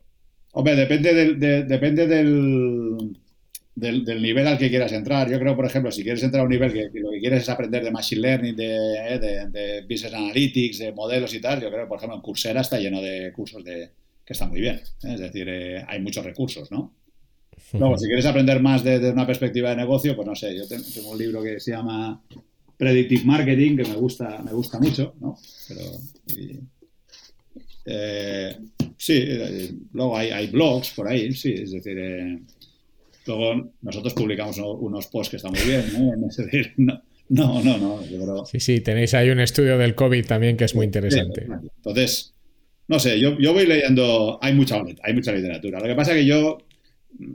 Hombre, 0.53 0.75
depende 0.77 1.13
del, 1.15 1.39
de- 1.39 1.65
depende 1.65 2.07
del, 2.07 3.19
del, 3.75 4.23
nivel 4.23 4.47
al 4.47 4.59
que 4.59 4.71
quieras 4.71 4.93
entrar. 4.93 5.31
Yo 5.31 5.39
creo, 5.39 5.55
por 5.57 5.67
ejemplo, 5.67 5.93
si 5.93 6.03
quieres 6.03 6.23
entrar 6.23 6.43
a 6.43 6.45
un 6.45 6.51
nivel 6.51 6.73
que, 6.73 6.91
que 6.93 7.01
lo 7.01 7.11
que 7.11 7.21
quieres 7.21 7.43
es 7.43 7.49
aprender 7.51 7.85
de 7.85 7.91
Machine 7.91 8.23
Learning, 8.23 8.57
de, 8.57 8.75
eh, 9.15 9.19
de- 9.19 9.49
de 9.51 9.83
Business 9.83 10.15
Analytics, 10.15 10.79
de 10.79 10.93
modelos 10.93 11.35
y 11.35 11.41
tal, 11.41 11.61
yo 11.63 11.71
creo, 11.71 11.89
por 11.89 11.99
ejemplo, 11.99 12.17
en 12.17 12.23
Coursera 12.23 12.61
está 12.63 12.79
lleno 12.79 13.03
de 13.03 13.33
cursos 13.35 13.63
de, 13.65 13.91
que 14.27 14.33
están 14.35 14.51
muy 14.51 14.61
bien. 14.61 14.77
¿eh? 14.77 15.15
Es 15.15 15.21
decir, 15.21 15.49
eh, 15.49 15.83
hay 15.89 16.01
muchos 16.03 16.25
recursos, 16.25 16.71
¿no? 16.71 16.93
Luego, 17.73 17.97
si 17.97 18.07
quieres 18.07 18.27
aprender 18.27 18.61
más 18.61 18.85
de, 18.85 18.99
de 18.99 19.11
una 19.11 19.27
perspectiva 19.27 19.71
de 19.71 19.77
negocio, 19.77 20.15
pues 20.15 20.27
no 20.29 20.35
sé, 20.35 20.55
yo 20.55 20.69
tengo, 20.69 20.85
tengo 20.93 21.11
un 21.13 21.19
libro 21.19 21.43
que 21.43 21.59
se 21.61 21.71
llama 21.71 22.23
Predictive 22.77 23.25
Marketing, 23.25 23.77
que 23.77 23.85
me 23.85 23.95
gusta, 23.95 24.43
me 24.43 24.53
gusta 24.53 24.79
mucho, 24.79 25.15
¿no? 25.21 25.39
Pero, 25.69 25.81
y- 26.37 26.59
eh, 27.87 28.57
sí, 28.99 29.25
luego 29.93 30.17
hay, 30.17 30.31
hay 30.31 30.49
blogs 30.49 30.91
por 30.91 31.07
ahí, 31.09 31.33
sí, 31.33 31.53
es 31.53 31.73
decir, 31.73 32.41
Luego 33.27 33.73
nosotros 33.83 34.15
publicamos 34.15 34.57
unos 34.59 35.09
posts 35.09 35.31
que 35.31 35.37
están 35.37 35.51
muy 35.53 35.63
bien, 35.63 35.85
¿no? 35.93 36.29
Es 36.29 36.37
decir, 36.37 36.75
no, 36.77 37.03
no, 37.29 37.61
no. 37.79 38.01
Sí, 38.47 38.61
sí, 38.61 38.81
tenéis 38.81 39.15
ahí 39.15 39.31
un 39.31 39.41
estudio 39.41 39.77
del 39.79 39.97
COVID 39.97 40.25
también 40.27 40.57
que 40.57 40.65
es 40.65 40.77
muy 40.77 40.85
interesante. 40.87 41.49
Entonces, 41.77 42.35
no 42.89 42.99
sé, 42.99 43.19
yo, 43.19 43.39
yo 43.39 43.53
voy 43.53 43.67
leyendo, 43.67 44.39
hay 44.41 44.55
mucha, 44.55 44.83
hay 45.03 45.13
mucha 45.13 45.33
literatura. 45.33 45.81
Lo 45.81 45.87
que 45.87 45.95
pasa 45.95 46.13
es 46.13 46.19
que 46.19 46.27
yo, 46.27 46.59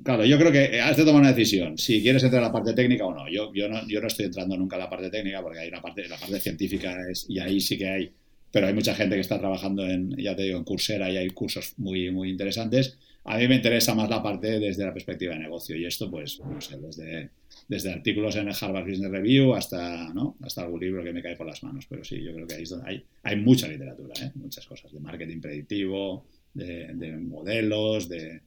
claro, 0.03 0.25
yo 0.25 0.37
creo 0.37 0.51
que 0.51 0.79
has 0.79 0.95
de 0.95 1.03
tomar 1.03 1.21
una 1.21 1.33
decisión, 1.33 1.77
si 1.77 2.01
quieres 2.01 2.23
entrar 2.23 2.41
a 2.43 2.47
la 2.47 2.51
parte 2.51 2.73
técnica 2.73 3.05
o 3.05 3.13
no. 3.13 3.29
Yo, 3.29 3.53
yo 3.53 3.67
no, 3.67 3.85
yo 3.87 3.99
no 4.01 4.07
estoy 4.07 4.25
entrando 4.25 4.55
nunca 4.57 4.77
a 4.77 4.79
la 4.79 4.89
parte 4.89 5.09
técnica 5.09 5.41
porque 5.41 5.59
hay 5.59 5.69
una 5.69 5.81
parte, 5.81 6.07
la 6.07 6.17
parte 6.17 6.39
científica 6.39 6.95
es, 7.09 7.25
y 7.27 7.39
ahí 7.39 7.59
sí 7.59 7.77
que 7.77 7.89
hay, 7.89 8.11
pero 8.51 8.67
hay 8.67 8.73
mucha 8.73 8.95
gente 8.95 9.15
que 9.15 9.21
está 9.21 9.39
trabajando 9.39 9.85
en, 9.87 10.15
ya 10.17 10.35
te 10.35 10.43
digo, 10.43 10.57
en 10.57 10.63
Coursera 10.63 11.09
y 11.09 11.17
hay 11.17 11.29
cursos 11.29 11.73
muy, 11.77 12.11
muy 12.11 12.29
interesantes. 12.29 12.97
A 13.23 13.37
mí 13.37 13.47
me 13.47 13.55
interesa 13.55 13.93
más 13.93 14.09
la 14.09 14.23
parte 14.23 14.59
desde 14.59 14.85
la 14.85 14.93
perspectiva 14.93 15.33
de 15.33 15.39
negocio 15.41 15.75
y 15.75 15.85
esto, 15.85 16.09
pues, 16.09 16.39
no 16.39 16.59
sé, 16.59 16.77
desde, 16.77 17.29
desde 17.67 17.91
artículos 17.91 18.35
en 18.35 18.47
el 18.47 18.55
Harvard 18.59 18.87
Business 18.87 19.11
Review 19.11 19.53
hasta, 19.53 20.13
¿no? 20.13 20.37
hasta 20.41 20.63
algún 20.63 20.79
libro 20.79 21.03
que 21.03 21.13
me 21.13 21.21
cae 21.21 21.35
por 21.35 21.47
las 21.47 21.63
manos. 21.63 21.85
Pero 21.87 22.03
sí, 22.03 22.21
yo 22.21 22.33
creo 22.33 22.47
que 22.47 22.55
ahí 22.55 22.63
hay, 22.85 23.03
hay 23.23 23.35
mucha 23.37 23.67
literatura, 23.67 24.13
¿eh? 24.21 24.31
muchas 24.35 24.65
cosas, 24.65 24.91
de 24.91 24.99
marketing 24.99 25.39
predictivo, 25.39 26.25
de, 26.53 27.17
modelos, 27.21 28.09
de... 28.09 28.41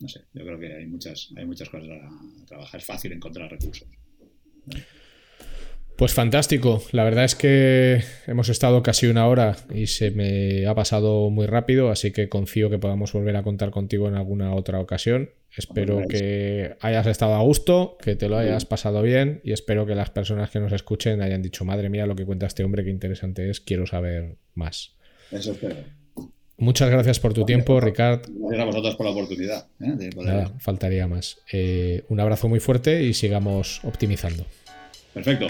No 0.00 0.08
sé, 0.08 0.20
yo 0.32 0.44
creo 0.44 0.58
que 0.58 0.72
hay 0.74 0.86
muchas, 0.86 1.30
hay 1.36 1.44
muchas 1.44 1.68
cosas 1.68 1.90
a 1.90 2.46
trabajar. 2.46 2.80
Es 2.80 2.86
fácil 2.86 3.12
encontrar 3.12 3.50
recursos. 3.50 3.88
Pues 5.98 6.14
fantástico. 6.14 6.80
La 6.92 7.02
verdad 7.02 7.24
es 7.24 7.34
que 7.34 8.04
hemos 8.28 8.48
estado 8.50 8.84
casi 8.84 9.08
una 9.08 9.26
hora 9.26 9.56
y 9.74 9.88
se 9.88 10.12
me 10.12 10.64
ha 10.64 10.72
pasado 10.76 11.28
muy 11.28 11.46
rápido, 11.46 11.90
así 11.90 12.12
que 12.12 12.28
confío 12.28 12.70
que 12.70 12.78
podamos 12.78 13.12
volver 13.12 13.34
a 13.34 13.42
contar 13.42 13.72
contigo 13.72 14.06
en 14.06 14.14
alguna 14.14 14.54
otra 14.54 14.78
ocasión. 14.78 15.30
Espero 15.56 16.06
que 16.08 16.76
hayas 16.82 17.08
estado 17.08 17.34
a 17.34 17.42
gusto, 17.42 17.96
que 18.00 18.14
te 18.14 18.28
lo 18.28 18.38
hayas 18.38 18.64
pasado 18.64 19.02
bien 19.02 19.40
y 19.42 19.50
espero 19.50 19.86
que 19.86 19.96
las 19.96 20.10
personas 20.10 20.50
que 20.50 20.60
nos 20.60 20.72
escuchen 20.72 21.20
hayan 21.20 21.42
dicho, 21.42 21.64
madre 21.64 21.88
mía, 21.88 22.06
lo 22.06 22.14
que 22.14 22.24
cuenta 22.24 22.46
este 22.46 22.62
hombre, 22.62 22.84
qué 22.84 22.90
interesante 22.90 23.50
es, 23.50 23.60
quiero 23.60 23.84
saber 23.84 24.36
más. 24.54 24.94
Eso 25.32 25.50
espero. 25.50 25.74
Muchas 26.58 26.90
gracias 26.90 27.18
por 27.18 27.34
tu 27.34 27.44
tiempo, 27.44 27.80
Ricard. 27.80 28.20
Gracias 28.28 28.60
a 28.60 28.64
vosotros 28.64 28.94
por 28.94 29.06
la 29.06 29.12
oportunidad. 29.12 29.66
¿eh? 29.80 30.10
Nada, 30.16 30.54
faltaría 30.60 31.08
más. 31.08 31.40
Eh, 31.52 32.04
un 32.08 32.20
abrazo 32.20 32.48
muy 32.48 32.60
fuerte 32.60 33.02
y 33.02 33.14
sigamos 33.14 33.80
optimizando. 33.82 34.46
Perfecto. 35.12 35.48